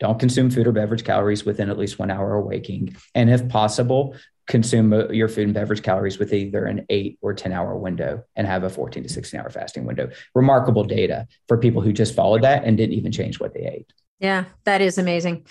Don't 0.00 0.18
consume 0.18 0.50
food 0.50 0.66
or 0.66 0.72
beverage 0.72 1.04
calories 1.04 1.44
within 1.44 1.70
at 1.70 1.78
least 1.78 1.98
one 1.98 2.10
hour 2.10 2.38
of 2.38 2.44
waking. 2.44 2.96
And 3.14 3.30
if 3.30 3.48
possible, 3.48 4.16
consume 4.46 4.92
uh, 4.92 5.08
your 5.08 5.28
food 5.28 5.44
and 5.44 5.54
beverage 5.54 5.82
calories 5.82 6.18
with 6.18 6.32
either 6.32 6.64
an 6.64 6.84
eight 6.90 7.18
or 7.22 7.32
10 7.32 7.52
hour 7.52 7.76
window 7.76 8.24
and 8.36 8.46
have 8.46 8.64
a 8.64 8.70
14 8.70 9.02
to 9.02 9.08
16 9.08 9.40
hour 9.40 9.50
fasting 9.50 9.84
window. 9.84 10.10
Remarkable 10.34 10.84
data 10.84 11.26
for 11.48 11.56
people 11.56 11.82
who 11.82 11.92
just 11.92 12.14
followed 12.14 12.42
that 12.42 12.64
and 12.64 12.76
didn't 12.76 12.94
even 12.94 13.12
change 13.12 13.40
what 13.40 13.54
they 13.54 13.60
ate. 13.60 13.92
Yeah, 14.18 14.44
that 14.64 14.80
is 14.80 14.98
amazing. 14.98 15.46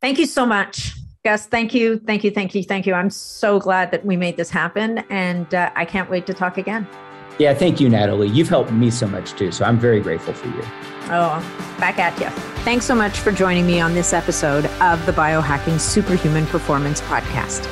Thank 0.00 0.18
you 0.18 0.26
so 0.26 0.46
much. 0.46 0.92
Gus, 1.24 1.46
thank 1.46 1.74
you. 1.74 1.98
Thank 1.98 2.22
you. 2.22 2.30
Thank 2.30 2.54
you. 2.54 2.62
Thank 2.62 2.86
you. 2.86 2.94
I'm 2.94 3.10
so 3.10 3.58
glad 3.58 3.90
that 3.90 4.04
we 4.04 4.16
made 4.16 4.36
this 4.36 4.50
happen. 4.50 4.98
And 5.10 5.52
uh, 5.54 5.70
I 5.74 5.84
can't 5.84 6.08
wait 6.08 6.26
to 6.26 6.34
talk 6.34 6.56
again. 6.56 6.86
Yeah, 7.38 7.52
thank 7.52 7.80
you, 7.80 7.88
Nathalie. 7.88 8.28
You've 8.28 8.48
helped 8.48 8.72
me 8.72 8.90
so 8.90 9.06
much 9.06 9.32
too. 9.32 9.52
So 9.52 9.64
I'm 9.64 9.78
very 9.78 10.00
grateful 10.00 10.32
for 10.32 10.48
you. 10.48 10.62
Oh, 11.08 11.38
back 11.78 11.98
at 11.98 12.18
you. 12.18 12.28
Thanks 12.64 12.84
so 12.84 12.94
much 12.94 13.18
for 13.20 13.30
joining 13.30 13.66
me 13.66 13.78
on 13.78 13.94
this 13.94 14.12
episode 14.12 14.66
of 14.80 15.04
the 15.06 15.12
Biohacking 15.12 15.78
Superhuman 15.78 16.46
Performance 16.46 17.00
Podcast. 17.02 17.70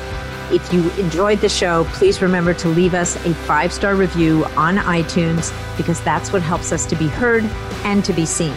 If 0.53 0.71
you 0.71 0.89
enjoyed 0.91 1.39
the 1.41 1.49
show, 1.49 1.85
please 1.89 2.21
remember 2.21 2.53
to 2.53 2.67
leave 2.69 2.93
us 2.93 3.15
a 3.25 3.33
five 3.33 3.73
star 3.73 3.95
review 3.95 4.45
on 4.55 4.77
iTunes 4.77 5.51
because 5.75 5.99
that's 6.01 6.31
what 6.31 6.43
helps 6.43 6.71
us 6.71 6.85
to 6.85 6.95
be 6.95 7.07
heard 7.07 7.43
and 7.83 8.05
to 8.05 8.13
be 8.13 8.25
seen. 8.25 8.53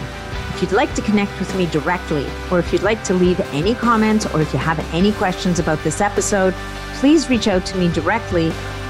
If 0.53 0.61
you'd 0.61 0.71
like 0.71 0.93
to 0.95 1.01
connect 1.01 1.37
with 1.39 1.53
me 1.55 1.65
directly, 1.67 2.27
or 2.51 2.59
if 2.59 2.71
you'd 2.71 2.83
like 2.83 3.03
to 3.05 3.13
leave 3.13 3.39
any 3.53 3.73
comments, 3.73 4.27
or 4.27 4.41
if 4.41 4.53
you 4.53 4.59
have 4.59 4.79
any 4.93 5.11
questions 5.13 5.57
about 5.57 5.83
this 5.83 5.99
episode, 5.99 6.53
please 6.95 7.29
reach 7.29 7.47
out 7.47 7.65
to 7.65 7.77
me 7.77 7.91
directly 7.91 8.51